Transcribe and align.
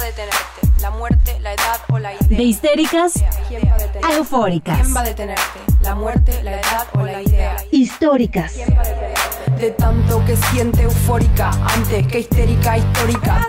a 0.00 0.04
detenerte? 0.04 0.80
¿La 0.80 0.90
muerte, 0.90 1.40
la 1.40 1.52
edad 1.52 1.80
o 1.88 1.98
la 1.98 2.14
idea? 2.14 2.38
De 2.38 2.42
histéricas 2.42 3.12
a 4.02 4.14
eufóricas. 4.14 4.80
¿Quién 4.80 4.96
va 4.96 5.00
a 5.00 5.04
detenerte? 5.04 5.60
¿La 5.82 5.94
muerte, 5.94 6.42
la 6.42 6.52
edad 6.52 6.86
o 6.94 7.02
la 7.02 7.22
idea? 7.22 7.56
Históricas. 7.70 8.54
De 9.58 9.70
tanto 9.72 10.24
que 10.24 10.36
siente 10.36 10.82
eufórica 10.82 11.50
antes 11.74 12.06
que 12.06 12.20
histérica 12.20 12.78
histórica. 12.78 13.46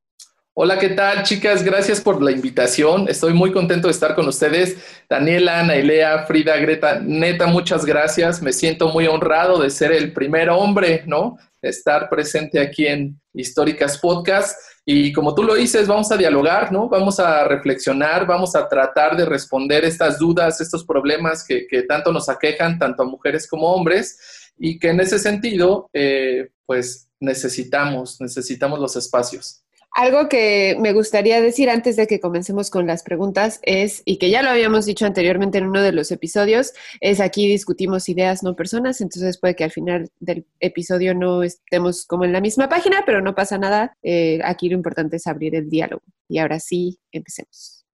Hola, 0.56 0.78
¿qué 0.78 0.90
tal, 0.90 1.24
chicas? 1.24 1.64
Gracias 1.64 2.00
por 2.00 2.22
la 2.22 2.30
invitación. 2.30 3.08
Estoy 3.08 3.32
muy 3.32 3.50
contento 3.50 3.88
de 3.88 3.92
estar 3.92 4.14
con 4.14 4.28
ustedes. 4.28 4.76
Daniela, 5.10 5.64
Nailea, 5.64 6.26
Frida, 6.26 6.56
Greta, 6.58 7.00
neta, 7.00 7.48
muchas 7.48 7.84
gracias. 7.84 8.40
Me 8.40 8.52
siento 8.52 8.88
muy 8.90 9.08
honrado 9.08 9.60
de 9.60 9.68
ser 9.68 9.90
el 9.90 10.12
primer 10.12 10.50
hombre, 10.50 11.02
¿no? 11.06 11.36
estar 11.60 12.08
presente 12.08 12.60
aquí 12.60 12.86
en 12.86 13.20
Históricas 13.32 13.98
Podcast. 13.98 14.56
Y 14.84 15.12
como 15.12 15.34
tú 15.34 15.42
lo 15.42 15.54
dices, 15.54 15.88
vamos 15.88 16.12
a 16.12 16.16
dialogar, 16.16 16.70
¿no? 16.70 16.88
Vamos 16.88 17.18
a 17.18 17.42
reflexionar, 17.48 18.24
vamos 18.24 18.54
a 18.54 18.68
tratar 18.68 19.16
de 19.16 19.24
responder 19.24 19.84
estas 19.84 20.20
dudas, 20.20 20.60
estos 20.60 20.84
problemas 20.84 21.44
que, 21.44 21.66
tanto 21.88 22.12
nos 22.12 22.28
aquejan, 22.28 22.78
tanto 22.78 23.02
a 23.02 23.06
mujeres 23.06 23.48
como 23.48 23.72
hombres, 23.72 24.52
y 24.56 24.78
que 24.78 24.90
en 24.90 25.00
ese 25.00 25.18
sentido, 25.18 25.88
eh, 25.92 26.50
pues 26.64 27.08
necesitamos, 27.18 28.20
necesitamos 28.20 28.78
los 28.78 28.94
espacios. 28.94 29.63
Algo 29.94 30.28
que 30.28 30.76
me 30.80 30.92
gustaría 30.92 31.40
decir 31.40 31.70
antes 31.70 31.94
de 31.94 32.08
que 32.08 32.18
comencemos 32.18 32.68
con 32.68 32.84
las 32.84 33.04
preguntas 33.04 33.60
es, 33.62 34.02
y 34.04 34.18
que 34.18 34.28
ya 34.28 34.42
lo 34.42 34.50
habíamos 34.50 34.86
dicho 34.86 35.06
anteriormente 35.06 35.58
en 35.58 35.68
uno 35.68 35.82
de 35.82 35.92
los 35.92 36.10
episodios, 36.10 36.72
es 37.00 37.20
aquí 37.20 37.46
discutimos 37.46 38.08
ideas, 38.08 38.42
no 38.42 38.56
personas, 38.56 39.00
entonces 39.00 39.38
puede 39.38 39.54
que 39.54 39.62
al 39.62 39.70
final 39.70 40.10
del 40.18 40.46
episodio 40.58 41.14
no 41.14 41.44
estemos 41.44 42.06
como 42.06 42.24
en 42.24 42.32
la 42.32 42.40
misma 42.40 42.68
página, 42.68 43.04
pero 43.06 43.22
no 43.22 43.36
pasa 43.36 43.56
nada. 43.56 43.96
Eh, 44.02 44.40
aquí 44.44 44.68
lo 44.68 44.74
importante 44.74 45.16
es 45.16 45.28
abrir 45.28 45.54
el 45.54 45.70
diálogo. 45.70 46.02
Y 46.28 46.38
ahora 46.38 46.58
sí, 46.58 46.98
empecemos. 47.12 47.86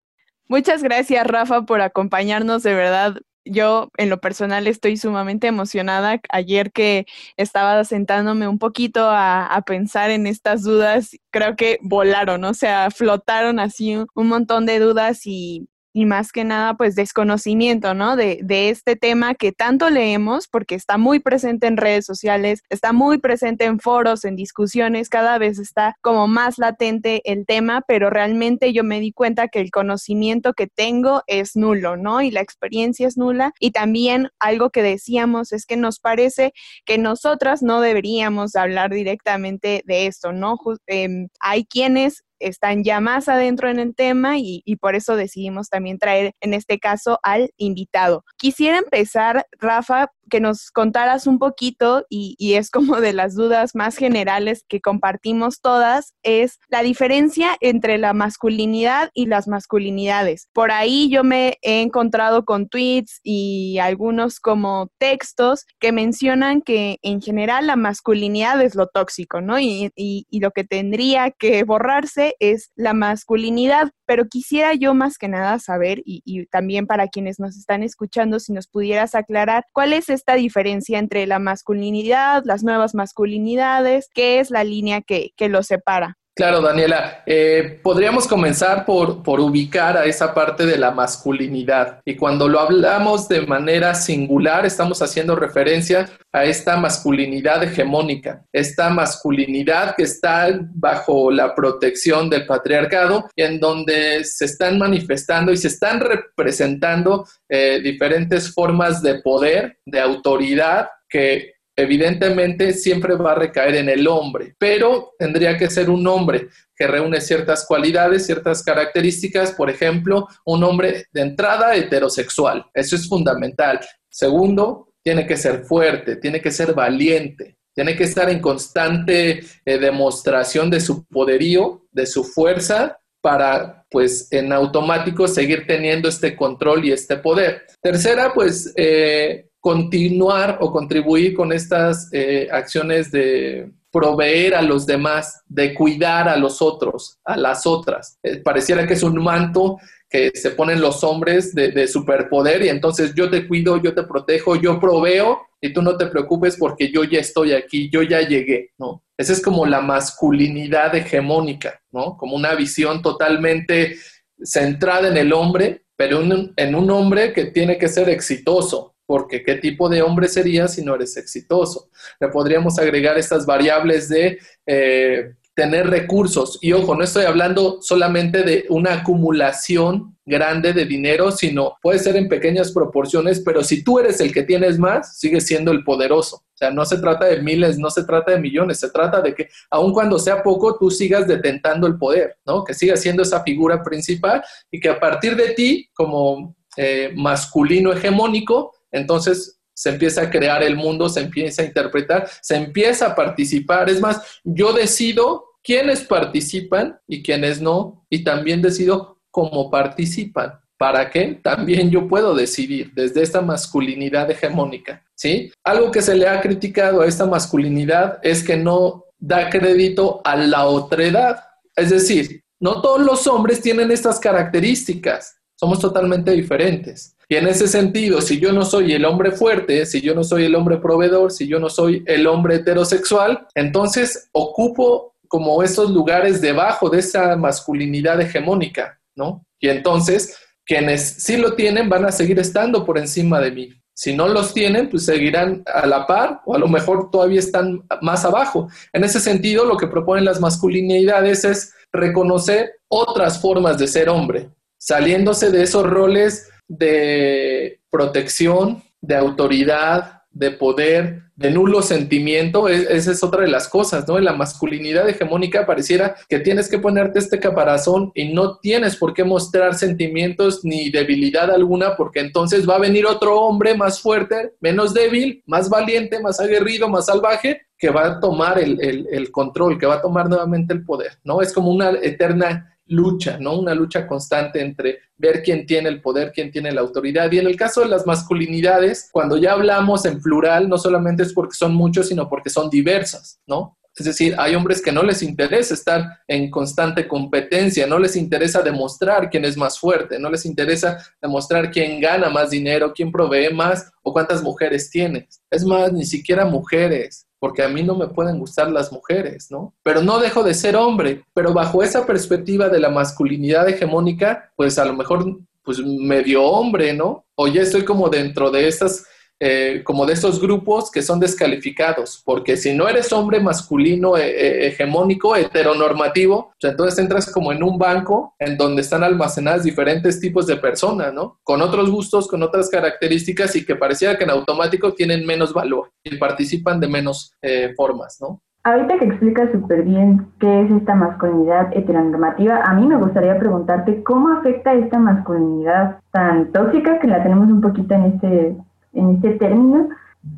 Muchas 0.49 0.83
gracias, 0.83 1.27
Rafa, 1.27 1.67
por 1.67 1.83
acompañarnos. 1.83 2.63
De 2.63 2.75
verdad, 2.75 3.17
yo 3.51 3.91
en 3.97 4.11
lo 4.11 4.21
personal 4.21 4.67
estoy 4.67 4.97
sumamente 4.97 5.47
emocionada. 5.47 6.21
Ayer 6.31 6.73
que 6.73 7.07
estaba 7.37 7.85
sentándome 7.85 8.49
un 8.49 8.59
poquito 8.59 9.09
a, 9.11 9.63
pensar 9.67 10.11
en 10.11 10.27
estas 10.27 10.63
dudas, 10.63 11.17
creo 11.31 11.55
que 11.57 11.79
volaron, 11.83 12.45
o 12.45 12.55
sea, 12.55 12.91
flotaron 12.91 13.61
así 13.61 13.97
un 14.15 14.29
montón 14.29 14.67
de 14.67 14.79
dudas 14.79 15.27
y 15.27 15.69
y 15.93 16.07
más 16.07 16.33
que 16.33 16.45
nada, 16.45 16.75
pues 16.75 16.95
desconocimiento, 16.95 17.95
¿no? 17.95 18.17
De, 18.17 18.41
de, 18.43 18.71
este 18.71 18.97
tema 18.97 19.35
que 19.35 19.53
tanto 19.53 19.91
leemos 19.91 20.47
porque 20.49 20.75
está 20.75 20.99
muy 20.99 21.19
presente 21.19 21.67
en 21.67 21.77
redes 21.77 22.07
sociales, 22.07 22.63
está 22.69 22.93
muy 22.93 23.19
presente 23.19 23.65
en 23.65 23.81
foros, 23.81 24.25
en 24.25 24.37
discusiones, 24.37 25.09
cada 25.09 25.39
vez 25.39 25.59
está 25.59 25.97
como 26.01 26.29
más 26.29 26.59
latente 26.59 27.23
el 27.25 27.47
tema, 27.47 27.83
pero 27.87 28.11
realmente 28.11 28.73
yo 28.73 28.85
me 28.85 29.01
di 29.01 29.13
cuenta 29.13 29.49
que 29.49 29.61
el 29.61 29.71
conocimiento 29.71 30.53
que 30.53 30.67
tengo 30.67 31.23
es 31.27 31.57
nulo, 31.57 31.97
¿no? 31.97 32.23
Y 32.23 32.31
la 32.31 32.41
experiencia 32.41 33.09
es 33.09 33.17
nula. 33.17 33.53
Y 33.59 33.73
también 33.73 34.29
algo 34.39 34.71
que 34.71 34.83
decíamos 34.83 35.53
es 35.53 35.67
que 35.67 35.77
nos 35.77 35.99
parece 35.99 36.53
que 36.85 36.99
nosotras 36.99 37.63
no 37.63 37.81
deberíamos 37.81 38.57
hablar 38.57 38.91
directamente 38.91 39.83
de 39.87 40.07
esto, 40.07 40.33
¿no? 40.33 40.59
Em, 40.87 41.29
hay 41.41 41.65
quienes 41.65 42.25
están 42.41 42.83
ya 42.83 43.01
más 43.01 43.29
adentro 43.29 43.69
en 43.71 43.79
el 43.79 43.95
tema 43.95 44.39
y, 44.39 44.63
por 44.81 44.95
eso 44.97 45.17
decidimos 45.17 45.69
también 45.69 45.99
traer 45.99 46.33
en 46.41 46.55
este 46.55 46.79
caso 46.79 47.19
al 47.23 47.51
invitado. 47.57 48.25
Quisiera 48.37 48.79
empezar, 48.79 49.47
Rafa, 49.59 50.11
que 50.31 50.41
nos 50.41 50.71
contaras 50.71 51.27
un 51.27 51.39
poquito, 51.39 52.07
y, 52.09 52.55
es 52.55 52.71
como 52.71 53.01
de 53.01 53.13
las 53.13 53.35
dudas 53.35 53.75
más 53.75 53.97
generales 53.97 54.65
que 54.69 54.81
compartimos 54.81 55.61
todas, 55.61 56.15
es 56.23 56.59
la 56.69 56.83
diferencia 56.83 57.57
entre 57.61 57.99
la 57.99 58.15
masculinidad 58.15 59.11
y 59.15 59.27
las 59.27 59.47
masculinidades. 59.47 60.49
Por 60.53 60.71
ahí 60.71 61.11
yo 61.11 61.23
me 61.25 61.59
he 61.63 61.83
encontrado 61.83 62.45
con 62.45 62.69
tweets 62.69 63.21
y 63.23 63.79
algunos 63.79 64.41
como 64.41 64.91
textos 64.99 65.67
que 65.79 65.93
mencionan 65.93 66.63
que 66.63 66.99
en 67.03 67.21
general 67.21 67.67
la 67.67 67.77
masculinidad 67.77 68.61
es 68.63 68.75
lo 68.75 68.87
tóxico, 68.87 69.41
¿no? 69.41 69.61
Y, 69.61 69.93
y 69.95 70.41
lo 70.41 70.51
que 70.53 70.65
tendría 70.65 71.31
que 71.31 71.63
borrarse 71.65 72.37
es 72.39 72.71
la 72.77 72.95
masculinidad, 72.95 73.91
pero 74.11 74.27
quisiera 74.27 74.75
yo 74.75 74.93
más 74.93 75.19
que 75.19 75.29
nada 75.29 75.61
saber, 75.61 76.03
y, 76.05 76.21
y 76.25 76.45
también 76.47 76.89
para 76.89 77.07
quienes 77.07 77.39
nos 77.39 77.57
están 77.57 77.85
escuchando, 77.85 78.41
si 78.41 78.53
nos 78.53 78.67
pudieras 78.67 79.15
aclarar 79.15 79.67
cuál 79.73 79.93
es 79.93 80.09
esta 80.09 80.35
diferencia 80.35 80.99
entre 80.99 81.29
la 81.29 81.39
masculinidad, 81.39 82.43
las 82.45 82.65
nuevas 82.65 82.93
masculinidades, 82.97 84.09
qué 84.13 84.41
es 84.41 84.51
la 84.51 84.65
línea 84.65 85.01
que, 85.01 85.31
que 85.37 85.49
los 85.49 85.69
separa. 85.69 86.19
Claro, 86.37 86.63
Daniela. 86.63 87.23
Eh, 87.27 87.81
podríamos 87.83 88.27
comenzar 88.27 88.87
por, 88.87 89.23
por, 89.23 89.41
ubicar 89.41 89.97
a 89.97 90.05
esa 90.05 90.33
parte 90.33 90.65
de 90.65 90.79
la 90.79 90.91
masculinidad. 90.91 92.01
Y 92.05 92.17
cuando 92.17 92.49
lo 92.49 92.61
hablamos 92.61 93.29
de 93.29 93.47
manera 93.47 93.95
singular, 93.95 94.65
estamos 94.65 95.03
haciendo 95.03 95.35
referencia 95.35 96.09
a 96.33 96.45
esta 96.45 96.77
masculinidad 96.77 97.63
hegemónica, 97.65 98.45
esta 98.53 98.89
masculinidad 98.91 99.97
que 99.97 100.05
está 100.05 100.49
bajo 100.73 101.31
la 101.31 101.55
protección 101.55 102.31
del 102.31 102.47
patriarcado 102.47 103.29
en 103.35 103.59
donde 103.59 104.25
se 104.25 104.45
están 104.45 104.79
manifestando 104.79 105.53
y 105.53 105.57
se 105.57 105.69
están 105.69 106.01
representando 106.01 107.27
eh, 107.49 107.81
diferentes 107.83 108.55
formas 108.55 109.03
de 109.03 109.21
poder, 109.21 109.79
de 109.85 110.01
autoridad 110.01 110.89
que 111.09 111.55
evidentemente 111.77 112.73
siempre 112.73 113.15
va 113.15 113.33
a 113.33 113.37
recaer 113.37 113.77
en 113.77 113.89
el 113.89 114.07
hombre, 114.07 114.55
pero 114.59 115.13
tendría 115.19 115.57
que 115.57 115.71
ser 115.71 115.91
un 115.91 116.07
hombre 116.07 116.49
que 116.77 116.87
reúne 116.87 117.21
ciertas 117.21 117.65
cualidades, 117.67 118.27
ciertas 118.27 118.63
características, 118.63 119.53
por 119.53 119.71
ejemplo, 119.71 120.29
un 120.45 120.65
hombre 120.65 121.07
de 121.13 121.21
entrada 121.21 121.75
heterosexual, 121.75 122.67
eso 122.75 122.97
es 122.97 123.09
fundamental. 123.09 123.81
Segundo, 124.09 124.93
tiene 125.03 125.27
que 125.27 125.37
ser 125.37 125.65
fuerte, 125.65 126.17
tiene 126.17 126.41
que 126.41 126.51
ser 126.51 126.75
valiente, 126.75 127.57
tiene 127.75 127.97
que 127.97 128.05
estar 128.05 128.29
en 128.29 128.41
constante 128.41 129.41
eh, 129.65 129.79
demostración 129.79 130.71
de 130.71 130.81
su 130.81 131.07
poderío, 131.07 131.87
de 131.93 132.07
su 132.07 132.25
fuerza, 132.25 133.01
para, 133.21 133.85
pues, 133.91 134.29
en 134.31 134.53
automático 134.53 135.29
seguir 135.29 135.67
teniendo 135.67 136.09
este 136.09 136.35
control 136.35 136.85
y 136.85 136.93
este 136.93 137.17
poder. 137.17 137.67
Tercera, 137.83 138.33
pues, 138.35 138.73
eh, 138.77 139.50
continuar 139.61 140.59
o 140.61 140.73
contribuir 140.73 141.35
con 141.35 141.53
estas 141.53 142.09
eh, 142.13 142.49
acciones 142.51 143.13
de 143.13 143.71
proveer 143.93 144.55
a 144.55 144.63
los 144.63 144.87
demás, 144.87 145.43
de 145.47 145.75
cuidar 145.75 146.29
a 146.29 146.37
los 146.37 146.63
otros, 146.63 147.19
a 147.25 147.37
las 147.37 147.67
otras. 147.67 148.19
Eh, 148.23 148.39
pareciera 148.39 148.87
que 148.87 148.95
es 148.95 149.03
un 149.03 149.23
manto 149.23 149.79
que 150.09 150.31
se 150.35 150.51
ponen 150.51 150.81
los 150.81 151.05
hombres 151.05 151.55
de, 151.55 151.71
de, 151.71 151.87
superpoder 151.87 152.65
y 152.65 152.69
entonces 152.69 153.15
yo 153.15 153.31
te 153.31 153.47
cuido, 153.47 153.77
yo 153.77 153.95
te 153.95 154.03
protejo, 154.03 154.57
yo 154.57 154.81
proveo 154.81 155.41
y 155.61 155.73
tú 155.73 155.83
no 155.83 155.97
te 155.97 156.07
preocupes 156.07 156.57
porque 156.57 156.91
yo 156.91 157.05
ya 157.05 157.21
estoy 157.21 157.53
aquí, 157.53 157.91
yo 157.91 158.03
ya 158.03 158.21
llegué, 158.23 158.73
¿no? 158.79 159.05
Esa 159.17 159.35
es 159.35 159.43
como 159.43 159.67
la 159.67 159.83
masculinidad 159.83 160.95
hegemónica, 160.95 161.81
¿no? 161.93 162.17
Como 162.17 162.35
una 162.35 162.55
visión 162.55 163.03
totalmente 163.03 163.97
centrada 164.43 165.09
en 165.09 165.17
el 165.17 165.33
hombre, 165.33 165.85
pero 165.95 166.23
en 166.23 166.75
un 166.75 166.91
hombre 166.91 167.33
que 167.33 167.47
tiene 167.47 167.77
que 167.77 167.89
ser 167.89 168.09
exitoso, 168.09 168.95
porque 169.11 169.43
¿qué 169.43 169.57
tipo 169.57 169.89
de 169.89 170.03
hombre 170.03 170.29
serías 170.29 170.75
si 170.75 170.85
no 170.85 170.95
eres 170.95 171.17
exitoso? 171.17 171.91
Le 172.21 172.29
podríamos 172.29 172.79
agregar 172.79 173.19
estas 173.19 173.45
variables 173.45 174.09
de 174.09 174.39
eh, 174.65 175.33
tener 175.53 175.91
recursos. 175.91 176.61
Y 176.63 176.71
ojo, 176.75 176.95
no 176.95 177.03
estoy 177.03 177.25
hablando 177.25 177.83
solamente 177.83 178.45
de 178.45 178.67
una 178.69 179.01
acumulación 179.01 180.17
grande 180.25 180.73
de 180.73 180.85
dinero, 180.85 181.33
sino 181.33 181.77
puede 181.83 181.99
ser 181.99 182.15
en 182.15 182.29
pequeñas 182.29 182.71
proporciones, 182.71 183.43
pero 183.45 183.65
si 183.65 183.83
tú 183.83 183.99
eres 183.99 184.21
el 184.21 184.33
que 184.33 184.45
tienes 184.45 184.79
más, 184.79 185.19
sigues 185.19 185.45
siendo 185.45 185.73
el 185.73 185.83
poderoso. 185.83 186.37
O 186.37 186.57
sea, 186.57 186.71
no 186.71 186.85
se 186.85 186.99
trata 186.99 187.25
de 187.25 187.43
miles, 187.43 187.81
no 187.81 187.91
se 187.91 188.05
trata 188.05 188.31
de 188.31 188.39
millones, 188.39 188.79
se 188.79 188.91
trata 188.91 189.21
de 189.21 189.35
que 189.35 189.49
aun 189.73 189.93
cuando 189.93 190.21
sea 190.21 190.41
poco, 190.41 190.79
tú 190.79 190.89
sigas 190.89 191.27
detentando 191.27 191.89
el 191.89 191.99
poder, 191.99 192.37
¿no? 192.47 192.63
Que 192.63 192.75
sigas 192.75 193.03
siendo 193.03 193.25
esa 193.25 193.43
figura 193.43 193.83
principal 193.83 194.41
y 194.71 194.79
que 194.79 194.89
a 194.89 195.01
partir 195.01 195.35
de 195.35 195.49
ti, 195.55 195.91
como 195.95 196.55
eh, 196.77 197.13
masculino 197.17 197.93
hegemónico, 197.93 198.73
entonces 198.93 199.61
se 199.75 199.89
empieza 199.89 200.23
a 200.23 200.31
crear 200.31 200.63
el 200.63 200.77
mundo, 200.77 201.09
se 201.09 201.21
empieza 201.21 201.63
a 201.63 201.65
interpretar, 201.65 202.29
se 202.43 202.57
empieza 202.57 203.07
a 203.07 203.15
participar. 203.15 203.89
Es 203.89 204.01
más, 204.01 204.21
yo 204.45 204.73
decido 204.73 205.47
quiénes 205.63 206.03
participan 206.03 207.01
y 207.07 207.23
quiénes 207.23 207.61
no, 207.61 208.05
y 208.11 208.23
también 208.23 208.61
decido 208.61 209.19
cómo 209.31 209.71
participan. 209.71 210.61
¿Para 210.77 211.11
qué? 211.11 211.39
También 211.43 211.91
yo 211.91 212.09
puedo 212.09 212.35
decidir 212.35 212.93
desde 212.95 213.23
esta 213.23 213.43
masculinidad 213.43 214.31
hegemónica, 214.31 215.05
¿sí? 215.15 215.53
Algo 215.63 215.91
que 215.91 216.01
se 216.01 216.15
le 216.15 216.27
ha 216.27 216.41
criticado 216.41 217.03
a 217.03 217.07
esta 217.07 217.27
masculinidad 217.27 218.19
es 218.23 218.43
que 218.43 218.57
no 218.57 219.05
da 219.19 219.51
crédito 219.51 220.23
a 220.25 220.37
la 220.37 220.67
otredad. 220.67 221.45
Es 221.77 221.91
decir, 221.91 222.43
no 222.59 222.81
todos 222.81 223.01
los 223.01 223.27
hombres 223.27 223.61
tienen 223.61 223.91
estas 223.91 224.19
características, 224.19 225.37
somos 225.55 225.79
totalmente 225.79 226.31
diferentes. 226.33 227.15
Y 227.31 227.37
en 227.37 227.47
ese 227.47 227.69
sentido, 227.69 228.21
si 228.21 228.41
yo 228.41 228.53
no 228.53 228.65
soy 228.65 228.93
el 228.93 229.05
hombre 229.05 229.31
fuerte, 229.31 229.87
si 229.87 230.01
yo 230.01 230.17
no 230.17 230.25
soy 230.25 230.47
el 230.47 230.55
hombre 230.57 230.79
proveedor, 230.79 231.31
si 231.31 231.47
yo 231.47 231.61
no 231.61 231.71
soy 231.71 232.03
el 232.07 232.27
hombre 232.27 232.57
heterosexual, 232.57 233.47
entonces 233.55 234.29
ocupo 234.33 235.15
como 235.29 235.63
esos 235.63 235.93
lugares 235.93 236.41
debajo 236.41 236.91
de 236.91 236.99
esa 236.99 237.37
masculinidad 237.37 238.21
hegemónica, 238.21 238.99
¿no? 239.15 239.47
Y 239.61 239.69
entonces, 239.69 240.39
quienes 240.67 241.03
sí 241.03 241.37
lo 241.37 241.55
tienen 241.55 241.89
van 241.89 242.05
a 242.05 242.11
seguir 242.11 242.41
estando 242.41 242.85
por 242.85 242.99
encima 242.99 243.39
de 243.39 243.53
mí. 243.53 243.71
Si 243.95 244.13
no 244.13 244.27
los 244.27 244.53
tienen, 244.53 244.91
pues 244.91 245.05
seguirán 245.05 245.63
a 245.73 245.87
la 245.87 246.09
par 246.09 246.41
o 246.47 246.57
a 246.57 246.59
lo 246.59 246.67
mejor 246.67 247.13
todavía 247.13 247.39
están 247.39 247.85
más 248.03 248.25
abajo. 248.25 248.69
En 248.93 249.05
ese 249.05 249.21
sentido, 249.21 249.65
lo 249.65 249.77
que 249.77 249.87
proponen 249.87 250.25
las 250.25 250.41
masculinidades 250.41 251.45
es 251.45 251.75
reconocer 251.93 252.73
otras 252.89 253.41
formas 253.41 253.79
de 253.79 253.87
ser 253.87 254.09
hombre, 254.09 254.51
saliéndose 254.79 255.53
de 255.53 255.63
esos 255.63 255.87
roles 255.87 256.49
de 256.71 257.81
protección, 257.91 258.83
de 259.01 259.17
autoridad, 259.17 260.23
de 260.31 260.53
poder, 260.53 261.25
de 261.35 261.51
nulo 261.51 261.83
sentimiento, 261.83 262.69
esa 262.69 263.11
es 263.11 263.25
otra 263.25 263.43
de 263.43 263.49
las 263.49 263.67
cosas, 263.67 264.07
¿no? 264.07 264.19
En 264.19 264.25
la 264.25 264.35
masculinidad 264.35 265.09
hegemónica 265.09 265.67
pareciera 265.67 266.15
que 266.29 266.39
tienes 266.39 266.69
que 266.69 266.79
ponerte 266.79 267.19
este 267.19 267.41
caparazón 267.41 268.13
y 268.15 268.33
no 268.33 268.59
tienes 268.59 268.95
por 268.95 269.15
qué 269.15 269.25
mostrar 269.25 269.75
sentimientos 269.75 270.65
ni 270.65 270.91
debilidad 270.91 271.51
alguna, 271.51 271.97
porque 271.97 272.21
entonces 272.21 272.69
va 272.69 272.77
a 272.77 272.81
venir 272.81 273.05
otro 273.05 273.41
hombre 273.41 273.75
más 273.75 274.01
fuerte, 274.01 274.53
menos 274.61 274.95
débil, 274.95 275.43
más 275.47 275.69
valiente, 275.69 276.21
más 276.21 276.39
aguerrido, 276.39 276.89
más 276.89 277.07
salvaje, 277.07 277.63
que 277.77 277.91
va 277.91 278.07
a 278.07 278.21
tomar 278.21 278.61
el, 278.61 279.09
el 279.11 279.31
control, 279.33 279.79
que 279.79 279.87
va 279.87 279.95
a 279.95 280.03
tomar 280.03 280.29
nuevamente 280.29 280.73
el 280.73 280.85
poder, 280.85 281.19
¿no? 281.25 281.43
Es 281.43 281.53
como 281.53 281.73
una 281.73 281.91
eterna 281.91 282.70
lucha, 282.91 283.39
¿no? 283.39 283.59
Una 283.59 283.75
lucha 283.75 284.07
constante 284.07 284.61
entre 284.61 284.99
ver 285.17 285.43
quién 285.43 285.65
tiene 285.67 285.89
el 285.89 286.03
poder, 286.03 286.33
quién 286.33 286.51
tiene 286.51 286.73
la 286.73 286.83
autoridad. 286.83 287.31
Y 287.33 287.39
en 287.39 287.47
el 287.47 287.57
caso 287.57 287.81
de 287.81 287.89
las 287.89 288.07
masculinidades, 288.07 289.09
cuando 289.11 289.37
ya 289.37 289.53
hablamos 289.53 290.05
en 290.05 290.21
plural, 290.21 290.69
no 290.69 290.77
solamente 290.77 291.23
es 291.23 291.33
porque 291.33 291.55
son 291.55 291.75
muchos, 291.75 292.09
sino 292.09 292.29
porque 292.29 292.51
son 292.51 292.69
diversas, 292.69 293.41
¿no? 293.47 293.79
Es 293.97 294.07
decir, 294.07 294.35
hay 294.39 294.55
hombres 294.55 294.81
que 294.81 294.93
no 294.93 295.03
les 295.03 295.23
interesa 295.23 295.75
estar 295.75 296.05
en 296.29 296.51
constante 296.51 297.09
competencia, 297.09 297.87
no 297.87 297.99
les 297.99 298.17
interesa 298.17 298.63
demostrar 298.63 299.29
quién 299.29 299.45
es 299.45 299.57
más 299.57 299.79
fuerte, 299.79 300.19
no 300.19 300.31
les 300.31 300.47
interesa 300.47 300.97
demostrar 301.21 301.71
quién 301.71 302.01
gana 302.01 302.31
más 302.31 302.51
dinero, 302.51 302.93
quién 302.95 303.11
provee 303.11 303.53
más 303.53 303.91
o 304.03 304.13
cuántas 304.13 304.43
mujeres 304.43 304.91
tiene. 304.91 305.29
Es 305.51 305.65
más, 305.65 305.93
ni 305.93 306.05
siquiera 306.05 306.45
mujeres 306.45 307.27
porque 307.41 307.63
a 307.63 307.69
mí 307.69 307.83
no 307.83 307.97
me 307.97 308.07
pueden 308.07 308.39
gustar 308.39 308.71
las 308.71 308.93
mujeres, 308.93 309.51
¿no? 309.51 309.75
Pero 309.83 310.03
no 310.03 310.21
dejo 310.21 310.45
de 310.45 310.55
ser 310.55 310.77
hombre, 310.77 311.25
pero 311.35 311.53
bajo 311.53 311.83
esa 311.83 312.07
perspectiva 312.07 312.69
de 312.69 312.79
la 312.79 312.91
masculinidad 312.91 313.69
hegemónica, 313.69 314.53
pues 314.55 314.79
a 314.79 314.85
lo 314.85 314.93
mejor, 314.93 315.39
pues 315.65 315.79
medio 315.81 316.45
hombre, 316.45 316.93
¿no? 316.93 317.25
O 317.35 317.49
ya 317.49 317.63
estoy 317.63 317.85
como 317.85 318.11
dentro 318.11 318.51
de 318.51 318.69
estas 318.69 319.07
eh, 319.43 319.83
como 319.85 320.05
de 320.05 320.13
estos 320.13 320.39
grupos 320.39 320.91
que 320.91 321.01
son 321.01 321.19
descalificados, 321.19 322.23
porque 322.27 322.59
si 322.59 322.75
no 322.77 322.87
eres 322.87 323.11
hombre 323.11 323.41
masculino 323.41 324.19
eh, 324.19 324.29
eh, 324.29 324.67
hegemónico, 324.67 325.35
heteronormativo, 325.35 326.53
pues 326.61 326.73
entonces 326.73 326.99
entras 326.99 327.33
como 327.33 327.51
en 327.51 327.63
un 327.63 327.79
banco 327.79 328.35
en 328.39 328.59
donde 328.59 328.83
están 328.83 329.03
almacenadas 329.03 329.65
diferentes 329.65 330.21
tipos 330.21 330.47
de 330.47 330.57
personas, 330.57 331.15
¿no? 331.15 331.39
Con 331.43 331.63
otros 331.63 331.91
gustos, 331.91 332.29
con 332.29 332.43
otras 332.43 332.69
características 332.69 333.57
y 333.57 333.65
que 333.65 333.77
parecía 333.77 334.19
que 334.19 334.25
en 334.25 334.31
automático 334.31 334.93
tienen 334.93 335.25
menos 335.25 335.55
valor 335.55 335.91
y 336.05 336.17
participan 336.17 336.79
de 336.79 336.89
menos 336.89 337.33
formas, 337.77 338.19
¿no? 338.21 338.43
Ahorita 338.63 338.99
que 338.99 339.07
explicas 339.07 339.51
súper 339.53 339.85
bien 339.85 340.27
qué 340.39 340.63
es 340.63 340.71
esta 340.71 340.95
masculinidad 340.95 341.75
heteronormativa, 341.75 342.61
a 342.63 342.75
mí 342.75 342.87
me 342.87 342.99
gustaría 342.99 343.39
preguntarte 343.39 344.03
cómo 344.03 344.29
afecta 344.29 344.75
esta 344.75 344.99
masculinidad 344.99 345.99
tan 346.13 346.53
tóxica 346.53 346.99
que 346.99 347.07
la 347.07 347.23
tenemos 347.23 347.49
un 347.49 347.63
poquito 347.63 347.95
en 347.95 348.05
este 348.05 348.57
en 348.93 349.17
este 349.17 349.33
término, 349.33 349.89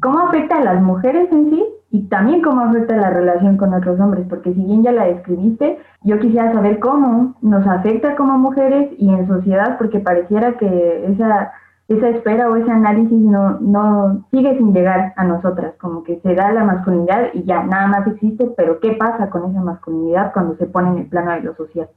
cómo 0.01 0.21
afecta 0.21 0.59
a 0.59 0.65
las 0.65 0.83
mujeres 0.83 1.31
en 1.33 1.51
sí 1.51 1.65
y 1.91 2.03
también 2.09 2.43
cómo 2.43 2.63
afecta 2.63 2.97
la 2.97 3.11
relación 3.11 3.57
con 3.57 3.75
otros 3.75 4.01
hombres, 4.01 4.27
porque 4.29 4.55
si 4.55 4.65
bien 4.65 4.83
ya 4.83 4.93
la 4.93 5.05
describiste, 5.05 5.79
yo 6.03 6.19
quisiera 6.19 6.53
saber 6.53 6.79
cómo 6.79 7.35
nos 7.43 7.67
afecta 7.67 8.17
como 8.17 8.39
mujeres 8.39 8.91
y 8.99 9.11
en 9.11 9.27
sociedad, 9.29 9.77
porque 9.77 9.99
pareciera 9.99 10.57
que 10.57 11.07
esa, 11.13 11.53
esa 11.89 12.09
espera 12.09 12.49
o 12.49 12.57
ese 12.57 12.71
análisis 12.71 13.19
no, 13.19 13.59
no 13.61 14.25
sigue 14.31 14.57
sin 14.57 14.73
llegar 14.73 15.13
a 15.17 15.25
nosotras, 15.25 15.75
como 15.79 16.03
que 16.03 16.19
se 16.21 16.35
da 16.35 16.51
la 16.53 16.65
masculinidad 16.65 17.29
y 17.35 17.45
ya 17.45 17.63
nada 17.63 17.89
más 17.89 18.07
existe, 18.07 18.53
pero 18.57 18.81
¿qué 18.81 18.93
pasa 18.93 19.29
con 19.29 19.51
esa 19.51 19.61
masculinidad 19.61 20.33
cuando 20.33 20.57
se 20.57 20.67
pone 20.67 20.91
en 20.91 20.99
el 20.99 21.07
plano 21.07 21.33
de 21.33 21.43
lo 21.43 21.55
social? 21.57 21.89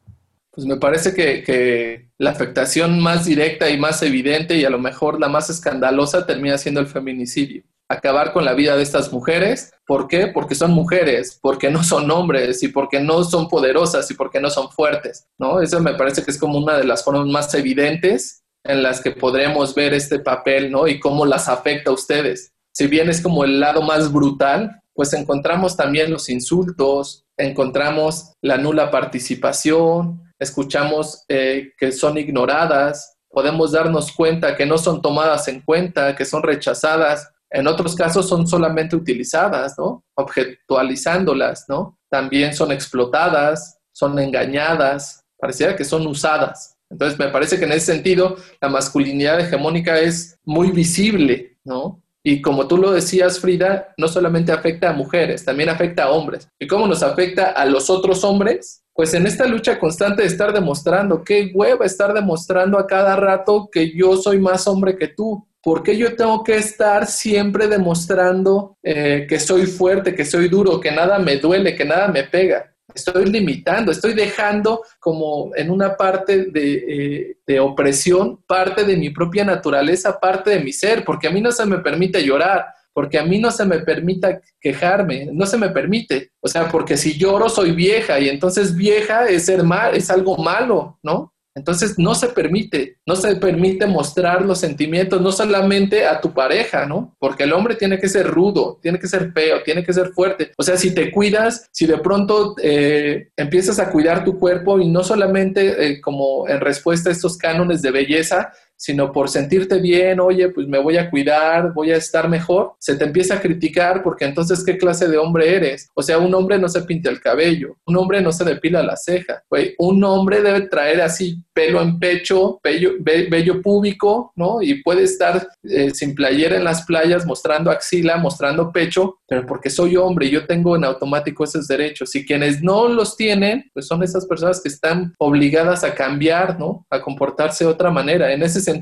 Pues 0.56 0.66
me 0.66 0.78
parece 0.78 1.14
que, 1.14 2.06
la 2.18 2.32
afectación 2.32 3.02
más 3.02 3.26
directa 3.26 3.70
y 3.70 3.78
más 3.78 4.02
evidente 4.02 4.56
y 4.56 4.64
a 4.64 4.70
lo 4.70 4.80
mejor 4.80 5.20
la 5.20 5.28
más 5.28 5.50
escandalosa 5.50 6.26
termina 6.26 6.58
siendo 6.58 6.80
el 6.80 6.88
feminicidio. 6.88 7.64
Acabar 7.90 8.32
con 8.32 8.46
la 8.46 8.54
vida 8.54 8.78
de 8.78 8.84
estas 8.84 9.12
mujeres. 9.12 9.74
¿Por 9.86 10.08
qué? 10.08 10.28
Porque 10.28 10.56
son 10.56 10.72
mujeres, 10.72 11.38
porque 11.42 11.70
no 11.70 11.84
son 11.84 12.10
hombres 12.10 12.64
y 12.64 12.70
porque 12.70 13.02
no 13.02 13.26
son 13.26 13.50
poderosas 13.50 14.10
y 14.10 14.14
porque 14.14 14.40
no 14.40 14.50
son 14.50 14.72
fuertes, 14.72 15.28
¿no? 15.38 15.62
Eso 15.62 15.82
me 15.82 15.94
parece 15.94 16.24
que 16.24 16.32
es 16.32 16.38
como 16.38 16.58
una 16.58 16.78
de 16.78 16.86
las 16.86 17.04
formas 17.04 17.28
más 17.28 17.54
evidentes 17.54 18.44
en 18.64 18.82
las 18.82 19.02
que 19.02 19.12
podremos 19.12 19.76
ver 19.76 19.94
este 19.94 20.20
papel, 20.20 20.72
¿no? 20.72 20.88
Y 20.88 21.00
cómo 21.00 21.26
las 21.26 21.50
afecta 21.50 21.92
a 21.92 21.94
ustedes. 21.94 22.54
Si 22.74 22.88
bien 22.88 23.10
es 23.10 23.22
como 23.22 23.44
el 23.44 23.60
lado 23.60 23.82
más 23.82 24.12
brutal, 24.12 24.82
pues 24.94 25.12
encontramos 25.14 25.76
también 25.76 26.12
los 26.12 26.30
insultos, 26.30 27.26
encontramos 27.38 28.32
la 28.42 28.58
nula 28.58 28.90
participación, 28.90 30.25
escuchamos 30.46 31.26
eh, 31.28 31.74
que 31.78 31.92
son 31.92 32.18
ignoradas, 32.18 33.18
podemos 33.30 33.74
darnos 33.74 34.12
cuenta 34.12 34.56
que 34.56 34.66
no 34.66 34.78
son 34.78 35.02
tomadas 35.02 35.48
en 35.50 35.62
cuenta, 35.62 36.16
que 36.16 36.24
son 36.24 36.42
rechazadas. 36.42 37.30
En 37.50 37.68
otros 37.68 37.94
casos 37.96 38.30
son 38.30 38.48
solamente 38.48 38.96
utilizadas, 38.96 39.78
¿no? 39.78 40.04
Objetualizándolas, 40.16 41.66
¿no? 41.68 42.00
También 42.10 42.54
son 42.54 42.72
explotadas, 42.72 43.78
son 43.92 44.18
engañadas, 44.20 45.26
pareciera 45.38 45.76
que 45.76 45.84
son 45.84 46.08
usadas. 46.08 46.78
Entonces 46.90 47.20
me 47.20 47.28
parece 47.28 47.58
que 47.58 47.66
en 47.66 47.74
ese 47.74 47.94
sentido 47.94 48.38
la 48.62 48.70
masculinidad 48.70 49.40
hegemónica 49.40 50.00
es 50.00 50.40
muy 50.44 50.72
visible, 50.72 51.58
¿no? 51.64 52.02
Y 52.28 52.42
como 52.42 52.68
tú 52.68 52.78
lo 52.78 52.92
decías, 52.92 53.40
Frida, 53.40 53.94
no 53.98 54.08
solamente 54.08 54.52
afecta 54.52 54.90
a 54.90 54.94
mujeres, 54.94 55.46
también 55.46 55.70
afecta 55.70 56.06
a 56.06 56.10
hombres. 56.10 56.50
¿Y 56.60 56.66
cómo 56.66 56.88
nos 56.88 57.04
afecta 57.04 57.52
a 57.52 57.66
los 57.66 57.92
otros 57.92 58.24
hombres? 58.24 58.84
Pues 58.94 59.14
en 59.14 59.28
esta 59.28 59.46
lucha 59.46 59.78
constante 59.78 60.24
de 60.24 60.30
estar 60.30 60.52
demostrando, 60.52 61.24
qué 61.24 61.52
hueva 61.54 61.86
estar 61.86 62.16
demostrando 62.16 62.80
a 62.80 62.88
cada 62.88 63.16
rato 63.16 63.70
que 63.72 63.96
yo 63.96 64.18
soy 64.18 64.40
más 64.40 64.68
hombre 64.68 64.98
que 64.98 65.10
tú, 65.10 65.48
¿Por 65.62 65.82
qué 65.82 65.98
yo 65.98 66.16
tengo 66.16 66.44
que 66.44 66.58
estar 66.58 67.08
siempre 67.08 67.68
demostrando 67.68 68.78
eh, 68.84 69.26
que 69.28 69.40
soy 69.40 69.66
fuerte, 69.66 70.14
que 70.14 70.24
soy 70.24 70.48
duro, 70.48 70.80
que 70.80 70.92
nada 70.92 71.18
me 71.18 71.38
duele, 71.38 71.76
que 71.76 71.84
nada 71.84 72.08
me 72.08 72.24
pega? 72.24 72.75
Estoy 72.94 73.26
limitando, 73.26 73.92
estoy 73.92 74.14
dejando 74.14 74.84
como 75.00 75.52
en 75.56 75.70
una 75.72 75.98
parte 75.98 76.46
de, 76.46 76.74
eh, 76.74 77.38
de, 77.46 77.60
opresión, 77.60 78.44
parte 78.48 78.84
de 78.84 78.96
mi 78.96 79.10
propia 79.10 79.44
naturaleza, 79.44 80.20
parte 80.20 80.52
de 80.52 80.60
mi 80.60 80.72
ser, 80.72 81.04
porque 81.04 81.28
a 81.28 81.32
mí 81.32 81.42
no 81.42 81.52
se 81.52 81.66
me 81.66 81.80
permite 81.80 82.24
llorar, 82.24 82.66
porque 82.94 83.20
a 83.20 83.26
mí 83.26 83.40
no 83.40 83.52
se 83.52 83.66
me 83.66 83.80
permita 83.80 84.40
quejarme, 84.62 85.28
no 85.32 85.46
se 85.46 85.58
me 85.58 85.70
permite. 85.70 86.32
O 86.40 86.48
sea, 86.48 86.70
porque 86.70 86.96
si 86.96 87.18
lloro 87.18 87.50
soy 87.50 87.72
vieja 87.72 88.20
y 88.20 88.30
entonces 88.30 88.74
vieja 88.74 89.28
es 89.28 89.46
ser 89.46 89.64
mal, 89.64 89.96
es 89.96 90.10
algo 90.10 90.38
malo, 90.38 90.98
¿no? 91.04 91.35
Entonces 91.56 91.98
no 91.98 92.16
se 92.16 92.28
permite, 92.28 92.98
no 93.06 93.16
se 93.16 93.36
permite 93.38 93.88
mostrar 93.88 94.44
los 94.44 94.60
sentimientos, 94.60 95.22
no 95.22 95.32
solamente 95.32 96.06
a 96.06 96.20
tu 96.20 96.34
pareja, 96.34 96.86
¿no? 96.86 97.16
Porque 97.18 97.44
el 97.44 97.54
hombre 97.54 97.76
tiene 97.76 97.98
que 97.98 98.10
ser 98.10 98.28
rudo, 98.28 98.78
tiene 98.82 99.00
que 99.00 99.08
ser 99.08 99.32
feo, 99.32 99.64
tiene 99.64 99.84
que 99.84 99.94
ser 99.94 100.10
fuerte. 100.10 100.52
O 100.58 100.64
sea, 100.64 100.76
si 100.76 100.94
te 100.94 101.12
cuidas, 101.12 101.70
si 101.72 101.88
de 101.88 101.98
pronto 101.98 102.56
eh, 102.62 103.30
empiezas 103.38 103.80
a 103.80 103.90
cuidar 103.90 104.26
tu 104.26 104.38
cuerpo 104.38 104.80
y 104.80 104.90
no 104.90 105.04
solamente 105.04 105.88
eh, 105.88 106.02
como 106.02 106.48
en 106.50 106.60
respuesta 106.60 107.10
a 107.10 107.14
estos 107.14 107.38
cánones 107.38 107.82
de 107.82 107.92
belleza, 107.92 108.52
sino 108.86 109.12
por 109.12 109.30
sentirte 109.30 109.80
bien, 109.80 110.20
oye, 110.20 110.50
pues 110.50 110.68
me 110.68 110.78
voy 110.78 110.98
a 110.98 111.10
cuidar, 111.10 111.74
voy 111.74 111.90
a 111.90 111.98
estar 111.98 112.30
mejor, 112.30 112.74
se 112.78 112.96
te 112.96 113.04
empieza 113.04 113.34
a 113.34 113.42
criticar 113.42 114.04
porque 114.04 114.26
entonces, 114.26 114.64
¿qué 114.64 114.78
clase 114.78 115.08
de 115.08 115.18
hombre 115.18 115.56
eres? 115.56 115.90
O 115.96 116.04
sea, 116.04 116.20
un 116.20 116.32
hombre 116.36 116.60
no 116.60 116.70
se 116.70 116.84
pinta 116.84 117.10
el 117.10 117.20
cabello, 117.20 117.78
un 117.88 117.98
hombre 117.98 118.22
no 118.22 118.32
se 118.32 118.44
depila 118.44 118.84
la 118.84 118.96
ceja, 118.96 119.42
un 119.80 120.04
hombre 120.04 120.44
debe 120.44 120.68
traer 120.68 121.02
así 121.02 121.42
pelo 121.52 121.82
en 121.82 121.98
pecho, 121.98 122.60
vello, 122.62 122.92
vello 123.00 123.62
púbico, 123.62 124.34
¿no? 124.36 124.62
Y 124.62 124.84
puede 124.84 125.04
estar 125.04 125.48
eh, 125.64 125.90
sin 125.92 126.14
playera 126.14 126.58
en 126.58 126.66
las 126.66 126.86
playas 126.86 127.26
mostrando 127.26 127.72
axila, 127.72 128.18
mostrando 128.18 128.74
pecho, 128.74 129.20
pero 129.26 129.46
porque 129.46 129.70
soy 129.70 129.96
hombre 129.96 130.28
y 130.28 130.32
yo 130.32 130.46
tengo 130.46 130.76
en 130.76 130.84
automático 130.84 131.46
esos 131.46 131.68
derechos. 131.68 132.14
Y 132.14 132.26
quienes 132.26 132.62
no 132.62 132.90
los 132.90 133.16
tienen, 133.16 133.72
pues 133.74 133.88
son 133.88 134.04
esas 134.04 134.26
personas 134.26 134.62
que 134.62 134.68
están 134.68 135.14
obligadas 135.18 135.86
a 135.86 135.96
cambiar, 135.96 136.60
¿no? 136.60 136.86
A 136.90 137.02
comportarse 137.02 137.64
de 137.64 137.72
otra 137.72 137.90
manera. 137.90 138.34
En 138.34 138.44
ese 138.44 138.60
sentido, 138.60 138.75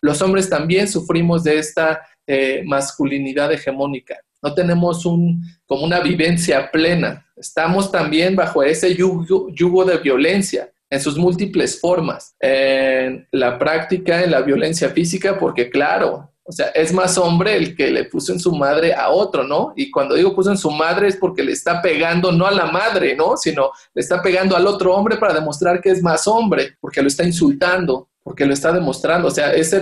los 0.00 0.22
hombres 0.22 0.48
también 0.48 0.88
sufrimos 0.88 1.44
de 1.44 1.58
esta 1.58 2.00
eh, 2.26 2.62
masculinidad 2.66 3.52
hegemónica. 3.52 4.16
No 4.42 4.54
tenemos 4.54 5.04
un, 5.04 5.42
como 5.66 5.84
una 5.84 6.00
vivencia 6.00 6.70
plena. 6.70 7.26
Estamos 7.36 7.90
también 7.90 8.36
bajo 8.36 8.62
ese 8.62 8.94
yugo 8.94 9.84
de 9.84 9.98
violencia 9.98 10.70
en 10.90 11.00
sus 11.00 11.18
múltiples 11.18 11.80
formas, 11.80 12.34
en 12.40 13.26
la 13.32 13.58
práctica, 13.58 14.22
en 14.22 14.30
la 14.30 14.40
violencia 14.40 14.88
física, 14.90 15.38
porque 15.38 15.68
claro, 15.68 16.30
o 16.44 16.52
sea, 16.52 16.68
es 16.68 16.94
más 16.94 17.18
hombre 17.18 17.56
el 17.56 17.76
que 17.76 17.90
le 17.90 18.04
puso 18.04 18.32
en 18.32 18.40
su 18.40 18.52
madre 18.52 18.94
a 18.94 19.10
otro, 19.10 19.44
¿no? 19.44 19.74
Y 19.76 19.90
cuando 19.90 20.14
digo 20.14 20.34
puso 20.34 20.50
en 20.50 20.56
su 20.56 20.70
madre 20.70 21.08
es 21.08 21.16
porque 21.16 21.42
le 21.42 21.52
está 21.52 21.82
pegando 21.82 22.32
no 22.32 22.46
a 22.46 22.50
la 22.50 22.66
madre, 22.66 23.14
¿no? 23.14 23.36
Sino 23.36 23.70
le 23.92 24.00
está 24.00 24.22
pegando 24.22 24.56
al 24.56 24.66
otro 24.66 24.94
hombre 24.94 25.18
para 25.18 25.34
demostrar 25.34 25.82
que 25.82 25.90
es 25.90 26.02
más 26.02 26.26
hombre, 26.26 26.76
porque 26.80 27.02
lo 27.02 27.08
está 27.08 27.22
insultando, 27.22 28.08
porque 28.28 28.44
lo 28.44 28.52
está 28.52 28.72
demostrando. 28.72 29.28
O 29.28 29.30
sea, 29.30 29.54
es, 29.54 29.74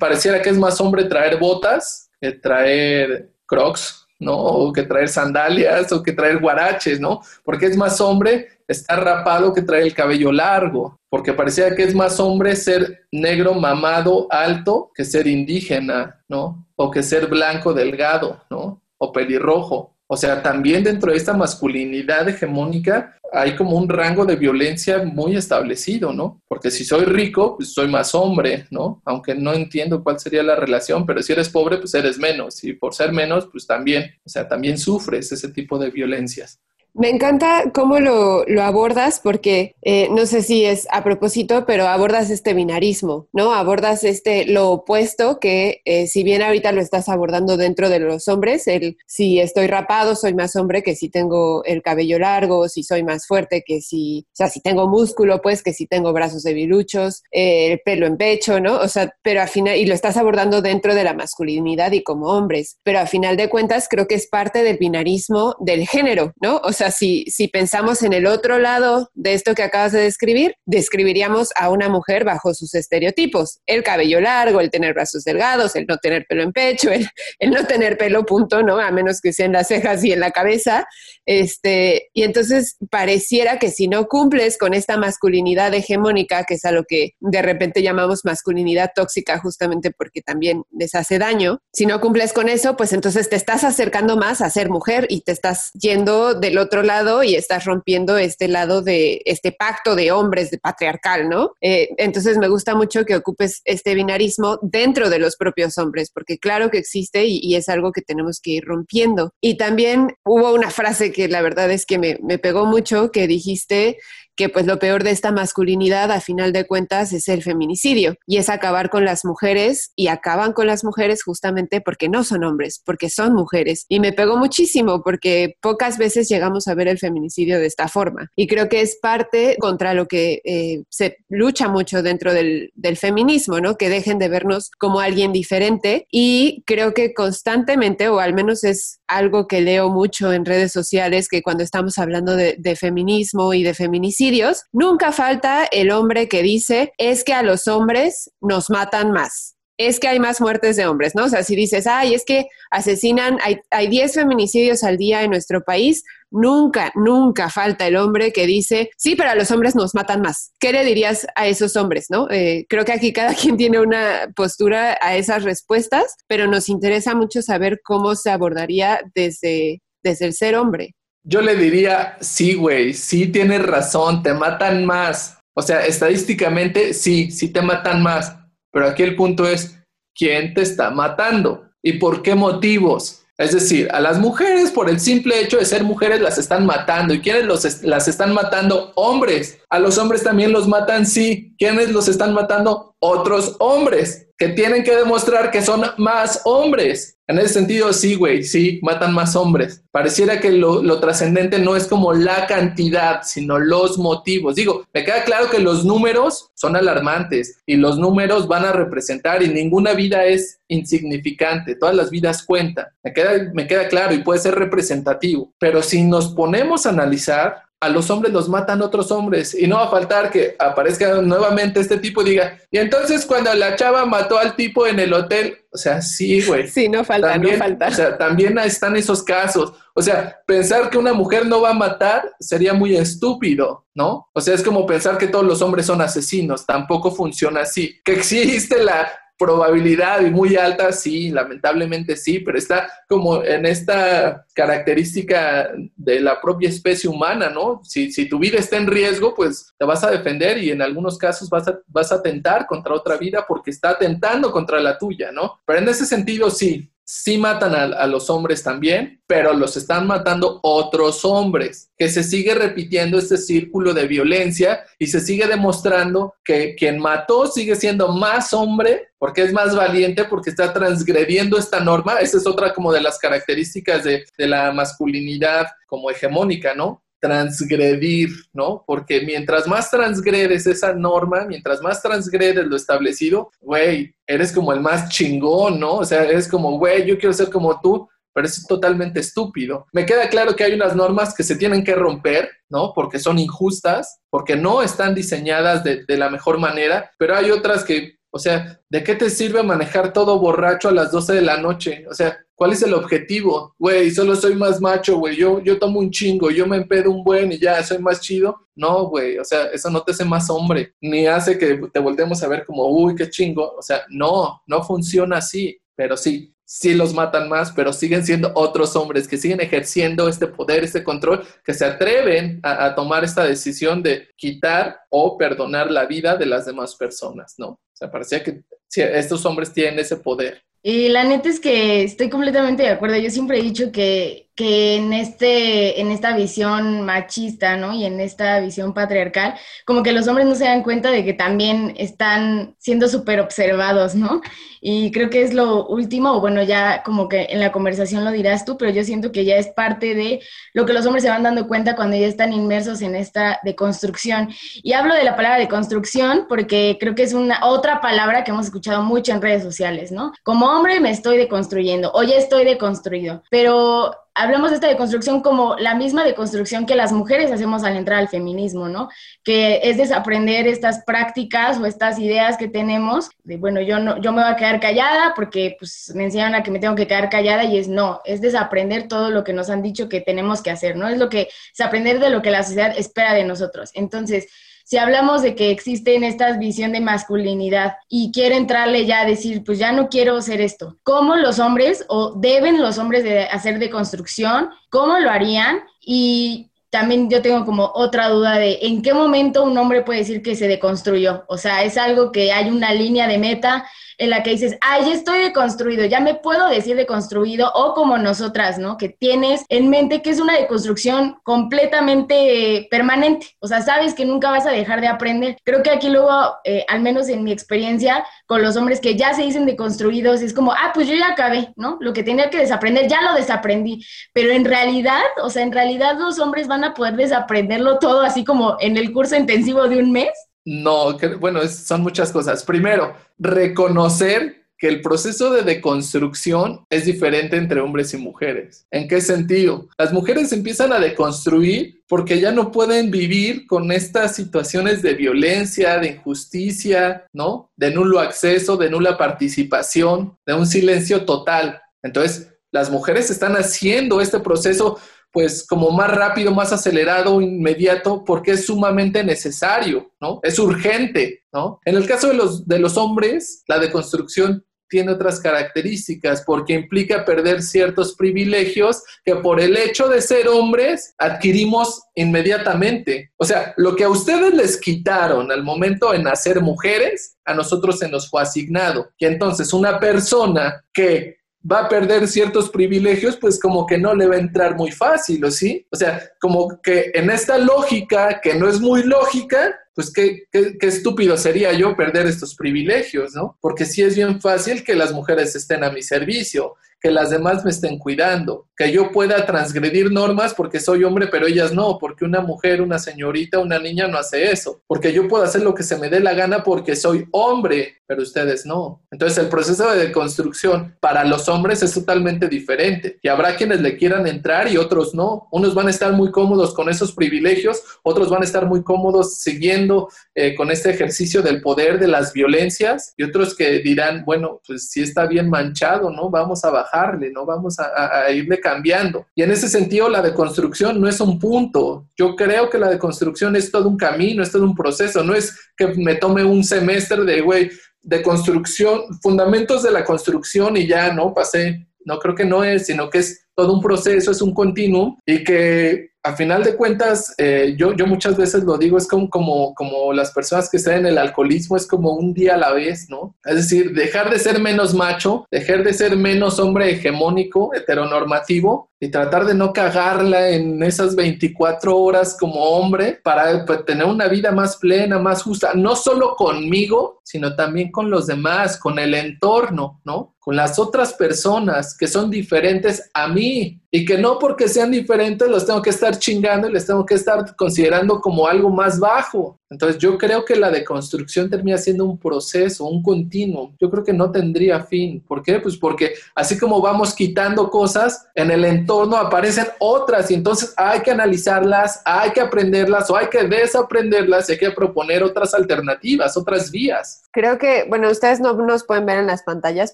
pareciera 0.00 0.42
que 0.42 0.50
es 0.50 0.58
más 0.58 0.80
hombre 0.80 1.04
traer 1.04 1.38
botas 1.38 2.10
que 2.20 2.32
traer 2.32 3.30
crocs, 3.46 4.08
¿no? 4.18 4.36
O 4.36 4.72
que 4.72 4.82
traer 4.82 5.08
sandalias 5.08 5.92
o 5.92 6.02
que 6.02 6.10
traer 6.10 6.40
guaraches, 6.40 6.98
¿no? 6.98 7.20
Porque 7.44 7.66
es 7.66 7.76
más 7.76 8.00
hombre 8.00 8.48
estar 8.66 9.04
rapado 9.04 9.52
que 9.52 9.62
traer 9.62 9.84
el 9.84 9.94
cabello 9.94 10.32
largo, 10.32 10.98
porque 11.08 11.32
parecía 11.32 11.76
que 11.76 11.84
es 11.84 11.94
más 11.94 12.18
hombre 12.18 12.56
ser 12.56 13.06
negro, 13.12 13.54
mamado, 13.54 14.26
alto, 14.30 14.90
que 14.92 15.04
ser 15.04 15.28
indígena, 15.28 16.24
¿no? 16.28 16.66
O 16.74 16.90
que 16.90 17.04
ser 17.04 17.28
blanco, 17.28 17.72
delgado, 17.72 18.42
¿no? 18.50 18.82
O 18.98 19.12
pelirrojo. 19.12 19.94
O 20.08 20.16
sea, 20.16 20.42
también 20.42 20.82
dentro 20.82 21.12
de 21.12 21.18
esta 21.18 21.34
masculinidad 21.34 22.28
hegemónica 22.28 23.15
hay 23.32 23.56
como 23.56 23.76
un 23.76 23.88
rango 23.88 24.24
de 24.24 24.36
violencia 24.36 25.02
muy 25.04 25.36
establecido, 25.36 26.12
¿no? 26.12 26.42
Porque 26.48 26.70
si 26.70 26.84
soy 26.84 27.04
rico, 27.04 27.56
pues 27.56 27.72
soy 27.72 27.88
más 27.88 28.14
hombre, 28.14 28.66
¿no? 28.70 29.02
Aunque 29.04 29.34
no 29.34 29.52
entiendo 29.52 30.02
cuál 30.02 30.18
sería 30.18 30.42
la 30.42 30.56
relación, 30.56 31.06
pero 31.06 31.22
si 31.22 31.32
eres 31.32 31.48
pobre, 31.48 31.78
pues 31.78 31.94
eres 31.94 32.18
menos. 32.18 32.62
Y 32.64 32.72
por 32.74 32.94
ser 32.94 33.12
menos, 33.12 33.48
pues 33.50 33.66
también, 33.66 34.10
o 34.24 34.28
sea, 34.28 34.48
también 34.48 34.78
sufres 34.78 35.30
ese 35.32 35.48
tipo 35.48 35.78
de 35.78 35.90
violencias. 35.90 36.60
Me 36.98 37.10
encanta 37.10 37.64
cómo 37.74 38.00
lo, 38.00 38.46
abordas 38.62 39.20
porque 39.22 39.74
eh, 39.82 40.08
no 40.10 40.24
sé 40.24 40.40
si 40.40 40.64
es 40.64 40.88
a 40.90 41.04
propósito, 41.04 41.66
pero 41.66 41.86
abordas 41.86 42.30
este 42.30 42.54
binarismo, 42.54 43.28
¿no? 43.34 43.52
Abordas 43.52 44.02
este 44.02 44.46
lo 44.46 44.70
opuesto 44.70 45.38
que 45.38 45.82
eh, 45.84 46.06
si 46.06 46.22
bien 46.22 46.40
ahorita 46.40 46.72
lo 46.72 46.80
estás 46.80 47.10
abordando 47.10 47.58
dentro 47.58 47.90
de 47.90 47.98
los 47.98 48.28
hombres, 48.28 48.66
el 48.66 48.96
si 49.06 49.40
estoy 49.40 49.66
rapado 49.66 50.16
soy 50.16 50.32
más 50.32 50.56
hombre 50.56 50.82
que 50.82 50.96
si 50.96 51.10
tengo 51.10 51.62
el 51.64 51.82
cabello 51.82 52.18
largo, 52.18 52.66
si 52.70 52.82
soy 52.82 53.02
más 53.02 53.26
fuerte 53.26 53.62
que 53.66 53.82
si, 53.82 54.26
o 54.32 54.36
sea, 54.36 54.48
si 54.48 54.62
tengo 54.62 54.88
músculo, 54.88 55.42
pues 55.42 55.62
que 55.62 55.74
si 55.74 55.86
tengo 55.86 56.14
brazos 56.14 56.44
debiluchos, 56.44 57.22
eh, 57.30 57.72
el 57.72 57.80
pelo 57.84 58.06
en 58.06 58.16
pecho, 58.16 58.58
¿no? 58.58 58.78
O 58.78 58.88
sea, 58.88 59.14
pero 59.22 59.42
al 59.42 59.48
final, 59.48 59.76
y 59.76 59.84
lo 59.84 59.92
estás 59.92 60.16
abordando 60.16 60.62
dentro 60.62 60.94
de 60.94 61.04
la 61.04 61.12
masculinidad 61.12 61.92
y 61.92 62.02
como 62.02 62.28
hombres, 62.28 62.78
pero 62.82 63.00
a 63.00 63.06
final 63.06 63.36
de 63.36 63.50
cuentas 63.50 63.86
creo 63.90 64.08
que 64.08 64.14
es 64.14 64.28
parte 64.28 64.62
del 64.62 64.78
binarismo 64.78 65.56
del 65.60 65.86
género, 65.86 66.32
¿no? 66.40 66.56
O 66.64 66.72
sea, 66.72 66.85
si, 66.90 67.24
si 67.26 67.48
pensamos 67.48 68.02
en 68.02 68.12
el 68.12 68.26
otro 68.26 68.58
lado 68.58 69.10
de 69.14 69.34
esto 69.34 69.54
que 69.54 69.62
acabas 69.62 69.92
de 69.92 70.00
describir, 70.00 70.56
describiríamos 70.64 71.50
a 71.56 71.70
una 71.70 71.88
mujer 71.88 72.24
bajo 72.24 72.54
sus 72.54 72.74
estereotipos. 72.74 73.60
El 73.66 73.82
cabello 73.82 74.20
largo, 74.20 74.60
el 74.60 74.70
tener 74.70 74.94
brazos 74.94 75.24
delgados, 75.24 75.76
el 75.76 75.86
no 75.86 75.98
tener 75.98 76.26
pelo 76.26 76.42
en 76.42 76.52
pecho, 76.52 76.90
el, 76.90 77.08
el 77.38 77.50
no 77.50 77.66
tener 77.66 77.98
pelo 77.98 78.24
punto, 78.24 78.62
¿no? 78.62 78.78
A 78.78 78.90
menos 78.90 79.20
que 79.20 79.32
sea 79.32 79.46
en 79.46 79.52
las 79.52 79.68
cejas 79.68 80.04
y 80.04 80.12
en 80.12 80.20
la 80.20 80.30
cabeza. 80.30 80.86
Este, 81.24 82.10
y 82.12 82.22
entonces 82.22 82.76
pareciera 82.90 83.58
que 83.58 83.70
si 83.70 83.88
no 83.88 84.06
cumples 84.06 84.58
con 84.58 84.74
esta 84.74 84.96
masculinidad 84.96 85.74
hegemónica, 85.74 86.44
que 86.44 86.54
es 86.54 86.64
a 86.64 86.72
lo 86.72 86.84
que 86.84 87.12
de 87.20 87.42
repente 87.42 87.82
llamamos 87.82 88.24
masculinidad 88.24 88.90
tóxica, 88.94 89.38
justamente 89.38 89.90
porque 89.90 90.22
también 90.22 90.62
les 90.70 90.94
hace 90.94 91.18
daño, 91.18 91.60
si 91.72 91.86
no 91.86 92.00
cumples 92.00 92.32
con 92.32 92.48
eso, 92.48 92.76
pues 92.76 92.92
entonces 92.92 93.28
te 93.28 93.36
estás 93.36 93.64
acercando 93.64 94.16
más 94.16 94.40
a 94.40 94.50
ser 94.50 94.70
mujer 94.70 95.06
y 95.08 95.22
te 95.22 95.32
estás 95.32 95.72
yendo 95.72 96.34
del 96.34 96.58
otro 96.58 96.75
lado 96.82 97.22
y 97.22 97.34
estás 97.34 97.64
rompiendo 97.64 98.18
este 98.18 98.48
lado 98.48 98.82
de 98.82 99.22
este 99.24 99.52
pacto 99.52 99.94
de 99.94 100.12
hombres 100.12 100.50
de 100.50 100.58
patriarcal, 100.58 101.28
¿no? 101.28 101.52
Eh, 101.60 101.90
entonces 101.98 102.38
me 102.38 102.48
gusta 102.48 102.74
mucho 102.74 103.04
que 103.04 103.16
ocupes 103.16 103.62
este 103.64 103.94
binarismo 103.94 104.58
dentro 104.62 105.10
de 105.10 105.18
los 105.18 105.36
propios 105.36 105.78
hombres, 105.78 106.10
porque 106.12 106.38
claro 106.38 106.70
que 106.70 106.78
existe 106.78 107.26
y, 107.26 107.56
es 107.56 107.68
algo 107.70 107.92
que 107.92 108.02
tenemos 108.02 108.40
que 108.40 108.50
ir 108.50 108.64
rompiendo. 108.64 109.30
Y 109.40 109.56
también 109.56 110.14
hubo 110.24 110.52
una 110.52 110.70
frase 110.70 111.10
que 111.10 111.26
la 111.28 111.40
verdad 111.40 111.70
es 111.70 111.86
que 111.86 111.98
me, 111.98 112.18
me 112.22 112.38
pegó 112.38 112.66
mucho, 112.66 113.10
que 113.10 113.26
dijiste 113.26 113.98
que 114.36 114.48
pues 114.48 114.66
lo 114.66 114.78
peor 114.78 115.02
de 115.02 115.10
esta 115.10 115.32
masculinidad 115.32 116.10
a 116.12 116.20
final 116.20 116.52
de 116.52 116.66
cuentas 116.66 117.12
es 117.12 117.28
el 117.28 117.42
feminicidio 117.42 118.16
y 118.26 118.36
es 118.36 118.48
acabar 118.48 118.90
con 118.90 119.04
las 119.04 119.24
mujeres 119.24 119.92
y 119.96 120.08
acaban 120.08 120.52
con 120.52 120.66
las 120.66 120.84
mujeres 120.84 121.22
justamente 121.22 121.80
porque 121.80 122.08
no 122.08 122.24
son 122.24 122.44
hombres, 122.44 122.82
porque 122.84 123.10
son 123.10 123.32
mujeres. 123.34 123.86
Y 123.88 124.00
me 124.00 124.12
pegó 124.12 124.36
muchísimo 124.36 125.02
porque 125.02 125.56
pocas 125.60 125.98
veces 125.98 126.28
llegamos 126.28 126.68
a 126.68 126.74
ver 126.74 126.88
el 126.88 126.98
feminicidio 126.98 127.58
de 127.58 127.66
esta 127.66 127.88
forma. 127.88 128.30
Y 128.36 128.46
creo 128.46 128.68
que 128.68 128.80
es 128.80 128.98
parte 129.00 129.56
contra 129.58 129.94
lo 129.94 130.06
que 130.06 130.40
eh, 130.44 130.82
se 130.90 131.18
lucha 131.28 131.68
mucho 131.68 132.02
dentro 132.02 132.32
del, 132.34 132.70
del 132.74 132.96
feminismo, 132.96 133.60
¿no? 133.60 133.76
Que 133.76 133.88
dejen 133.88 134.18
de 134.18 134.28
vernos 134.28 134.70
como 134.78 135.00
alguien 135.00 135.32
diferente 135.32 136.06
y 136.10 136.62
creo 136.66 136.94
que 136.94 137.14
constantemente, 137.14 138.08
o 138.08 138.20
al 138.20 138.34
menos 138.34 138.64
es 138.64 139.00
algo 139.08 139.46
que 139.46 139.60
leo 139.60 139.90
mucho 139.90 140.32
en 140.32 140.44
redes 140.44 140.72
sociales, 140.72 141.28
que 141.28 141.42
cuando 141.42 141.62
estamos 141.62 141.98
hablando 141.98 142.36
de, 142.36 142.76
feminismo 142.76 143.54
y 143.54 143.62
de 143.62 143.74
feminicidio, 143.74 144.50
nunca 144.72 145.12
falta 145.12 145.64
el 145.64 145.90
hombre 145.90 146.28
que 146.28 146.42
dice, 146.42 146.92
es 146.98 147.24
que 147.24 147.32
a 147.32 147.42
los 147.42 147.68
hombres 147.68 148.30
nos 148.40 148.70
matan 148.70 149.12
más 149.12 149.54
es 149.78 150.00
que 150.00 150.08
hay 150.08 150.18
más 150.18 150.40
muertes 150.40 150.76
de 150.76 150.86
hombres, 150.86 151.14
¿no? 151.14 151.24
O 151.24 151.28
sea, 151.28 151.42
si 151.42 151.54
dices, 151.54 151.86
ay, 151.86 152.14
es 152.14 152.24
que 152.24 152.46
asesinan, 152.70 153.38
hay, 153.42 153.58
hay 153.70 153.88
10 153.88 154.14
feminicidios 154.14 154.82
al 154.82 154.96
día 154.96 155.22
en 155.22 155.30
nuestro 155.30 155.60
país, 155.62 156.02
nunca, 156.30 156.92
nunca 156.94 157.50
falta 157.50 157.86
el 157.86 157.96
hombre 157.96 158.32
que 158.32 158.46
dice, 158.46 158.90
sí, 158.96 159.16
pero 159.16 159.30
a 159.30 159.34
los 159.34 159.50
hombres 159.50 159.74
nos 159.74 159.94
matan 159.94 160.20
más. 160.20 160.52
¿Qué 160.58 160.72
le 160.72 160.84
dirías 160.84 161.26
a 161.34 161.46
esos 161.46 161.76
hombres, 161.76 162.06
no? 162.10 162.28
Eh, 162.30 162.66
creo 162.68 162.84
que 162.84 162.92
aquí 162.92 163.12
cada 163.12 163.34
quien 163.40 163.56
tiene 163.56 163.80
una 163.80 164.28
postura 164.34 164.98
a 165.00 165.16
esas 165.16 165.44
respuestas, 165.44 166.16
pero 166.26 166.46
nos 166.46 166.68
interesa 166.68 167.14
mucho 167.14 167.42
saber 167.42 167.80
cómo 167.82 168.14
se 168.14 168.30
abordaría 168.30 169.00
desde, 169.14 169.82
desde 170.02 170.26
el 170.26 170.34
ser 170.34 170.56
hombre. 170.56 170.94
Yo 171.24 171.40
le 171.40 171.56
diría, 171.56 172.16
sí, 172.20 172.54
güey, 172.54 172.94
sí 172.94 173.26
tienes 173.26 173.62
razón, 173.64 174.22
te 174.22 174.32
matan 174.32 174.86
más. 174.86 175.38
O 175.54 175.62
sea, 175.62 175.84
estadísticamente, 175.84 176.94
sí, 176.94 177.30
sí 177.32 177.48
te 177.48 177.62
matan 177.62 178.02
más. 178.02 178.36
Pero 178.70 178.86
aquí 178.86 179.02
el 179.02 179.16
punto 179.16 179.48
es, 179.48 179.76
¿quién 180.14 180.54
te 180.54 180.62
está 180.62 180.90
matando? 180.90 181.70
¿Y 181.82 181.94
por 181.94 182.22
qué 182.22 182.34
motivos? 182.34 183.25
Es 183.38 183.52
decir, 183.52 183.88
a 183.92 184.00
las 184.00 184.18
mujeres 184.18 184.70
por 184.70 184.88
el 184.88 184.98
simple 184.98 185.40
hecho 185.40 185.58
de 185.58 185.66
ser 185.66 185.84
mujeres 185.84 186.20
las 186.20 186.38
están 186.38 186.64
matando. 186.64 187.12
¿Y 187.12 187.20
quiénes 187.20 187.44
los 187.44 187.82
las 187.82 188.08
están 188.08 188.32
matando? 188.32 188.92
Hombres. 188.94 189.58
A 189.68 189.78
los 189.78 189.98
hombres 189.98 190.22
también 190.22 190.52
los 190.52 190.68
matan, 190.68 191.06
sí. 191.06 191.54
¿Quiénes 191.58 191.90
los 191.90 192.08
están 192.08 192.34
matando? 192.34 192.94
Otros 192.98 193.56
hombres 193.58 194.26
que 194.38 194.48
tienen 194.50 194.84
que 194.84 194.94
demostrar 194.94 195.50
que 195.50 195.62
son 195.62 195.82
más 195.96 196.42
hombres. 196.44 197.18
En 197.26 197.38
ese 197.38 197.54
sentido, 197.54 197.92
sí, 197.92 198.14
güey, 198.14 198.44
sí, 198.44 198.78
matan 198.82 199.12
más 199.12 199.34
hombres. 199.34 199.82
Pareciera 199.90 200.38
que 200.40 200.52
lo, 200.52 200.82
lo 200.82 201.00
trascendente 201.00 201.58
no 201.58 201.74
es 201.74 201.86
como 201.86 202.12
la 202.12 202.46
cantidad, 202.46 203.22
sino 203.24 203.58
los 203.58 203.98
motivos. 203.98 204.54
Digo, 204.54 204.84
me 204.92 205.04
queda 205.04 205.24
claro 205.24 205.50
que 205.50 205.58
los 205.58 205.84
números 205.84 206.50
son 206.54 206.76
alarmantes 206.76 207.58
y 207.66 207.76
los 207.76 207.98
números 207.98 208.46
van 208.46 208.64
a 208.64 208.72
representar 208.72 209.42
y 209.42 209.48
ninguna 209.48 209.94
vida 209.94 210.24
es 210.26 210.60
insignificante, 210.68 211.74
todas 211.74 211.96
las 211.96 212.10
vidas 212.10 212.44
cuentan. 212.44 212.86
Me 213.02 213.12
queda, 213.12 213.50
me 213.54 213.66
queda 213.66 213.88
claro 213.88 214.14
y 214.14 214.22
puede 214.22 214.38
ser 214.38 214.54
representativo. 214.54 215.52
Pero 215.58 215.82
si 215.82 216.04
nos 216.04 216.32
ponemos 216.34 216.86
a 216.86 216.90
analizar, 216.90 217.65
a 217.80 217.88
los 217.90 218.08
hombres 218.10 218.32
los 218.32 218.48
matan 218.48 218.80
otros 218.80 219.10
hombres 219.12 219.54
y 219.54 219.66
no 219.66 219.76
va 219.76 219.84
a 219.84 219.90
faltar 219.90 220.30
que 220.30 220.56
aparezca 220.58 221.20
nuevamente 221.20 221.80
este 221.80 221.98
tipo 221.98 222.22
y 222.22 222.30
diga, 222.30 222.58
y 222.70 222.78
entonces 222.78 223.26
cuando 223.26 223.52
la 223.54 223.76
chava 223.76 224.06
mató 224.06 224.38
al 224.38 224.56
tipo 224.56 224.86
en 224.86 224.98
el 224.98 225.12
hotel, 225.12 225.58
o 225.70 225.76
sea, 225.76 226.00
sí, 226.00 226.42
güey. 226.42 226.68
Sí, 226.68 226.88
no 226.88 227.04
falta, 227.04 227.36
no 227.36 227.50
falta. 227.52 227.88
O 227.88 227.90
sea, 227.90 228.16
también 228.16 228.58
están 228.58 228.96
esos 228.96 229.22
casos. 229.22 229.74
O 229.94 230.00
sea, 230.00 230.40
pensar 230.46 230.88
que 230.88 230.96
una 230.96 231.12
mujer 231.12 231.46
no 231.46 231.60
va 231.60 231.70
a 231.70 231.74
matar 231.74 232.32
sería 232.40 232.72
muy 232.72 232.96
estúpido, 232.96 233.86
¿no? 233.94 234.28
O 234.32 234.40
sea, 234.40 234.54
es 234.54 234.62
como 234.62 234.86
pensar 234.86 235.18
que 235.18 235.28
todos 235.28 235.44
los 235.44 235.60
hombres 235.60 235.84
son 235.84 236.00
asesinos, 236.00 236.64
tampoco 236.64 237.10
funciona 237.10 237.60
así. 237.60 238.00
Que 238.02 238.14
existe 238.14 238.82
la 238.82 239.06
probabilidad 239.38 240.22
y 240.22 240.30
muy 240.30 240.56
alta, 240.56 240.92
sí, 240.92 241.30
lamentablemente 241.30 242.16
sí, 242.16 242.40
pero 242.40 242.56
está 242.56 242.88
como 243.08 243.42
en 243.42 243.66
esta 243.66 244.46
característica 244.54 245.70
de 245.96 246.20
la 246.20 246.40
propia 246.40 246.68
especie 246.68 247.08
humana, 247.08 247.50
¿no? 247.50 247.80
Si, 247.84 248.28
tu 248.28 248.38
vida 248.38 248.58
está 248.58 248.76
en 248.76 248.86
riesgo, 248.86 249.34
pues 249.34 249.74
te 249.78 249.84
vas 249.84 250.02
a 250.04 250.10
defender 250.10 250.58
y 250.58 250.70
en 250.70 250.80
algunos 250.80 251.18
casos 251.18 251.50
vas 251.50 251.68
a, 251.68 251.78
vas 251.88 252.12
a 252.12 252.16
atentar 252.16 252.66
contra 252.66 252.94
otra 252.94 253.16
vida 253.16 253.44
porque 253.46 253.70
está 253.70 253.90
atentando 253.90 254.50
contra 254.50 254.80
la 254.80 254.98
tuya, 254.98 255.30
¿no? 255.32 255.60
Pero 255.66 255.80
en 255.80 255.88
ese 255.88 256.06
sentido, 256.06 256.50
sí, 256.50 256.90
sí 257.06 257.38
matan 257.38 257.74
a, 257.74 258.06
los 258.08 258.28
hombres 258.30 258.64
también, 258.64 259.22
pero 259.28 259.54
los 259.54 259.76
están 259.76 260.08
matando 260.08 260.58
otros 260.62 261.24
hombres, 261.24 261.90
que 261.96 262.08
se 262.08 262.24
sigue 262.24 262.52
repitiendo 262.54 263.18
este 263.18 263.36
círculo 263.36 263.94
de 263.94 264.08
violencia 264.08 264.84
y 264.98 265.06
se 265.06 265.20
sigue 265.20 265.46
demostrando 265.46 266.34
que 266.44 266.74
quien 266.74 266.98
mató 266.98 267.46
sigue 267.46 267.76
siendo 267.76 268.08
más 268.08 268.52
hombre 268.52 269.08
porque 269.18 269.42
es 269.42 269.52
más 269.52 269.74
valiente, 269.74 270.24
porque 270.24 270.50
está 270.50 270.72
transgrediendo 270.72 271.58
esta 271.58 271.80
norma. 271.80 272.18
Esa 272.18 272.38
es 272.38 272.46
otra 272.46 272.74
como 272.74 272.92
de 272.92 273.00
las 273.00 273.18
características 273.18 274.04
de, 274.04 274.26
de 274.36 274.46
la 274.46 274.72
masculinidad 274.72 275.66
como 275.86 276.10
hegemónica, 276.10 276.74
¿no? 276.74 277.02
Transgredir, 277.20 278.30
¿no? 278.52 278.84
Porque 278.86 279.22
mientras 279.22 279.66
más 279.66 279.90
transgredes 279.90 280.66
esa 280.66 280.94
norma, 280.94 281.44
mientras 281.46 281.82
más 281.82 282.02
transgredes 282.02 282.66
lo 282.66 282.76
establecido, 282.76 283.50
güey, 283.60 284.14
eres 284.26 284.52
como 284.52 284.72
el 284.72 284.80
más 284.80 285.08
chingón, 285.08 285.80
¿no? 285.80 285.96
O 285.96 286.04
sea, 286.04 286.24
eres 286.24 286.48
como, 286.48 286.78
güey, 286.78 287.06
yo 287.06 287.18
quiero 287.18 287.32
ser 287.32 287.50
como 287.50 287.80
tú, 287.80 288.08
pero 288.32 288.46
es 288.46 288.66
totalmente 288.66 289.20
estúpido. 289.20 289.86
Me 289.92 290.04
queda 290.04 290.28
claro 290.28 290.54
que 290.54 290.62
hay 290.62 290.74
unas 290.74 290.94
normas 290.94 291.34
que 291.34 291.42
se 291.42 291.56
tienen 291.56 291.82
que 291.82 291.94
romper, 291.94 292.50
¿no? 292.68 292.92
Porque 292.94 293.18
son 293.18 293.38
injustas, 293.38 294.20
porque 294.28 294.56
no 294.56 294.82
están 294.82 295.14
diseñadas 295.14 295.82
de, 295.82 296.04
la 296.08 296.28
mejor 296.28 296.58
manera, 296.58 297.10
pero 297.18 297.34
hay 297.34 297.50
otras 297.50 297.82
que 297.82 298.16
o 298.36 298.38
sea, 298.38 298.78
¿de 298.90 299.02
qué 299.02 299.14
te 299.14 299.30
sirve 299.30 299.62
manejar 299.62 300.12
todo 300.12 300.38
borracho 300.38 300.90
a 300.90 300.92
las 300.92 301.10
12 301.10 301.32
de 301.32 301.40
la 301.40 301.56
noche? 301.56 302.04
O 302.10 302.12
sea, 302.12 302.36
¿cuál 302.56 302.72
es 302.72 302.82
el 302.82 302.94
objetivo? 302.94 303.74
Güey, 303.78 304.10
solo 304.10 304.34
soy 304.34 304.56
más 304.56 304.80
macho, 304.80 305.18
güey. 305.18 305.36
Yo, 305.36 305.60
yo 305.62 305.78
tomo 305.78 306.00
un 306.00 306.10
chingo, 306.10 306.50
yo 306.50 306.66
me 306.66 306.78
empedo 306.78 307.10
un 307.10 307.22
buen 307.22 307.52
y 307.52 307.58
ya 307.58 307.82
soy 307.84 307.98
más 307.98 308.20
chido. 308.20 308.66
No, 308.74 309.06
güey, 309.06 309.38
o 309.38 309.44
sea, 309.44 309.66
eso 309.66 309.88
no 309.90 310.02
te 310.02 310.10
hace 310.10 310.24
más 310.24 310.50
hombre, 310.50 310.94
ni 311.00 311.26
hace 311.26 311.56
que 311.58 311.80
te 311.92 312.00
volvemos 312.00 312.42
a 312.42 312.48
ver 312.48 312.64
como, 312.66 312.88
uy, 312.88 313.14
qué 313.14 313.30
chingo. 313.30 313.74
O 313.78 313.82
sea, 313.82 314.02
no, 314.08 314.62
no 314.66 314.82
funciona 314.82 315.36
así. 315.38 315.78
Pero 315.94 316.14
sí, 316.16 316.54
sí 316.66 316.94
los 316.94 317.14
matan 317.14 317.48
más, 317.48 317.72
pero 317.72 317.92
siguen 317.92 318.26
siendo 318.26 318.52
otros 318.54 318.96
hombres 318.96 319.28
que 319.28 319.38
siguen 319.38 319.60
ejerciendo 319.60 320.28
este 320.28 320.48
poder, 320.48 320.84
este 320.84 321.04
control, 321.04 321.46
que 321.64 321.72
se 321.72 321.84
atreven 321.84 322.60
a, 322.62 322.94
tomar 322.94 323.24
esta 323.24 323.44
decisión 323.44 324.02
de 324.02 324.28
quitar 324.36 324.98
o 325.08 325.38
perdonar 325.38 325.90
la 325.90 326.04
vida 326.04 326.36
de 326.36 326.44
las 326.44 326.66
demás 326.66 326.96
personas, 326.96 327.54
¿no? 327.56 327.68
O 327.68 327.80
sea, 327.94 328.10
parecía 328.10 328.42
que 328.42 328.62
estos 328.94 329.46
hombres 329.46 329.72
tienen 329.72 329.98
ese 329.98 330.16
poder. 330.16 330.65
Y 330.88 331.08
la 331.08 331.24
neta 331.24 331.48
es 331.48 331.58
que 331.58 332.04
estoy 332.04 332.30
completamente 332.30 332.84
de 332.84 332.90
acuerdo. 332.90 333.16
Yo 333.16 333.28
siempre 333.30 333.58
he 333.58 333.62
dicho 333.62 333.90
que 333.90 334.45
que 334.56 334.96
en, 334.96 335.12
este, 335.12 336.00
en 336.00 336.10
esta 336.10 336.34
visión 336.34 337.02
machista, 337.02 337.76
¿no? 337.76 337.92
Y 337.92 338.06
en 338.06 338.20
esta 338.20 338.58
visión 338.58 338.94
patriarcal, 338.94 339.54
como 339.84 340.02
que 340.02 340.12
los 340.12 340.26
hombres 340.26 340.46
no 340.46 340.54
se 340.54 340.64
dan 340.64 340.82
cuenta 340.82 341.10
de 341.10 341.24
que 341.24 341.34
también 341.34 341.94
están 341.98 342.74
siendo 342.78 343.06
súper 343.06 343.40
observados, 343.40 344.14
¿no? 344.14 344.40
Y 344.80 345.12
creo 345.12 345.28
que 345.28 345.42
es 345.42 345.52
lo 345.52 345.86
último, 345.86 346.32
o 346.32 346.40
bueno, 346.40 346.62
ya 346.62 347.02
como 347.02 347.28
que 347.28 347.48
en 347.50 347.60
la 347.60 347.70
conversación 347.70 348.24
lo 348.24 348.30
dirás 348.30 348.64
tú, 348.64 348.78
pero 348.78 348.90
yo 348.90 349.04
siento 349.04 349.30
que 349.30 349.44
ya 349.44 349.56
es 349.56 349.68
parte 349.68 350.14
de 350.14 350.40
lo 350.72 350.86
que 350.86 350.94
los 350.94 351.04
hombres 351.04 351.22
se 351.22 351.30
van 351.30 351.42
dando 351.42 351.68
cuenta 351.68 351.94
cuando 351.94 352.16
ya 352.16 352.26
están 352.26 352.52
inmersos 352.52 353.02
en 353.02 353.14
esta 353.14 353.60
deconstrucción. 353.62 354.48
Y 354.82 354.94
hablo 354.94 355.14
de 355.14 355.24
la 355.24 355.36
palabra 355.36 355.58
deconstrucción 355.58 356.46
porque 356.48 356.96
creo 356.98 357.14
que 357.14 357.24
es 357.24 357.34
una 357.34 357.66
otra 357.66 358.00
palabra 358.00 358.42
que 358.42 358.52
hemos 358.52 358.66
escuchado 358.66 359.02
mucho 359.02 359.32
en 359.32 359.42
redes 359.42 359.62
sociales, 359.62 360.12
¿no? 360.12 360.32
Como 360.42 360.66
hombre 360.66 360.98
me 361.00 361.10
estoy 361.10 361.36
deconstruyendo, 361.36 362.10
o 362.14 362.22
ya 362.22 362.36
estoy 362.36 362.64
deconstruido, 362.64 363.42
pero 363.50 364.14
hablamos 364.36 364.68
de 364.68 364.76
esta 364.76 364.86
deconstrucción 364.86 365.40
como 365.40 365.76
la 365.76 365.94
misma 365.94 366.22
deconstrucción 366.22 366.84
que 366.84 366.94
las 366.94 367.10
mujeres 367.10 367.50
hacemos 367.50 367.84
al 367.84 367.96
entrar 367.96 368.18
al 368.18 368.28
feminismo, 368.28 368.86
¿no? 368.86 369.08
Que 369.42 369.80
es 369.82 369.96
desaprender 369.96 370.68
estas 370.68 371.02
prácticas 371.04 371.78
o 371.78 371.86
estas 371.86 372.18
ideas 372.18 372.58
que 372.58 372.68
tenemos 372.68 373.30
de, 373.44 373.56
bueno, 373.56 373.80
yo, 373.80 373.98
no, 373.98 374.20
yo 374.20 374.32
me 374.32 374.42
voy 374.42 374.52
a 374.52 374.56
quedar 374.56 374.78
callada 374.78 375.32
porque 375.34 375.76
pues, 375.78 376.12
me 376.14 376.24
enseñaron 376.24 376.54
a 376.54 376.62
que 376.62 376.70
me 376.70 376.78
tengo 376.78 376.94
que 376.94 377.06
quedar 377.06 377.30
callada 377.30 377.64
y 377.64 377.78
es 377.78 377.88
no, 377.88 378.20
es 378.26 378.42
desaprender 378.42 379.08
todo 379.08 379.30
lo 379.30 379.42
que 379.42 379.54
nos 379.54 379.70
han 379.70 379.82
dicho 379.82 380.10
que 380.10 380.20
tenemos 380.20 380.62
que 380.62 380.70
hacer, 380.70 380.96
¿no? 380.96 381.08
Es 381.08 381.18
lo 381.18 381.30
que, 381.30 381.48
es 381.72 381.80
aprender 381.80 382.20
de 382.20 382.28
lo 382.28 382.42
que 382.42 382.50
la 382.50 382.62
sociedad 382.62 382.92
espera 382.96 383.32
de 383.32 383.44
nosotros. 383.44 383.90
Entonces, 383.94 384.48
si 384.86 384.98
hablamos 384.98 385.42
de 385.42 385.56
que 385.56 385.72
existen 385.72 386.22
esta 386.22 386.56
visión 386.58 386.92
de 386.92 387.00
masculinidad 387.00 387.96
y 388.08 388.30
quiere 388.30 388.56
entrarle 388.56 389.04
ya 389.04 389.22
a 389.22 389.24
decir, 389.26 389.64
pues 389.64 389.80
ya 389.80 389.90
no 389.90 390.08
quiero 390.08 390.40
ser 390.40 390.60
esto, 390.60 390.96
¿cómo 391.02 391.34
los 391.34 391.58
hombres 391.58 392.04
o 392.08 392.34
deben 392.36 392.80
los 392.80 392.96
hombres 392.96 393.24
de 393.24 393.46
hacer 393.46 393.80
deconstrucción? 393.80 394.70
¿Cómo 394.88 395.18
lo 395.18 395.28
harían? 395.28 395.80
Y 396.00 396.70
también 396.88 397.28
yo 397.28 397.42
tengo 397.42 397.64
como 397.64 397.90
otra 397.96 398.28
duda 398.28 398.58
de 398.58 398.78
en 398.82 399.02
qué 399.02 399.12
momento 399.12 399.64
un 399.64 399.76
hombre 399.76 400.02
puede 400.02 400.20
decir 400.20 400.40
que 400.40 400.54
se 400.54 400.68
deconstruyó. 400.68 401.44
O 401.48 401.58
sea, 401.58 401.82
es 401.82 401.98
algo 401.98 402.30
que 402.30 402.52
hay 402.52 402.70
una 402.70 402.94
línea 402.94 403.26
de 403.26 403.38
meta 403.38 403.90
en 404.18 404.30
la 404.30 404.42
que 404.42 404.50
dices, 404.50 404.76
ay, 404.80 405.06
ya 405.06 405.12
estoy 405.12 405.38
deconstruido, 405.40 406.04
ya 406.04 406.20
me 406.20 406.34
puedo 406.34 406.68
decir 406.68 406.96
deconstruido, 406.96 407.70
o 407.74 407.94
como 407.94 408.18
nosotras, 408.18 408.78
¿no? 408.78 408.96
Que 408.96 409.08
tienes 409.08 409.64
en 409.68 409.90
mente 409.90 410.22
que 410.22 410.30
es 410.30 410.40
una 410.40 410.54
deconstrucción 410.54 411.36
completamente 411.42 412.86
permanente, 412.90 413.48
o 413.60 413.66
sea, 413.66 413.82
sabes 413.82 414.14
que 414.14 414.24
nunca 414.24 414.50
vas 414.50 414.66
a 414.66 414.70
dejar 414.70 415.00
de 415.00 415.08
aprender. 415.08 415.56
Creo 415.64 415.82
que 415.82 415.90
aquí 415.90 416.08
luego, 416.08 416.30
eh, 416.64 416.84
al 416.88 417.00
menos 417.00 417.28
en 417.28 417.44
mi 417.44 417.52
experiencia 417.52 418.24
con 418.46 418.62
los 418.62 418.76
hombres 418.76 419.00
que 419.00 419.16
ya 419.16 419.34
se 419.34 419.42
dicen 419.42 419.66
deconstruidos, 419.66 420.40
es 420.40 420.54
como, 420.54 420.72
ah, 420.72 420.92
pues 420.94 421.08
yo 421.08 421.14
ya 421.14 421.28
acabé, 421.28 421.72
¿no? 421.76 421.98
Lo 422.00 422.12
que 422.12 422.22
tenía 422.22 422.50
que 422.50 422.58
desaprender, 422.58 423.08
ya 423.08 423.22
lo 423.22 423.34
desaprendí, 423.34 424.04
pero 424.32 424.50
en 424.50 424.64
realidad, 424.64 425.22
o 425.42 425.50
sea, 425.50 425.62
en 425.62 425.72
realidad 425.72 426.18
los 426.18 426.38
hombres 426.38 426.68
van 426.68 426.84
a 426.84 426.94
poder 426.94 427.16
desaprenderlo 427.16 427.98
todo 427.98 428.22
así 428.22 428.44
como 428.44 428.76
en 428.80 428.96
el 428.96 429.12
curso 429.12 429.36
intensivo 429.36 429.88
de 429.88 429.98
un 429.98 430.12
mes. 430.12 430.30
No, 430.66 431.16
bueno, 431.38 431.66
son 431.68 432.02
muchas 432.02 432.32
cosas. 432.32 432.64
Primero, 432.64 433.14
reconocer 433.38 434.66
que 434.76 434.88
el 434.88 435.00
proceso 435.00 435.50
de 435.50 435.62
deconstrucción 435.62 436.84
es 436.90 437.06
diferente 437.06 437.56
entre 437.56 437.80
hombres 437.80 438.12
y 438.12 438.18
mujeres. 438.18 438.86
¿En 438.90 439.08
qué 439.08 439.20
sentido? 439.20 439.88
Las 439.96 440.12
mujeres 440.12 440.52
empiezan 440.52 440.92
a 440.92 440.98
deconstruir 440.98 442.02
porque 442.08 442.40
ya 442.40 442.50
no 442.50 442.72
pueden 442.72 443.10
vivir 443.10 443.66
con 443.66 443.90
estas 443.90 444.34
situaciones 444.34 445.02
de 445.02 445.14
violencia, 445.14 445.98
de 445.98 446.08
injusticia, 446.08 447.24
¿no? 447.32 447.70
De 447.76 447.92
nulo 447.92 448.20
acceso, 448.20 448.76
de 448.76 448.90
nula 448.90 449.16
participación, 449.16 450.36
de 450.44 450.54
un 450.54 450.66
silencio 450.66 451.24
total. 451.24 451.80
Entonces, 452.02 452.52
las 452.72 452.90
mujeres 452.90 453.30
están 453.30 453.54
haciendo 453.54 454.20
este 454.20 454.40
proceso 454.40 454.98
pues 455.32 455.66
como 455.66 455.90
más 455.90 456.10
rápido, 456.10 456.52
más 456.52 456.72
acelerado, 456.72 457.40
inmediato, 457.40 458.24
porque 458.24 458.52
es 458.52 458.66
sumamente 458.66 459.22
necesario, 459.22 460.12
¿no? 460.20 460.40
Es 460.42 460.58
urgente, 460.58 461.44
¿no? 461.52 461.80
En 461.84 461.96
el 461.96 462.06
caso 462.06 462.28
de 462.28 462.34
los, 462.34 462.66
de 462.66 462.78
los 462.78 462.96
hombres, 462.96 463.62
la 463.66 463.78
deconstrucción 463.78 464.64
tiene 464.88 465.12
otras 465.12 465.40
características 465.40 466.42
porque 466.46 466.74
implica 466.74 467.24
perder 467.24 467.62
ciertos 467.62 468.14
privilegios 468.14 469.02
que 469.24 469.36
por 469.36 469.60
el 469.60 469.76
hecho 469.76 470.08
de 470.08 470.20
ser 470.20 470.48
hombres 470.48 471.14
adquirimos 471.18 472.02
inmediatamente. 472.14 473.32
O 473.36 473.44
sea, 473.44 473.74
lo 473.76 473.96
que 473.96 474.04
a 474.04 474.08
ustedes 474.08 474.54
les 474.54 474.76
quitaron 474.78 475.50
al 475.50 475.62
momento 475.62 476.12
de 476.12 476.20
nacer 476.20 476.60
mujeres, 476.60 477.36
a 477.44 477.54
nosotros 477.54 477.98
se 477.98 478.08
nos 478.08 478.30
fue 478.30 478.42
asignado. 478.42 479.10
Y 479.18 479.26
entonces 479.26 479.72
una 479.72 479.98
persona 479.98 480.84
que 480.92 481.36
va 481.70 481.80
a 481.80 481.88
perder 481.88 482.28
ciertos 482.28 482.70
privilegios, 482.70 483.36
pues 483.36 483.58
como 483.58 483.86
que 483.86 483.98
no 483.98 484.14
le 484.14 484.26
va 484.26 484.36
a 484.36 484.40
entrar 484.40 484.76
muy 484.76 484.92
fácil, 484.92 485.44
¿o 485.44 485.50
sí? 485.50 485.86
O 485.90 485.96
sea, 485.96 486.22
como 486.40 486.80
que 486.80 487.10
en 487.14 487.30
esta 487.30 487.58
lógica, 487.58 488.40
que 488.40 488.54
no 488.54 488.68
es 488.68 488.80
muy 488.80 489.02
lógica, 489.02 489.76
pues 489.94 490.12
qué, 490.12 490.44
qué, 490.52 490.76
qué, 490.78 490.86
estúpido 490.86 491.36
sería 491.36 491.72
yo 491.72 491.96
perder 491.96 492.26
estos 492.26 492.54
privilegios, 492.54 493.34
¿no? 493.34 493.56
Porque 493.60 493.84
sí 493.84 494.02
es 494.02 494.14
bien 494.14 494.40
fácil 494.40 494.84
que 494.84 494.94
las 494.94 495.12
mujeres 495.12 495.56
estén 495.56 495.82
a 495.82 495.90
mi 495.90 496.02
servicio, 496.02 496.74
que 497.00 497.10
las 497.10 497.30
demás 497.30 497.64
me 497.64 497.70
estén 497.70 497.98
cuidando, 497.98 498.66
que 498.76 498.90
yo 498.90 499.10
pueda 499.12 499.44
transgredir 499.46 500.10
normas 500.10 500.54
porque 500.54 500.80
soy 500.80 501.04
hombre, 501.04 501.28
pero 501.28 501.46
ellas 501.46 501.72
no, 501.72 501.98
porque 501.98 502.24
una 502.24 502.40
mujer, 502.40 502.82
una 502.82 502.98
señorita, 502.98 503.58
una 503.58 503.78
niña 503.78 504.06
no 504.06 504.18
hace 504.18 504.50
eso, 504.50 504.80
porque 504.86 505.12
yo 505.12 505.28
puedo 505.28 505.44
hacer 505.44 505.62
lo 505.62 505.74
que 505.74 505.82
se 505.82 505.98
me 505.98 506.08
dé 506.08 506.20
la 506.20 506.34
gana 506.34 506.62
porque 506.62 506.96
soy 506.96 507.26
hombre, 507.32 507.98
pero 508.06 508.22
ustedes 508.22 508.66
no. 508.66 509.02
Entonces 509.10 509.38
el 509.38 509.48
proceso 509.48 509.90
de 509.90 510.06
deconstrucción 510.06 510.96
para 511.00 511.24
los 511.24 511.48
hombres 511.48 511.82
es 511.82 511.92
totalmente 511.92 512.48
diferente 512.48 513.18
y 513.22 513.28
habrá 513.28 513.56
quienes 513.56 513.80
le 513.80 513.96
quieran 513.96 514.26
entrar 514.26 514.70
y 514.70 514.76
otros 514.76 515.14
no. 515.14 515.48
Unos 515.52 515.74
van 515.74 515.88
a 515.88 515.90
estar 515.90 516.12
muy 516.12 516.30
cómodos 516.30 516.74
con 516.74 516.88
esos 516.88 517.12
privilegios, 517.12 517.82
otros 518.02 518.30
van 518.30 518.42
a 518.42 518.44
estar 518.44 518.66
muy 518.66 518.82
cómodos 518.82 519.38
siguiendo 519.38 520.08
eh, 520.34 520.54
con 520.54 520.70
este 520.70 520.90
ejercicio 520.90 521.42
del 521.42 521.60
poder, 521.60 521.98
de 521.98 522.08
las 522.08 522.32
violencias 522.32 523.14
y 523.16 523.22
otros 523.22 523.56
que 523.56 523.80
dirán, 523.80 524.24
bueno, 524.24 524.60
pues 524.66 524.90
si 524.90 525.02
está 525.02 525.26
bien 525.26 525.48
manchado, 525.50 526.10
¿no? 526.10 526.30
Vamos 526.30 526.64
a 526.64 526.70
bajar 526.70 526.85
¿no? 527.32 527.44
Vamos 527.44 527.78
a, 527.78 528.24
a, 528.24 528.30
irle 528.30 528.60
cambiando. 528.60 529.26
Y 529.34 529.42
en 529.42 529.50
ese 529.50 529.68
sentido, 529.68 530.08
la 530.08 530.22
deconstrucción 530.22 531.00
no 531.00 531.08
es 531.08 531.20
un 531.20 531.38
punto. 531.38 532.08
Yo 532.16 532.34
creo 532.36 532.70
que 532.70 532.78
la 532.78 532.88
deconstrucción 532.88 533.56
es 533.56 533.70
todo 533.70 533.88
un 533.88 533.96
camino, 533.96 534.42
es 534.42 534.52
todo 534.52 534.64
un 534.64 534.74
proceso. 534.74 535.22
No 535.22 535.34
es 535.34 535.56
que 535.76 535.88
me 535.96 536.16
tome 536.16 536.44
un 536.44 536.64
semestre 536.64 537.24
de, 537.24 537.40
güey, 537.40 537.70
de 538.02 538.22
construcción, 538.22 539.02
fundamentos 539.20 539.82
de 539.82 539.90
la 539.90 540.04
construcción 540.04 540.76
y 540.76 540.86
ya, 540.86 541.12
¿no? 541.12 541.34
Pasé. 541.34 541.86
No 542.04 542.18
creo 542.18 542.36
que 542.36 542.44
no 542.44 542.62
es, 542.62 542.86
sino 542.86 543.10
que 543.10 543.18
es 543.18 543.46
todo 543.56 543.72
un 543.72 543.80
proceso, 543.80 544.30
es 544.30 544.40
un 544.40 544.54
continuum 544.54 545.16
y 545.26 545.42
que 545.42 546.10
a 546.26 546.34
final 546.34 546.64
de 546.64 546.74
cuentas, 546.74 547.32
eh, 547.38 547.76
yo, 547.78 547.94
yo 547.94 548.04
muchas 548.04 548.36
veces 548.36 548.64
lo 548.64 548.76
digo, 548.76 548.98
es 548.98 549.06
como, 549.06 549.30
como, 549.30 549.74
como 549.74 550.12
las 550.12 550.32
personas 550.32 550.68
que 550.68 550.76
están 550.76 550.94
en 550.94 551.06
el 551.06 551.18
alcoholismo, 551.18 551.76
es 551.76 551.86
como 551.86 552.14
un 552.14 552.34
día 552.34 552.54
a 552.54 552.58
la 552.58 552.72
vez, 552.72 553.08
¿no? 553.08 553.36
Es 553.44 553.54
decir, 553.54 553.92
dejar 553.92 554.28
de 554.30 554.40
ser 554.40 554.60
menos 554.60 554.92
macho, 554.92 555.46
dejar 555.52 555.84
de 555.84 555.94
ser 555.94 556.16
menos 556.16 556.58
hombre 556.58 556.90
hegemónico, 556.90 557.72
heteronormativo, 557.74 558.90
y 558.98 559.10
tratar 559.10 559.44
de 559.44 559.54
no 559.54 559.72
cagarla 559.72 560.48
en 560.48 560.82
esas 560.82 561.14
24 561.14 561.96
horas 561.96 562.36
como 562.38 562.60
hombre 562.60 563.20
para 563.22 563.64
pues, 563.66 563.84
tener 563.84 564.06
una 564.06 564.26
vida 564.26 564.52
más 564.52 564.78
plena, 564.78 565.18
más 565.18 565.42
justa, 565.42 565.72
no 565.74 565.94
solo 565.94 566.34
conmigo, 566.34 567.20
sino 567.22 567.54
también 567.54 567.90
con 567.92 568.10
los 568.10 568.26
demás, 568.26 568.78
con 568.78 568.98
el 568.98 569.12
entorno, 569.12 570.00
¿no? 570.04 570.34
Con 570.38 570.56
las 570.56 570.78
otras 570.78 571.12
personas 571.12 571.96
que 571.96 572.06
son 572.06 572.30
diferentes 572.30 573.10
a 573.12 573.28
mí 573.28 573.82
y 573.90 574.04
que 574.04 574.16
no 574.16 574.38
porque 574.38 574.68
sean 574.68 574.90
diferentes 574.90 575.48
los 575.48 575.66
tengo 575.66 575.82
que 575.82 575.90
estar 575.90 576.15
chingando 576.18 576.68
y 576.68 576.72
les 576.72 576.86
tengo 576.86 577.04
que 577.04 577.14
estar 577.14 577.54
considerando 577.56 578.20
como 578.20 578.46
algo 578.46 578.70
más 578.70 578.98
bajo. 578.98 579.58
Entonces 579.68 579.98
yo 579.98 580.16
creo 580.16 580.44
que 580.44 580.54
la 580.54 580.70
deconstrucción 580.70 581.50
termina 581.50 581.76
siendo 581.76 582.04
un 582.04 582.18
proceso, 582.18 582.86
un 582.86 583.02
continuo. 583.02 583.74
Yo 583.80 583.90
creo 583.90 584.04
que 584.04 584.12
no 584.12 584.30
tendría 584.30 584.84
fin. 584.84 585.20
¿Por 585.26 585.42
qué? 585.42 585.58
Pues 585.58 585.76
porque 585.76 586.14
así 586.34 586.56
como 586.56 586.80
vamos 586.80 587.14
quitando 587.14 587.68
cosas, 587.68 588.28
en 588.34 588.52
el 588.52 588.64
entorno 588.64 589.16
aparecen 589.16 589.66
otras 589.80 590.30
y 590.30 590.34
entonces 590.34 590.72
hay 590.76 591.00
que 591.00 591.10
analizarlas, 591.10 592.00
hay 592.04 592.30
que 592.30 592.40
aprenderlas 592.40 593.10
o 593.10 593.16
hay 593.16 593.26
que 593.26 593.42
desaprenderlas 593.42 594.48
y 594.48 594.52
hay 594.52 594.58
que 594.58 594.70
proponer 594.70 595.24
otras 595.24 595.52
alternativas, 595.52 596.36
otras 596.36 596.70
vías. 596.70 597.22
Creo 597.32 597.58
que, 597.58 597.84
bueno, 597.88 598.08
ustedes 598.10 598.40
no 598.40 598.54
nos 598.54 598.84
pueden 598.84 599.04
ver 599.04 599.18
en 599.18 599.26
las 599.26 599.42
pantallas, 599.42 599.92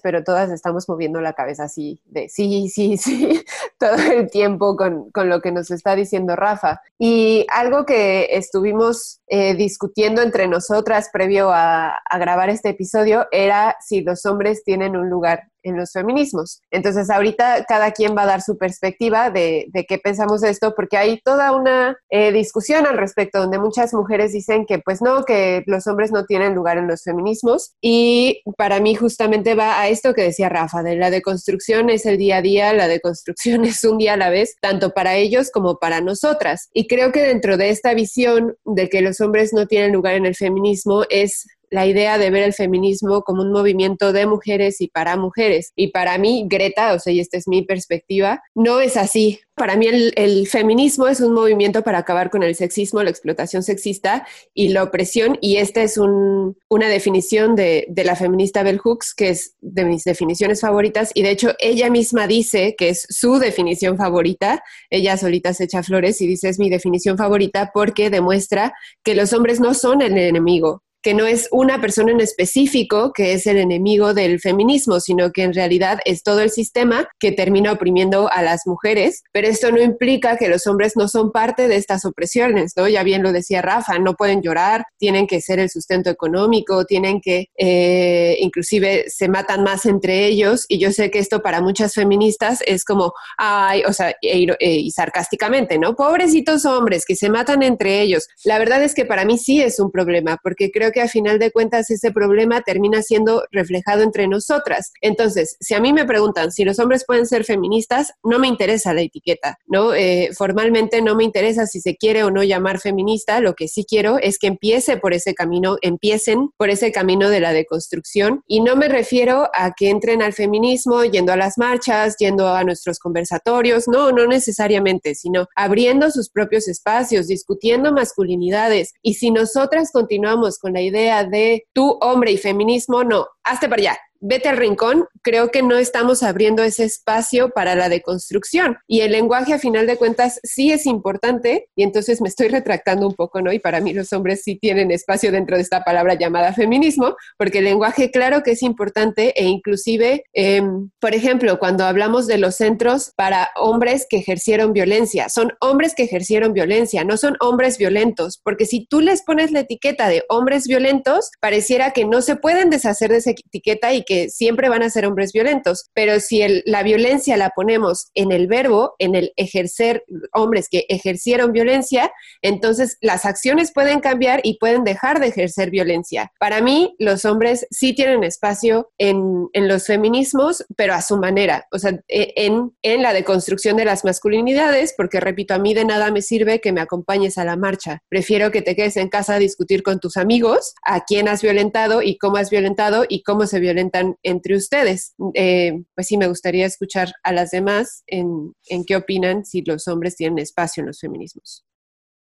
pero 0.01 0.23
todas 0.23 0.51
estamos 0.51 0.87
moviendo 0.87 1.19
la 1.19 1.33
cabeza 1.33 1.63
así 1.63 1.99
de 2.05 2.29
sí, 2.29 2.69
sí, 2.69 2.97
sí, 2.97 3.43
todo 3.79 3.95
el 3.95 4.29
tiempo 4.29 4.77
con, 4.77 5.09
con 5.11 5.29
lo 5.29 5.41
que 5.41 5.51
nos 5.51 5.71
está 5.71 5.95
diciendo 5.95 6.02
Rafa. 6.35 6.81
Y 6.97 7.45
algo 7.53 7.85
que 7.85 8.27
estuvimos 8.31 9.21
eh, 9.27 9.55
discutiendo 9.55 10.21
entre 10.21 10.47
nosotras 10.47 11.09
previo 11.11 11.51
a 11.51 11.99
grabar 12.19 12.49
este 12.49 12.69
episodio 12.69 13.27
era 13.31 13.75
si 13.79 14.01
los 14.01 14.25
hombres 14.25 14.63
tienen 14.63 14.95
un 14.95 15.09
lugar 15.09 15.52
en 15.63 15.77
los 15.77 15.91
feminismos. 15.91 16.61
Entonces, 16.71 17.09
ahorita 17.09 17.65
cada 17.67 17.91
quien 17.91 18.15
va 18.15 18.23
a 18.23 18.27
dar 18.27 18.41
su 18.41 18.57
perspectiva 18.57 19.29
de, 19.29 19.67
de 19.69 19.85
qué 19.85 19.97
pensamos 19.97 20.41
de 20.41 20.49
esto, 20.49 20.73
porque 20.75 20.97
hay 20.97 21.19
toda 21.21 21.51
una 21.55 21.97
eh, 22.09 22.31
discusión 22.31 22.85
al 22.85 22.97
respecto, 22.97 23.39
donde 23.39 23.59
muchas 23.59 23.93
mujeres 23.93 24.33
dicen 24.33 24.65
que 24.65 24.79
pues 24.79 25.01
no, 25.01 25.25
que 25.25 25.63
los 25.65 25.87
hombres 25.87 26.11
no 26.11 26.25
tienen 26.25 26.55
lugar 26.55 26.77
en 26.77 26.87
los 26.87 27.03
feminismos. 27.03 27.73
Y 27.81 28.41
para 28.57 28.79
mí 28.79 28.95
justamente 28.95 29.55
va 29.55 29.79
a 29.79 29.87
esto 29.87 30.13
que 30.13 30.23
decía 30.23 30.49
Rafa, 30.49 30.83
de 30.83 30.95
la 30.95 31.09
deconstrucción 31.09 31.89
es 31.89 32.05
el 32.05 32.17
día 32.17 32.37
a 32.37 32.41
día, 32.41 32.73
la 32.73 32.87
deconstrucción 32.87 33.65
es 33.65 33.83
un 33.83 33.97
día 33.97 34.13
a 34.13 34.17
la 34.17 34.29
vez, 34.29 34.55
tanto 34.61 34.91
para 34.91 35.15
ellos 35.15 35.51
como 35.51 35.77
para 35.77 36.01
nosotras. 36.01 36.69
Y 36.73 36.87
creo 36.87 37.11
que 37.11 37.21
dentro 37.21 37.57
de 37.57 37.69
esta 37.69 37.93
visión 37.93 38.55
de 38.65 38.89
que 38.89 39.01
los 39.01 39.21
hombres 39.21 39.53
no 39.53 39.67
tienen 39.67 39.93
lugar 39.93 40.15
en 40.15 40.25
el 40.25 40.35
feminismo 40.35 41.03
es 41.09 41.45
la 41.73 41.87
idea 41.87 42.19
de 42.19 42.29
ver 42.29 42.43
el 42.43 42.53
feminismo 42.53 43.23
como 43.23 43.41
un 43.41 43.51
movimiento 43.51 44.13
de 44.13 44.27
mujeres 44.27 44.79
y 44.79 44.89
para 44.89 45.17
mujeres. 45.17 45.71
Y 45.75 45.87
para 45.87 46.19
mí, 46.19 46.45
Greta, 46.47 46.93
o 46.93 46.99
sea, 46.99 47.11
y 47.11 47.19
esta 47.19 47.37
es 47.37 47.47
mi 47.47 47.63
perspectiva, 47.63 48.43
no 48.53 48.79
es 48.79 48.95
así. 48.95 49.39
Para 49.55 49.75
mí 49.75 49.87
el, 49.87 50.47
feminismo 50.47 51.07
es 51.07 51.19
un 51.19 51.33
movimiento 51.33 51.83
para 51.83 51.99
acabar 51.99 52.29
con 52.31 52.41
el 52.41 52.55
sexismo, 52.55 53.03
la 53.03 53.11
explotación 53.11 53.61
sexista 53.61 54.27
y 54.53 54.69
la 54.69 54.83
opresión. 54.83 55.37
Y 55.41 55.57
esta 55.57 55.81
es 55.81 55.97
un, 55.97 56.57
una 56.69 56.87
definición 56.87 57.55
de, 57.55 57.85
de, 57.87 58.03
la 58.03 58.15
feminista 58.15 58.63
Bell 58.63 58.79
Hooks, 58.79 59.13
que 59.13 59.29
es 59.29 59.55
de 59.61 59.85
mis 59.85 60.03
definiciones 60.03 60.61
favoritas. 60.61 61.11
Y 61.13 61.23
de 61.23 61.31
hecho 61.31 61.53
ella 61.59 61.89
misma 61.89 62.27
dice 62.27 62.75
que 62.77 62.89
es 62.89 63.05
su 63.09 63.37
definición 63.39 63.97
favorita. 63.97 64.63
Ella 64.89 65.17
solita 65.17 65.53
se 65.53 65.65
echa 65.65 65.83
flores 65.83 66.21
y 66.21 66.27
dice 66.27 66.49
es 66.49 66.59
mi 66.59 66.69
definición 66.69 67.17
favorita 67.17 67.71
porque 67.73 68.09
demuestra 68.09 68.73
que 69.03 69.15
los 69.15 69.33
hombres 69.33 69.59
no 69.59 69.73
son 69.73 70.01
el 70.01 70.17
enemigo, 70.17 70.83
que 71.03 71.13
no 71.13 71.27
es 71.27 71.49
una 71.51 71.81
persona 71.81 72.11
en 72.11 72.21
específico 72.21 73.11
que 73.13 73.33
es 73.33 73.45
el 73.45 73.57
enemigo 73.57 74.13
del 74.13 74.39
feminismo, 74.39 74.99
sino 74.99 75.31
que 75.31 75.43
en 75.43 75.53
realidad 75.53 75.99
es 76.05 76.23
todo 76.23 76.39
el 76.39 76.49
sistema 76.49 77.09
que 77.19 77.33
termina 77.33 77.73
oprimiendo 77.73 78.31
a 78.31 78.41
las 78.41 78.65
mujeres. 78.65 79.23
Pero 79.33 79.47
esto 79.47 79.71
no 79.71 79.81
implica 79.81 80.37
que 80.37 80.47
los 80.47 80.65
hombres 80.65 80.93
no 80.95 81.07
son 81.07 81.31
parte 81.31 81.67
de 81.67 81.75
estas 81.75 82.05
opresiones, 82.05 82.73
¿no? 82.77 82.87
Ya 82.87 83.03
bien 83.03 83.21
lo 83.21 83.33
decía 83.33 83.61
Rafa, 83.61 83.99
no 83.99 84.15
pueden 84.15 84.41
llorar, 84.41 84.85
tienen 84.97 85.27
que 85.27 85.41
ser 85.41 85.59
el 85.59 85.69
sustento 85.69 86.09
económico, 86.09 86.85
tienen 86.85 87.19
que, 87.19 87.47
eh, 87.57 88.37
inclusive 88.39 89.05
se 89.09 89.27
matan 89.27 89.63
más 89.63 89.85
entre 89.85 90.25
ellos. 90.25 90.65
Y 90.69 90.79
yo 90.79 90.91
sé 90.91 91.11
que 91.11 91.19
esto 91.19 91.41
para 91.41 91.61
muchas 91.61 91.93
feministas 91.93 92.59
es 92.65 92.85
como, 92.85 93.11
ay, 93.37 93.83
o 93.85 93.91
sea, 93.91 94.15
y, 94.21 94.47
y 94.59 94.91
sarcásticamente, 94.91 95.77
¿no? 95.77 95.95
Pobrecitos 95.95 96.65
hombres 96.65 97.03
que 97.05 97.17
se 97.17 97.29
matan 97.29 97.61
entre 97.61 97.99
ellos. 97.99 98.29
La 98.45 98.57
verdad 98.57 98.81
es 98.81 98.95
que 98.95 99.03
para 99.03 99.25
mí 99.25 99.37
sí 99.37 99.61
es 99.61 99.81
un 99.81 99.91
problema, 99.91 100.37
porque 100.41 100.71
creo 100.71 100.92
que 100.93 101.01
a 101.01 101.09
final 101.09 101.39
de 101.39 101.51
cuentas 101.51 101.89
ese 101.89 102.11
problema 102.11 102.61
termina 102.61 103.01
siendo 103.01 103.43
reflejado 103.51 104.03
entre 104.03 104.27
nosotras. 104.27 104.93
Entonces, 105.01 105.57
si 105.59 105.73
a 105.73 105.81
mí 105.81 105.91
me 105.91 106.05
preguntan 106.05 106.51
si 106.51 106.63
los 106.63 106.79
hombres 106.79 107.03
pueden 107.05 107.25
ser 107.25 107.43
feministas, 107.43 108.13
no 108.23 108.39
me 108.39 108.47
interesa 108.47 108.93
la 108.93 109.01
etiqueta, 109.01 109.57
¿no? 109.67 109.93
Eh, 109.93 110.29
formalmente 110.37 111.01
no 111.01 111.15
me 111.15 111.23
interesa 111.23 111.67
si 111.67 111.81
se 111.81 111.95
quiere 111.95 112.23
o 112.23 112.31
no 112.31 112.43
llamar 112.43 112.79
feminista, 112.79 113.39
lo 113.39 113.55
que 113.55 113.67
sí 113.67 113.85
quiero 113.87 114.17
es 114.19 114.37
que 114.37 114.47
empiece 114.47 114.97
por 114.97 115.13
ese 115.13 115.33
camino, 115.33 115.77
empiecen 115.81 116.49
por 116.57 116.69
ese 116.69 116.91
camino 116.91 117.29
de 117.29 117.39
la 117.39 117.51
deconstrucción 117.51 118.43
y 118.47 118.61
no 118.61 118.75
me 118.75 118.87
refiero 118.87 119.49
a 119.53 119.73
que 119.73 119.89
entren 119.89 120.21
al 120.21 120.33
feminismo 120.33 121.03
yendo 121.03 121.33
a 121.33 121.37
las 121.37 121.57
marchas, 121.57 122.15
yendo 122.19 122.47
a 122.47 122.63
nuestros 122.63 122.99
conversatorios, 122.99 123.87
no, 123.87 124.11
no 124.11 124.27
necesariamente, 124.27 125.15
sino 125.15 125.47
abriendo 125.55 126.11
sus 126.11 126.29
propios 126.29 126.67
espacios, 126.67 127.27
discutiendo 127.27 127.91
masculinidades 127.91 128.93
y 129.01 129.15
si 129.15 129.31
nosotras 129.31 129.91
continuamos 129.91 130.59
con 130.59 130.73
la 130.73 130.81
idea 130.83 131.23
de 131.23 131.65
tu 131.73 131.97
hombre 132.01 132.31
y 132.31 132.37
feminismo, 132.37 133.03
no, 133.03 133.27
hazte 133.43 133.69
para 133.69 133.81
allá, 133.81 133.97
vete 134.25 134.47
al 134.47 134.55
rincón, 134.55 135.05
creo 135.21 135.51
que 135.51 135.61
no 135.61 135.75
estamos 135.75 136.23
abriendo 136.23 136.63
ese 136.63 136.85
espacio 136.85 137.49
para 137.49 137.75
la 137.75 137.89
deconstrucción. 137.89 138.77
Y 138.87 139.01
el 139.01 139.11
lenguaje, 139.11 139.53
a 139.53 139.59
final 139.59 139.85
de 139.85 139.97
cuentas, 139.97 140.39
sí 140.43 140.71
es 140.71 140.85
importante, 140.85 141.67
y 141.75 141.83
entonces 141.83 142.21
me 142.21 142.29
estoy 142.29 142.47
retractando 142.47 143.05
un 143.05 143.15
poco, 143.15 143.41
¿no? 143.41 143.51
Y 143.51 143.59
para 143.59 143.81
mí 143.81 143.93
los 143.93 144.13
hombres 144.13 144.41
sí 144.43 144.55
tienen 144.55 144.91
espacio 144.91 145.29
dentro 145.29 145.57
de 145.57 145.61
esta 145.61 145.83
palabra 145.83 146.13
llamada 146.13 146.53
feminismo, 146.53 147.17
porque 147.37 147.57
el 147.57 147.65
lenguaje, 147.65 148.11
claro 148.11 148.43
que 148.43 148.51
es 148.51 148.63
importante, 148.63 149.33
e 149.35 149.43
inclusive, 149.43 150.23
eh, 150.33 150.63
por 151.01 151.13
ejemplo, 151.13 151.59
cuando 151.59 151.83
hablamos 151.83 152.25
de 152.25 152.37
los 152.37 152.55
centros 152.55 153.11
para 153.17 153.49
hombres 153.57 154.07
que 154.09 154.17
ejercieron 154.17 154.71
violencia, 154.71 155.27
son 155.27 155.51
hombres 155.59 155.95
que 155.95 156.03
ejercieron 156.03 156.53
violencia, 156.53 157.03
no 157.03 157.17
son 157.17 157.35
hombres 157.41 157.77
violentos, 157.77 158.39
porque 158.41 158.65
si 158.65 158.85
tú 158.85 159.01
les 159.01 159.21
pones 159.21 159.51
la 159.51 159.61
etiqueta 159.61 160.07
de 160.07 160.23
hombres 160.29 160.65
violentos, 160.65 161.29
pareciera 161.41 161.91
que 161.91 162.05
no 162.05 162.21
se 162.21 162.37
pueden 162.37 162.69
deshacer 162.69 163.11
de 163.11 163.17
esa 163.17 163.32
etiqueta 163.41 163.93
y 163.93 164.03
que 164.03 164.29
siempre 164.29 164.69
van 164.69 164.83
a 164.83 164.89
ser 164.89 165.05
hombres 165.05 165.33
violentos. 165.33 165.89
Pero 165.93 166.19
si 166.19 166.41
la 166.65 166.83
violencia 166.83 167.37
la 167.37 167.49
ponemos 167.49 168.09
en 168.13 168.31
el 168.31 168.47
verbo, 168.47 168.95
en 168.99 169.15
el 169.15 169.33
ejercer, 169.35 170.03
hombres 170.33 170.67
que 170.69 170.85
ejercieron 170.89 171.51
violencia, 171.51 172.11
entonces 172.41 172.97
las 173.01 173.25
acciones 173.25 173.71
pueden 173.73 173.99
cambiar 173.99 174.41
y 174.43 174.57
pueden 174.57 174.83
dejar 174.83 175.19
de 175.19 175.27
ejercer 175.27 175.69
violencia. 175.69 176.31
Para 176.39 176.61
mí, 176.61 176.95
los 176.99 177.25
hombres 177.25 177.65
sí 177.71 177.93
tienen 177.93 178.23
espacio 178.23 178.91
en, 178.97 179.49
los 179.53 179.85
feminismos, 179.85 180.65
pero 180.75 180.93
a 180.93 181.01
su 181.01 181.17
manera, 181.17 181.67
o 181.71 181.79
sea, 181.79 181.91
e, 182.07 182.33
en, 182.35 182.71
en 182.81 183.01
la 183.01 183.13
deconstrucción 183.13 183.77
de 183.77 183.85
las 183.85 184.03
masculinidades, 184.03 184.93
porque 184.95 185.19
repito, 185.19 185.53
a 185.53 185.57
mí 185.57 185.73
de 185.73 185.85
nada 185.85 186.11
me 186.11 186.21
sirve 186.21 186.59
que 186.59 186.71
me 186.71 186.81
acompañes 186.81 187.37
a 187.37 187.45
la 187.45 187.55
marcha. 187.55 188.01
Prefiero 188.09 188.51
que 188.51 188.61
te 188.61 188.75
quedes 188.75 188.97
en 188.97 189.09
casa 189.09 189.35
a 189.35 189.39
discutir 189.39 189.83
con 189.83 189.99
tus 189.99 190.17
amigos 190.17 190.73
a 190.83 191.03
quién 191.05 191.27
has 191.27 191.41
violentado 191.41 192.01
y 192.01 192.17
cómo 192.17 192.37
has 192.37 192.49
violentado 192.49 193.05
y 193.07 193.22
cómo 193.23 193.45
se 193.47 193.59
violentan 193.59 194.15
entre 194.23 194.55
ustedes. 194.55 195.15
Eh, 195.33 195.83
pues 195.95 196.07
sí, 196.07 196.17
me 196.17 196.27
gustaría 196.27 196.65
escuchar 196.65 197.13
a 197.23 197.31
las 197.31 197.51
demás 197.51 198.03
en, 198.07 198.53
en 198.67 198.85
qué 198.85 198.95
opinan 198.95 199.45
si 199.45 199.61
los 199.61 199.87
hombres 199.87 200.15
tienen 200.15 200.39
espacio 200.39 200.81
en 200.81 200.87
los 200.87 200.99
feminismos. 200.99 201.65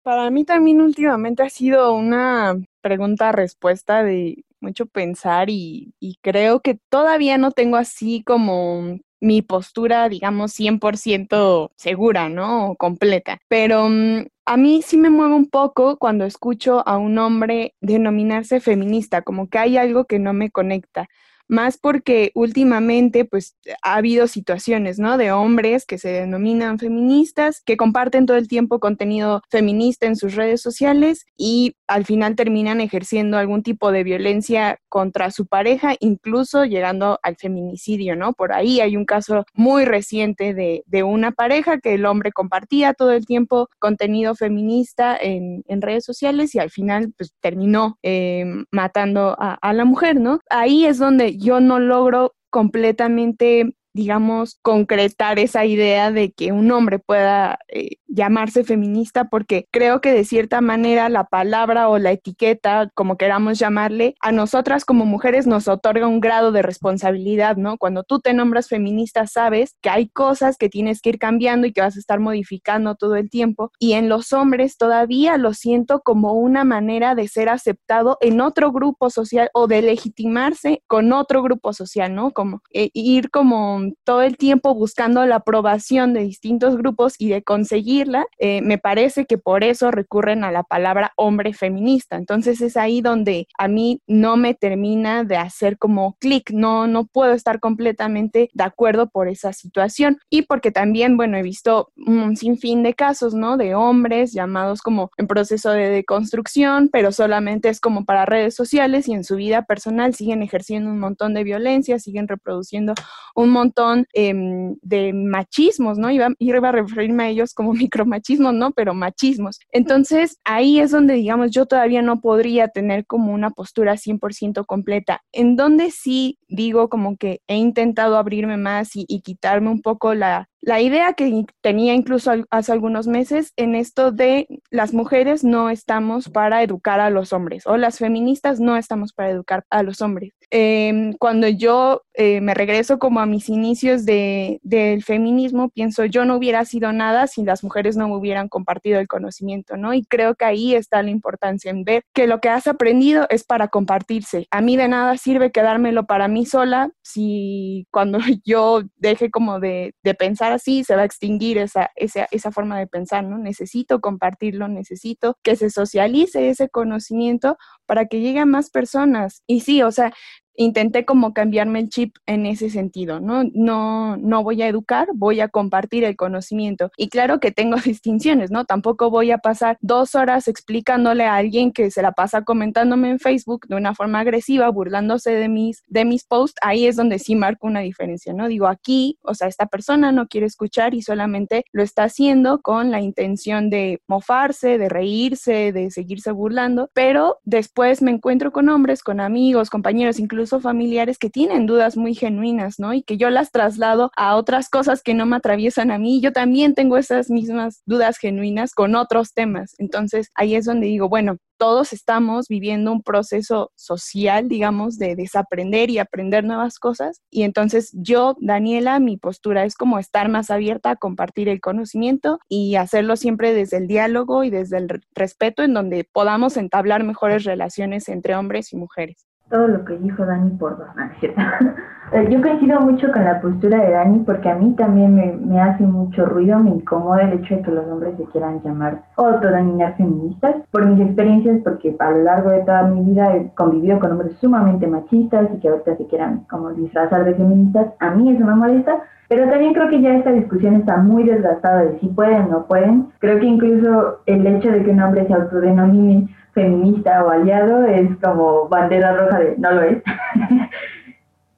Para 0.03 0.31
mí 0.31 0.45
también 0.45 0.81
últimamente 0.81 1.43
ha 1.43 1.49
sido 1.49 1.93
una 1.93 2.59
pregunta-respuesta 2.81 4.03
de 4.03 4.43
mucho 4.59 4.85
pensar 4.85 5.49
y, 5.49 5.93
y, 5.99 6.17
creo 6.21 6.59
que 6.59 6.79
todavía 6.89 7.37
no 7.37 7.51
tengo 7.51 7.77
así 7.77 8.23
como 8.23 8.99
mi 9.21 9.41
postura, 9.41 10.09
digamos, 10.09 10.51
100% 10.51 11.71
segura, 11.75 12.27
¿no? 12.29 12.75
Completa. 12.77 13.39
Pero 13.47 13.87
mm, 13.87 14.25
a 14.45 14.57
mí 14.57 14.81
sí 14.81 14.97
me 14.97 15.09
mueve 15.09 15.35
un 15.35 15.49
poco 15.49 15.97
cuando 15.97 16.25
escucho 16.25 16.85
a 16.87 16.97
un 16.97 17.17
hombre 17.19 17.75
denominarse 17.79 18.59
feminista, 18.59 19.21
como 19.21 19.47
que 19.47 19.59
hay 19.59 19.77
algo 19.77 20.05
que 20.05 20.19
no 20.19 20.33
me 20.33 20.51
conecta 20.51 21.07
más 21.51 21.77
porque 21.77 22.31
últimamente 22.33 23.25
pues 23.25 23.57
ha 23.83 23.95
habido 23.95 24.27
situaciones, 24.27 24.99
¿no? 24.99 25.17
De 25.17 25.33
hombres 25.33 25.85
que 25.85 25.97
se 25.97 26.07
denominan 26.09 26.79
feministas, 26.79 27.61
que 27.65 27.75
comparten 27.75 28.25
todo 28.25 28.37
el 28.37 28.47
tiempo 28.47 28.79
contenido 28.79 29.41
feminista 29.49 30.07
en 30.07 30.15
sus 30.15 30.35
redes 30.35 30.61
sociales 30.61 31.25
y 31.35 31.75
al 31.87 32.05
final 32.05 32.37
terminan 32.37 32.79
ejerciendo 32.79 33.37
algún 33.37 33.63
tipo 33.63 33.91
de 33.91 34.05
violencia 34.05 34.79
contra 34.87 35.29
su 35.29 35.45
pareja, 35.45 35.93
incluso 35.99 36.63
llegando 36.63 37.19
al 37.21 37.35
feminicidio, 37.35 38.15
¿no? 38.15 38.31
Por 38.31 38.53
ahí 38.53 38.79
hay 38.79 38.95
un 38.95 39.05
caso 39.05 39.43
muy 39.53 39.83
reciente 39.83 40.53
de, 40.53 40.83
una 41.03 41.31
pareja 41.31 41.79
que 41.79 41.95
el 41.95 42.05
hombre 42.05 42.31
compartía 42.31 42.93
todo 42.93 43.11
el 43.11 43.25
tiempo 43.25 43.67
contenido 43.79 44.35
feminista 44.35 45.17
en, 45.19 45.63
redes 45.81 46.05
sociales 46.05 46.53
y 46.53 46.59
al 46.59 46.69
final 46.69 47.11
pues 47.17 47.33
terminó 47.41 47.97
eh, 48.03 48.45
matando 48.69 49.35
a, 49.39 49.55
a 49.55 49.73
la 49.73 49.83
mujer, 49.83 50.21
¿no? 50.21 50.39
Ahí 50.49 50.85
es 50.85 50.99
donde 50.99 51.37
yo 51.41 51.59
no 51.59 51.79
logro 51.79 52.35
completamente 52.49 53.75
digamos, 53.93 54.57
concretar 54.61 55.39
esa 55.39 55.65
idea 55.65 56.11
de 56.11 56.31
que 56.31 56.51
un 56.51 56.71
hombre 56.71 56.99
pueda 56.99 57.59
eh, 57.67 57.97
llamarse 58.07 58.63
feminista, 58.63 59.25
porque 59.25 59.67
creo 59.71 60.01
que 60.01 60.13
de 60.13 60.25
cierta 60.25 60.61
manera 60.61 61.09
la 61.09 61.25
palabra 61.25 61.89
o 61.89 61.97
la 61.97 62.11
etiqueta, 62.11 62.89
como 62.93 63.17
queramos 63.17 63.59
llamarle, 63.59 64.15
a 64.21 64.31
nosotras 64.31 64.85
como 64.85 65.05
mujeres 65.05 65.47
nos 65.47 65.67
otorga 65.67 66.07
un 66.07 66.19
grado 66.19 66.51
de 66.51 66.61
responsabilidad, 66.61 67.57
¿no? 67.57 67.77
Cuando 67.77 68.03
tú 68.03 68.19
te 68.19 68.33
nombras 68.33 68.67
feminista, 68.67 69.27
sabes 69.27 69.75
que 69.81 69.89
hay 69.89 70.09
cosas 70.09 70.57
que 70.57 70.69
tienes 70.69 71.01
que 71.01 71.09
ir 71.09 71.19
cambiando 71.19 71.67
y 71.67 71.73
que 71.73 71.81
vas 71.81 71.95
a 71.95 71.99
estar 71.99 72.19
modificando 72.19 72.95
todo 72.95 73.15
el 73.15 73.29
tiempo. 73.29 73.71
Y 73.79 73.93
en 73.93 74.09
los 74.09 74.33
hombres 74.33 74.77
todavía 74.77 75.37
lo 75.37 75.53
siento 75.53 76.01
como 76.01 76.33
una 76.33 76.63
manera 76.63 77.15
de 77.15 77.27
ser 77.27 77.49
aceptado 77.49 78.17
en 78.21 78.41
otro 78.41 78.71
grupo 78.71 79.09
social 79.09 79.49
o 79.53 79.67
de 79.67 79.81
legitimarse 79.81 80.83
con 80.87 81.11
otro 81.13 81.41
grupo 81.43 81.73
social, 81.73 82.13
¿no? 82.13 82.31
Como 82.31 82.61
eh, 82.73 82.89
ir 82.93 83.29
como 83.29 83.80
todo 84.03 84.21
el 84.21 84.37
tiempo 84.37 84.73
buscando 84.73 85.25
la 85.25 85.37
aprobación 85.37 86.13
de 86.13 86.21
distintos 86.21 86.77
grupos 86.77 87.15
y 87.17 87.29
de 87.29 87.43
conseguirla, 87.43 88.25
eh, 88.39 88.61
me 88.61 88.77
parece 88.77 89.25
que 89.25 89.37
por 89.37 89.63
eso 89.63 89.91
recurren 89.91 90.43
a 90.43 90.51
la 90.51 90.63
palabra 90.63 91.11
hombre 91.17 91.53
feminista. 91.53 92.15
Entonces 92.15 92.61
es 92.61 92.77
ahí 92.77 93.01
donde 93.01 93.47
a 93.57 93.67
mí 93.67 94.01
no 94.07 94.37
me 94.37 94.53
termina 94.53 95.23
de 95.23 95.37
hacer 95.37 95.77
como 95.77 96.15
clic, 96.19 96.51
no, 96.51 96.87
no 96.87 97.05
puedo 97.05 97.33
estar 97.33 97.59
completamente 97.59 98.49
de 98.53 98.63
acuerdo 98.63 99.09
por 99.09 99.27
esa 99.27 99.53
situación. 99.53 100.19
Y 100.29 100.43
porque 100.43 100.71
también, 100.71 101.17
bueno, 101.17 101.37
he 101.37 101.43
visto 101.43 101.91
un 101.95 102.35
sinfín 102.35 102.83
de 102.83 102.93
casos, 102.93 103.33
¿no? 103.33 103.57
De 103.57 103.75
hombres 103.75 104.33
llamados 104.33 104.81
como 104.81 105.11
en 105.17 105.27
proceso 105.27 105.71
de 105.71 105.89
deconstrucción, 105.89 106.89
pero 106.91 107.11
solamente 107.11 107.69
es 107.69 107.79
como 107.79 108.05
para 108.05 108.25
redes 108.25 108.55
sociales 108.55 109.07
y 109.07 109.13
en 109.13 109.23
su 109.23 109.35
vida 109.35 109.63
personal 109.63 110.13
siguen 110.13 110.43
ejerciendo 110.43 110.89
un 110.89 110.99
montón 110.99 111.33
de 111.33 111.43
violencia, 111.43 111.99
siguen 111.99 112.27
reproduciendo 112.27 112.93
un 113.35 113.49
montón 113.49 113.70
Em, 114.13 114.75
de 114.81 115.13
machismos, 115.13 115.97
¿no? 115.97 116.11
Iba, 116.11 116.29
iba 116.39 116.69
a 116.69 116.71
referirme 116.71 117.23
a 117.23 117.29
ellos 117.29 117.53
como 117.53 117.73
micromachismos, 117.73 118.53
¿no? 118.53 118.71
Pero 118.71 118.93
machismos. 118.93 119.59
Entonces, 119.71 120.37
ahí 120.43 120.79
es 120.79 120.91
donde, 120.91 121.15
digamos, 121.15 121.51
yo 121.51 121.65
todavía 121.65 122.01
no 122.01 122.21
podría 122.21 122.67
tener 122.67 123.05
como 123.05 123.33
una 123.33 123.51
postura 123.51 123.97
100% 123.97 124.65
completa. 124.65 125.21
En 125.31 125.55
donde 125.55 125.91
sí 125.91 126.37
digo 126.47 126.89
como 126.89 127.17
que 127.17 127.41
he 127.47 127.55
intentado 127.55 128.17
abrirme 128.17 128.57
más 128.57 128.91
y 128.93 129.21
quitarme 129.21 129.69
un 129.69 129.81
poco 129.81 130.13
la, 130.13 130.49
la 130.61 130.79
idea 130.79 131.13
que 131.13 131.45
tenía 131.61 131.95
incluso 131.95 132.31
hace 132.51 132.71
algunos 132.71 133.07
meses 133.07 133.51
en 133.57 133.73
esto 133.73 134.11
de 134.11 134.47
las 134.69 134.93
mujeres 134.93 135.43
no 135.43 135.71
estamos 135.71 136.29
para 136.29 136.61
educar 136.61 136.99
a 136.99 137.09
los 137.09 137.33
hombres 137.33 137.65
o 137.65 137.77
las 137.77 137.97
feministas 137.97 138.59
no 138.59 138.77
estamos 138.77 139.11
para 139.11 139.31
educar 139.31 139.65
a 139.71 139.81
los 139.81 140.01
hombres. 140.01 140.33
Em, 140.51 141.13
cuando 141.13 141.47
yo 141.47 142.03
eh, 142.13 142.41
me 142.41 142.53
regreso 142.53 142.99
como 142.99 143.21
a 143.21 143.25
mis 143.25 143.49
inicios 143.49 143.60
de, 143.61 144.59
del 144.63 145.03
feminismo, 145.03 145.69
pienso 145.69 146.05
yo 146.05 146.25
no 146.25 146.35
hubiera 146.35 146.65
sido 146.65 146.91
nada 146.93 147.27
si 147.27 147.43
las 147.43 147.63
mujeres 147.63 147.95
no 147.97 148.07
me 148.07 148.15
hubieran 148.15 148.49
compartido 148.49 148.99
el 148.99 149.07
conocimiento, 149.07 149.77
¿no? 149.77 149.93
Y 149.93 150.03
creo 150.05 150.35
que 150.35 150.45
ahí 150.45 150.75
está 150.75 151.01
la 151.03 151.09
importancia 151.09 151.71
en 151.71 151.83
ver 151.83 152.03
que 152.13 152.27
lo 152.27 152.39
que 152.39 152.49
has 152.49 152.67
aprendido 152.67 153.27
es 153.29 153.43
para 153.43 153.67
compartirse. 153.67 154.47
A 154.51 154.61
mí 154.61 154.77
de 154.77 154.87
nada 154.87 155.17
sirve 155.17 155.51
quedármelo 155.51 156.05
para 156.05 156.27
mí 156.27 156.45
sola 156.45 156.91
si 157.01 157.87
cuando 157.91 158.19
yo 158.45 158.83
deje 158.97 159.29
como 159.29 159.59
de, 159.59 159.93
de 160.03 160.13
pensar 160.13 160.51
así, 160.51 160.83
se 160.83 160.95
va 160.95 161.03
a 161.03 161.05
extinguir 161.05 161.57
esa, 161.57 161.91
esa, 161.95 162.27
esa 162.31 162.51
forma 162.51 162.79
de 162.79 162.87
pensar, 162.87 163.23
¿no? 163.23 163.37
Necesito 163.37 164.01
compartirlo, 164.01 164.67
necesito 164.67 165.37
que 165.43 165.55
se 165.55 165.69
socialice 165.69 166.49
ese 166.49 166.69
conocimiento 166.69 167.57
para 167.85 168.05
que 168.05 168.21
llegue 168.21 168.39
a 168.39 168.45
más 168.45 168.69
personas. 168.69 169.43
Y 169.47 169.61
sí, 169.61 169.81
o 169.83 169.91
sea, 169.91 170.13
intenté 170.61 171.05
como 171.05 171.33
cambiarme 171.33 171.79
el 171.79 171.89
chip 171.89 172.15
en 172.25 172.45
ese 172.45 172.69
sentido, 172.69 173.19
¿no? 173.19 173.43
No, 173.53 174.17
no 174.17 174.43
voy 174.43 174.61
a 174.61 174.67
educar, 174.67 175.09
voy 175.13 175.39
a 175.39 175.47
compartir 175.47 176.03
el 176.03 176.15
conocimiento. 176.15 176.91
Y 176.97 177.09
claro 177.09 177.39
que 177.39 177.51
tengo 177.51 177.75
distinciones, 177.85 178.51
¿no? 178.51 178.65
Tampoco 178.65 179.09
voy 179.09 179.31
a 179.31 179.37
pasar 179.37 179.77
dos 179.81 180.15
horas 180.15 180.47
explicándole 180.47 181.25
a 181.25 181.35
alguien 181.35 181.71
que 181.71 181.91
se 181.91 182.01
la 182.01 182.11
pasa 182.11 182.43
comentándome 182.43 183.09
en 183.09 183.19
Facebook 183.19 183.67
de 183.67 183.75
una 183.75 183.95
forma 183.95 184.19
agresiva, 184.19 184.69
burlándose 184.69 185.31
de 185.31 185.49
mis, 185.49 185.83
de 185.87 186.05
mis 186.05 186.23
posts. 186.25 186.59
Ahí 186.61 186.85
es 186.85 186.95
donde 186.95 187.19
sí 187.19 187.35
marco 187.35 187.67
una 187.67 187.81
diferencia, 187.81 188.33
¿no? 188.33 188.47
Digo, 188.47 188.67
aquí, 188.67 189.17
o 189.23 189.33
sea, 189.33 189.47
esta 189.47 189.65
persona 189.65 190.11
no 190.11 190.27
quiere 190.27 190.47
escuchar 190.47 190.93
y 190.93 191.01
solamente 191.01 191.65
lo 191.71 191.83
está 191.83 192.03
haciendo 192.03 192.61
con 192.61 192.91
la 192.91 193.01
intención 193.01 193.69
de 193.69 194.01
mofarse, 194.07 194.77
de 194.77 194.89
reírse, 194.89 195.71
de 195.71 195.91
seguirse 195.91 196.31
burlando, 196.31 196.89
pero 196.93 197.39
después 197.43 198.01
me 198.01 198.11
encuentro 198.11 198.51
con 198.51 198.69
hombres, 198.69 199.03
con 199.03 199.19
amigos, 199.19 199.69
compañeros, 199.69 200.19
incluso 200.19 200.50
familiares 200.59 201.17
que 201.17 201.29
tienen 201.29 201.65
dudas 201.65 201.97
muy 201.97 202.15
genuinas, 202.15 202.79
¿no? 202.79 202.93
Y 202.93 203.03
que 203.03 203.17
yo 203.17 203.29
las 203.29 203.51
traslado 203.51 204.11
a 204.17 204.35
otras 204.35 204.69
cosas 204.69 205.01
que 205.01 205.13
no 205.13 205.25
me 205.25 205.35
atraviesan 205.35 205.91
a 205.91 205.97
mí. 205.97 206.21
Yo 206.21 206.33
también 206.33 206.73
tengo 206.73 206.97
esas 206.97 207.29
mismas 207.29 207.81
dudas 207.85 208.17
genuinas 208.17 208.73
con 208.73 208.95
otros 208.95 209.33
temas. 209.33 209.73
Entonces 209.77 210.29
ahí 210.35 210.55
es 210.55 210.65
donde 210.65 210.87
digo, 210.87 211.09
bueno, 211.09 211.37
todos 211.61 211.93
estamos 211.93 212.47
viviendo 212.47 212.91
un 212.91 213.03
proceso 213.03 213.71
social, 213.75 214.47
digamos, 214.47 214.97
de 214.97 215.15
desaprender 215.15 215.91
y 215.91 215.99
aprender 215.99 216.43
nuevas 216.43 216.79
cosas. 216.79 217.21
Y 217.29 217.43
entonces 217.43 217.91
yo, 217.93 218.35
Daniela, 218.39 218.99
mi 218.99 219.17
postura 219.17 219.63
es 219.63 219.75
como 219.75 219.99
estar 219.99 220.27
más 220.27 220.49
abierta 220.49 220.89
a 220.89 220.95
compartir 220.95 221.49
el 221.49 221.61
conocimiento 221.61 222.39
y 222.49 222.77
hacerlo 222.77 223.15
siempre 223.15 223.53
desde 223.53 223.77
el 223.77 223.87
diálogo 223.87 224.43
y 224.43 224.49
desde 224.49 224.77
el 224.77 224.89
respeto 225.13 225.61
en 225.61 225.75
donde 225.75 226.03
podamos 226.11 226.57
entablar 226.57 227.03
mejores 227.03 227.43
relaciones 227.43 228.09
entre 228.09 228.35
hombres 228.35 228.73
y 228.73 228.77
mujeres 228.77 229.27
todo 229.51 229.67
lo 229.67 229.85
que 229.85 229.97
dijo 229.97 230.25
Dani 230.25 230.51
por 230.51 230.77
dos. 230.77 230.87
Eh, 232.13 232.27
yo 232.29 232.41
coincido 232.41 232.81
mucho 232.81 233.09
con 233.09 233.23
la 233.23 233.39
postura 233.39 233.85
de 233.85 233.91
Dani 233.91 234.19
porque 234.25 234.49
a 234.49 234.55
mí 234.55 234.75
también 234.75 235.15
me, 235.47 235.61
hace 235.61 235.83
mucho 235.83 236.25
ruido, 236.25 236.59
me 236.59 236.71
incomoda 236.71 237.21
el 237.21 237.39
hecho 237.39 237.55
de 237.55 237.61
que 237.61 237.71
los 237.71 237.87
hombres 237.87 238.17
se 238.17 238.25
quieran 238.25 238.61
llamar 238.61 239.03
o 239.15 239.27
autodenominar 239.27 239.95
feministas. 239.95 240.57
Por 240.71 240.85
mis 240.87 240.99
experiencias, 240.99 241.61
porque 241.63 241.95
a 241.97 242.11
lo 242.11 242.23
largo 242.23 242.49
de 242.49 242.63
toda 242.63 242.83
mi 242.83 243.09
vida 243.09 243.33
he 243.33 243.49
convivido 243.55 243.97
con 244.01 244.11
hombres 244.11 244.33
sumamente 244.41 244.87
machistas 244.87 245.47
y 245.55 245.59
que 245.61 245.69
ahorita 245.69 245.95
se 245.95 246.07
quieran 246.07 246.43
como 246.49 246.71
disfrazar 246.71 247.23
de 247.23 247.33
feministas, 247.33 247.93
a 248.01 248.11
mí 248.11 248.29
eso 248.29 248.45
me 248.45 248.55
molesta. 248.55 249.03
Pero 249.29 249.49
también 249.49 249.73
creo 249.73 249.87
que 249.87 250.01
ya 250.01 250.13
esta 250.13 250.33
discusión 250.33 250.75
está 250.75 250.97
muy 250.97 251.23
desgastada 251.23 251.85
de 251.85 251.97
si 252.01 252.07
pueden 252.09 252.43
o 252.43 252.47
no 252.47 252.65
pueden. 252.65 253.07
Creo 253.19 253.39
que 253.39 253.45
incluso 253.45 254.19
el 254.25 254.45
hecho 254.45 254.69
de 254.69 254.83
que 254.83 254.91
un 254.91 255.01
hombre 255.01 255.25
se 255.27 255.33
autodenomine 255.33 256.27
feminista 256.53 257.23
o 257.23 257.29
aliado 257.29 257.85
es 257.85 258.09
como 258.21 258.67
bandera 258.67 259.15
roja 259.15 259.39
de 259.39 259.55
no 259.57 259.71
lo 259.71 259.81
es. 259.83 260.03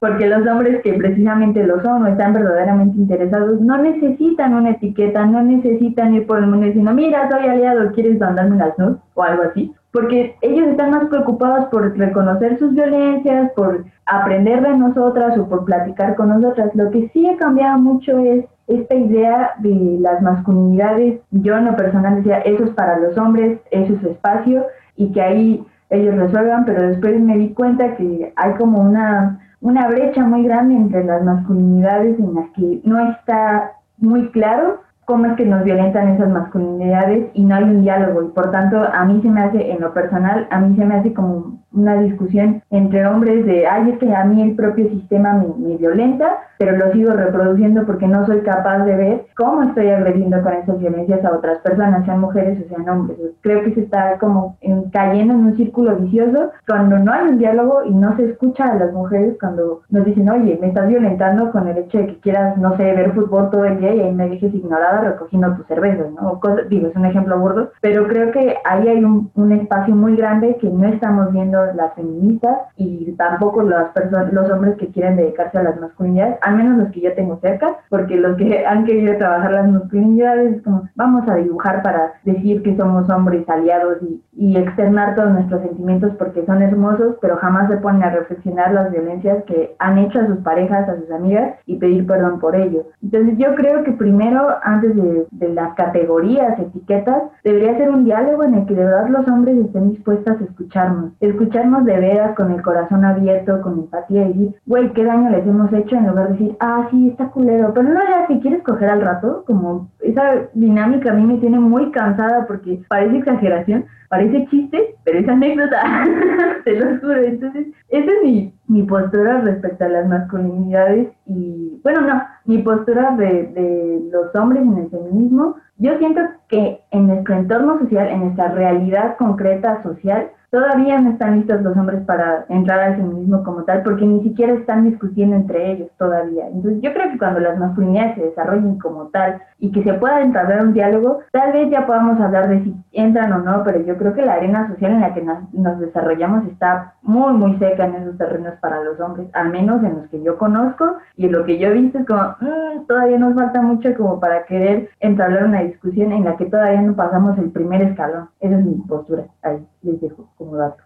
porque 0.04 0.26
los 0.26 0.46
hombres 0.46 0.82
que 0.82 0.92
precisamente 0.92 1.64
lo 1.64 1.80
son 1.80 2.02
o 2.02 2.06
están 2.08 2.34
verdaderamente 2.34 2.98
interesados 2.98 3.58
no 3.62 3.78
necesitan 3.78 4.52
una 4.52 4.72
etiqueta, 4.72 5.24
no 5.24 5.42
necesitan 5.42 6.14
ir 6.14 6.26
por 6.26 6.40
el 6.40 6.46
mundo 6.46 6.66
diciendo, 6.66 6.92
mira, 6.92 7.26
soy 7.30 7.48
aliado, 7.48 7.90
¿quieres 7.92 8.20
mandarme 8.20 8.58
las 8.58 8.78
nudes? 8.78 8.98
O 9.14 9.22
algo 9.22 9.44
así. 9.44 9.74
Porque 9.92 10.36
ellos 10.42 10.68
están 10.68 10.90
más 10.90 11.06
preocupados 11.06 11.68
por 11.70 11.96
reconocer 11.96 12.58
sus 12.58 12.74
violencias, 12.74 13.50
por 13.52 13.86
aprender 14.04 14.60
de 14.60 14.76
nosotras 14.76 15.38
o 15.38 15.48
por 15.48 15.64
platicar 15.64 16.16
con 16.16 16.28
nosotras. 16.28 16.70
Lo 16.74 16.90
que 16.90 17.08
sí 17.14 17.26
ha 17.26 17.38
cambiado 17.38 17.78
mucho 17.78 18.18
es 18.18 18.44
esta 18.66 18.94
idea 18.94 19.52
de 19.60 19.96
las 20.00 20.20
masculinidades. 20.20 21.20
Yo 21.30 21.56
en 21.56 21.64
lo 21.64 21.76
personal 21.76 22.16
decía, 22.16 22.40
eso 22.40 22.64
es 22.64 22.70
para 22.72 22.98
los 22.98 23.16
hombres, 23.16 23.58
eso 23.70 23.94
es 23.94 24.00
su 24.02 24.08
espacio 24.10 24.66
y 24.96 25.12
que 25.12 25.20
ahí 25.20 25.66
ellos 25.90 26.16
resuelvan, 26.16 26.64
pero 26.64 26.88
después 26.88 27.20
me 27.20 27.38
di 27.38 27.50
cuenta 27.50 27.96
que 27.96 28.32
hay 28.36 28.52
como 28.54 28.80
una 28.80 29.40
una 29.64 29.88
brecha 29.88 30.22
muy 30.22 30.44
grande 30.44 30.74
entre 30.74 31.04
las 31.04 31.24
masculinidades 31.24 32.18
en 32.18 32.34
las 32.34 32.50
que 32.50 32.82
no 32.84 32.98
está 33.08 33.72
muy 33.96 34.28
claro 34.28 34.82
cómo 35.06 35.24
es 35.24 35.36
que 35.36 35.46
nos 35.46 35.64
violentan 35.64 36.08
esas 36.10 36.28
masculinidades 36.28 37.30
y 37.32 37.44
no 37.44 37.54
hay 37.54 37.64
un 37.64 37.80
diálogo. 37.80 38.24
Y 38.24 38.28
por 38.28 38.50
tanto 38.50 38.76
a 38.92 39.04
mí 39.06 39.22
se 39.22 39.30
me 39.30 39.40
hace 39.40 39.72
en 39.72 39.80
lo 39.80 39.94
personal 39.94 40.46
a 40.50 40.60
mí 40.60 40.76
se 40.76 40.84
me 40.84 40.96
hace 40.96 41.14
como 41.14 41.63
una 41.74 42.00
discusión 42.00 42.62
entre 42.70 43.06
hombres 43.06 43.44
de 43.46 43.66
ay 43.66 43.90
es 43.90 43.98
que 43.98 44.14
a 44.14 44.24
mí 44.24 44.42
el 44.42 44.54
propio 44.54 44.88
sistema 44.88 45.34
me, 45.34 45.76
violenta 45.76 46.38
pero 46.58 46.76
lo 46.76 46.92
sigo 46.92 47.12
reproduciendo 47.12 47.84
porque 47.84 48.06
no 48.06 48.24
soy 48.26 48.40
capaz 48.40 48.84
de 48.84 48.96
ver 48.96 49.26
cómo 49.36 49.62
estoy 49.62 49.88
agrediendo 49.88 50.40
con 50.42 50.52
esas 50.52 50.78
violencias 50.78 51.24
a 51.24 51.32
otras 51.32 51.58
personas, 51.58 52.04
sean 52.04 52.20
mujeres 52.20 52.64
o 52.64 52.68
sean 52.68 52.88
hombres. 52.88 53.18
Creo 53.40 53.62
que 53.64 53.74
se 53.74 53.80
está 53.80 54.18
como 54.18 54.56
cayendo 54.92 55.34
en 55.34 55.40
un 55.40 55.56
círculo 55.56 55.96
vicioso 55.96 56.50
cuando 56.66 56.98
no 56.98 57.12
hay 57.12 57.28
un 57.28 57.38
diálogo 57.38 57.84
y 57.84 57.94
no 57.94 58.16
se 58.16 58.30
escucha 58.30 58.70
a 58.70 58.76
las 58.76 58.92
mujeres 58.92 59.36
cuando 59.40 59.82
nos 59.90 60.04
dicen, 60.04 60.28
oye, 60.28 60.58
me 60.60 60.68
estás 60.68 60.88
violentando 60.88 61.50
con 61.50 61.68
el 61.68 61.78
hecho 61.78 61.98
de 61.98 62.06
que 62.06 62.20
quieras, 62.20 62.56
no 62.56 62.76
sé, 62.76 62.84
ver 62.84 63.12
fútbol 63.12 63.50
todo 63.50 63.64
el 63.64 63.78
día 63.78 63.94
y 63.94 64.00
ahí 64.00 64.12
me 64.12 64.28
dejes 64.28 64.54
ignorada 64.54 65.00
recogiendo 65.00 65.54
tus 65.56 65.66
cervezas, 65.66 66.06
¿no? 66.12 66.40
digo, 66.68 66.88
es 66.88 66.96
un 66.96 67.04
ejemplo 67.04 67.38
burdo, 67.38 67.70
pero 67.80 68.06
creo 68.06 68.30
que 68.30 68.56
ahí 68.64 68.88
hay 68.88 69.04
un 69.04 69.52
espacio 69.52 69.94
muy 69.94 70.16
grande 70.16 70.56
que 70.60 70.68
no 70.68 70.86
estamos 70.86 71.32
viendo 71.32 71.63
las 71.74 71.94
feministas 71.94 72.58
y 72.76 73.12
tampoco 73.12 73.62
las 73.62 73.90
personas, 73.90 74.32
los 74.32 74.50
hombres 74.50 74.76
que 74.76 74.88
quieren 74.88 75.16
dedicarse 75.16 75.58
a 75.58 75.62
las 75.62 75.80
masculinidades 75.80 76.38
al 76.42 76.56
menos 76.56 76.78
los 76.78 76.92
que 76.92 77.00
yo 77.00 77.14
tengo 77.14 77.38
cerca, 77.40 77.76
porque 77.88 78.16
los 78.16 78.36
que 78.36 78.66
han 78.66 78.84
querido 78.84 79.16
trabajar 79.18 79.52
las 79.52 79.70
masculinidades, 79.70 80.62
como 80.62 80.88
vamos 80.94 81.28
a 81.28 81.36
dibujar 81.36 81.82
para 81.82 82.14
decir 82.24 82.62
que 82.62 82.76
somos 82.76 83.08
hombres 83.10 83.48
aliados 83.48 83.98
y, 84.02 84.22
y 84.36 84.56
externar 84.56 85.14
todos 85.14 85.32
nuestros 85.32 85.62
sentimientos 85.62 86.12
porque 86.18 86.44
son 86.46 86.62
hermosos, 86.62 87.16
pero 87.20 87.36
jamás 87.36 87.68
se 87.68 87.76
ponen 87.78 88.02
a 88.02 88.10
reflexionar 88.10 88.72
las 88.72 88.90
violencias 88.90 89.44
que 89.44 89.74
han 89.78 89.98
hecho 89.98 90.20
a 90.20 90.26
sus 90.26 90.38
parejas, 90.38 90.88
a 90.88 90.96
sus 90.96 91.10
amigas 91.10 91.54
y 91.66 91.76
pedir 91.76 92.06
perdón 92.06 92.40
por 92.40 92.56
ello. 92.56 92.86
Entonces 93.02 93.38
yo 93.38 93.54
creo 93.54 93.84
que 93.84 93.92
primero, 93.92 94.48
antes 94.62 94.94
de, 94.96 95.26
de 95.30 95.48
las 95.50 95.74
categorías, 95.74 96.58
etiquetas, 96.58 97.22
debería 97.42 97.76
ser 97.76 97.90
un 97.90 98.04
diálogo 98.04 98.44
en 98.44 98.54
el 98.54 98.66
que 98.66 98.74
de 98.74 98.84
verdad 98.84 99.08
los 99.08 99.26
hombres 99.28 99.56
estén 99.58 99.90
dispuestos 99.90 100.40
a 100.40 100.44
escucharnos, 100.44 101.12
escucharnos 101.54 101.84
de 101.84 102.00
veras 102.00 102.34
con 102.34 102.50
el 102.50 102.62
corazón 102.62 103.04
abierto, 103.04 103.60
con 103.62 103.74
empatía 103.74 104.24
y 104.24 104.28
decir, 104.28 104.54
güey, 104.66 104.92
¿qué 104.92 105.04
daño 105.04 105.30
les 105.30 105.46
hemos 105.46 105.72
hecho? 105.72 105.94
En 105.94 106.08
lugar 106.08 106.28
de 106.28 106.32
decir, 106.32 106.56
ah, 106.58 106.88
sí, 106.90 107.10
está 107.10 107.28
culero, 107.30 107.72
pero 107.72 107.88
no 107.88 108.00
era 108.00 108.26
si 108.26 108.40
quieres 108.40 108.62
coger 108.64 108.90
al 108.90 109.00
rato, 109.00 109.44
como 109.46 109.88
esa 110.00 110.48
dinámica 110.54 111.12
a 111.12 111.14
mí 111.14 111.24
me 111.24 111.38
tiene 111.38 111.60
muy 111.60 111.92
cansada 111.92 112.46
porque 112.46 112.82
parece 112.88 113.18
exageración, 113.18 113.84
parece 114.08 114.46
chiste, 114.46 114.96
pero 115.04 115.20
es 115.20 115.28
anécdota, 115.28 115.82
te 116.64 116.72
lo 116.78 117.00
juro. 117.00 117.22
Entonces, 117.22 117.68
esa 117.88 118.10
es 118.10 118.22
mi, 118.68 118.82
postura 118.88 119.40
respecto 119.40 119.84
a 119.84 119.88
las 119.88 120.08
masculinidades 120.08 121.08
y, 121.26 121.80
bueno, 121.84 122.00
no, 122.00 122.22
mi 122.46 122.58
postura 122.58 123.14
de, 123.16 123.46
de 123.54 124.02
los 124.10 124.34
hombres 124.34 124.62
en 124.62 124.78
el 124.78 124.90
feminismo. 124.90 125.56
Yo 125.78 125.98
siento 125.98 126.20
que 126.48 126.80
en 126.90 127.06
nuestro 127.06 127.34
entorno 127.34 127.78
social, 127.78 128.08
en 128.08 128.20
nuestra 128.20 128.48
realidad 128.48 129.16
concreta 129.16 129.82
social, 129.82 130.30
todavía 130.54 131.00
no 131.00 131.10
están 131.10 131.38
listos 131.38 131.62
los 131.62 131.76
hombres 131.76 132.04
para 132.04 132.46
entrar 132.48 132.78
al 132.78 132.94
feminismo 132.94 133.42
como 133.42 133.64
tal, 133.64 133.82
porque 133.82 134.06
ni 134.06 134.22
siquiera 134.22 134.52
están 134.52 134.88
discutiendo 134.88 135.34
entre 135.34 135.72
ellos 135.72 135.90
todavía. 135.98 136.46
Entonces 136.46 136.80
yo 136.80 136.92
creo 136.92 137.10
que 137.10 137.18
cuando 137.18 137.40
las 137.40 137.58
masculinidades 137.58 138.14
se 138.14 138.26
desarrollen 138.26 138.78
como 138.78 139.08
tal 139.08 139.42
y 139.58 139.72
que 139.72 139.82
se 139.82 139.94
pueda 139.94 140.20
entablar 140.20 140.64
un 140.64 140.72
diálogo, 140.72 141.18
tal 141.32 141.52
vez 141.52 141.70
ya 141.70 141.84
podamos 141.88 142.20
hablar 142.20 142.48
de 142.48 142.62
si 142.62 142.76
entran 142.92 143.32
o 143.32 143.38
no, 143.38 143.64
pero 143.64 143.80
yo 143.80 143.96
creo 143.96 144.14
que 144.14 144.24
la 144.24 144.34
arena 144.34 144.68
social 144.68 144.92
en 144.92 145.00
la 145.00 145.12
que 145.12 145.22
nos, 145.22 145.80
desarrollamos 145.80 146.46
está 146.46 146.94
muy, 147.02 147.32
muy 147.32 147.58
seca 147.58 147.86
en 147.86 147.96
esos 147.96 148.16
terrenos 148.16 148.54
para 148.60 148.80
los 148.84 149.00
hombres, 149.00 149.26
al 149.32 149.50
menos 149.50 149.82
en 149.82 149.96
los 149.96 150.08
que 150.08 150.22
yo 150.22 150.38
conozco 150.38 150.98
y 151.16 151.26
en 151.26 151.32
lo 151.32 151.44
que 151.44 151.58
yo 151.58 151.70
he 151.70 151.72
visto 151.72 151.98
es 151.98 152.06
como, 152.06 152.22
mm, 152.40 152.86
todavía 152.86 153.18
nos 153.18 153.34
falta 153.34 153.60
mucho 153.60 153.92
como 153.96 154.20
para 154.20 154.44
querer 154.44 154.88
entablar 155.00 155.46
una 155.46 155.62
discusión 155.62 156.12
en 156.12 156.22
la 156.22 156.36
que 156.36 156.44
todavía 156.44 156.80
no 156.80 156.94
pasamos 156.94 157.36
el 157.38 157.50
primer 157.50 157.82
escalón. 157.82 158.28
Esa 158.38 158.56
es 158.56 158.64
mi 158.64 158.74
postura, 158.86 159.24
ahí 159.42 159.66
les 159.82 160.00
dejo 160.00 160.28
como 160.44 160.56
dato. 160.56 160.84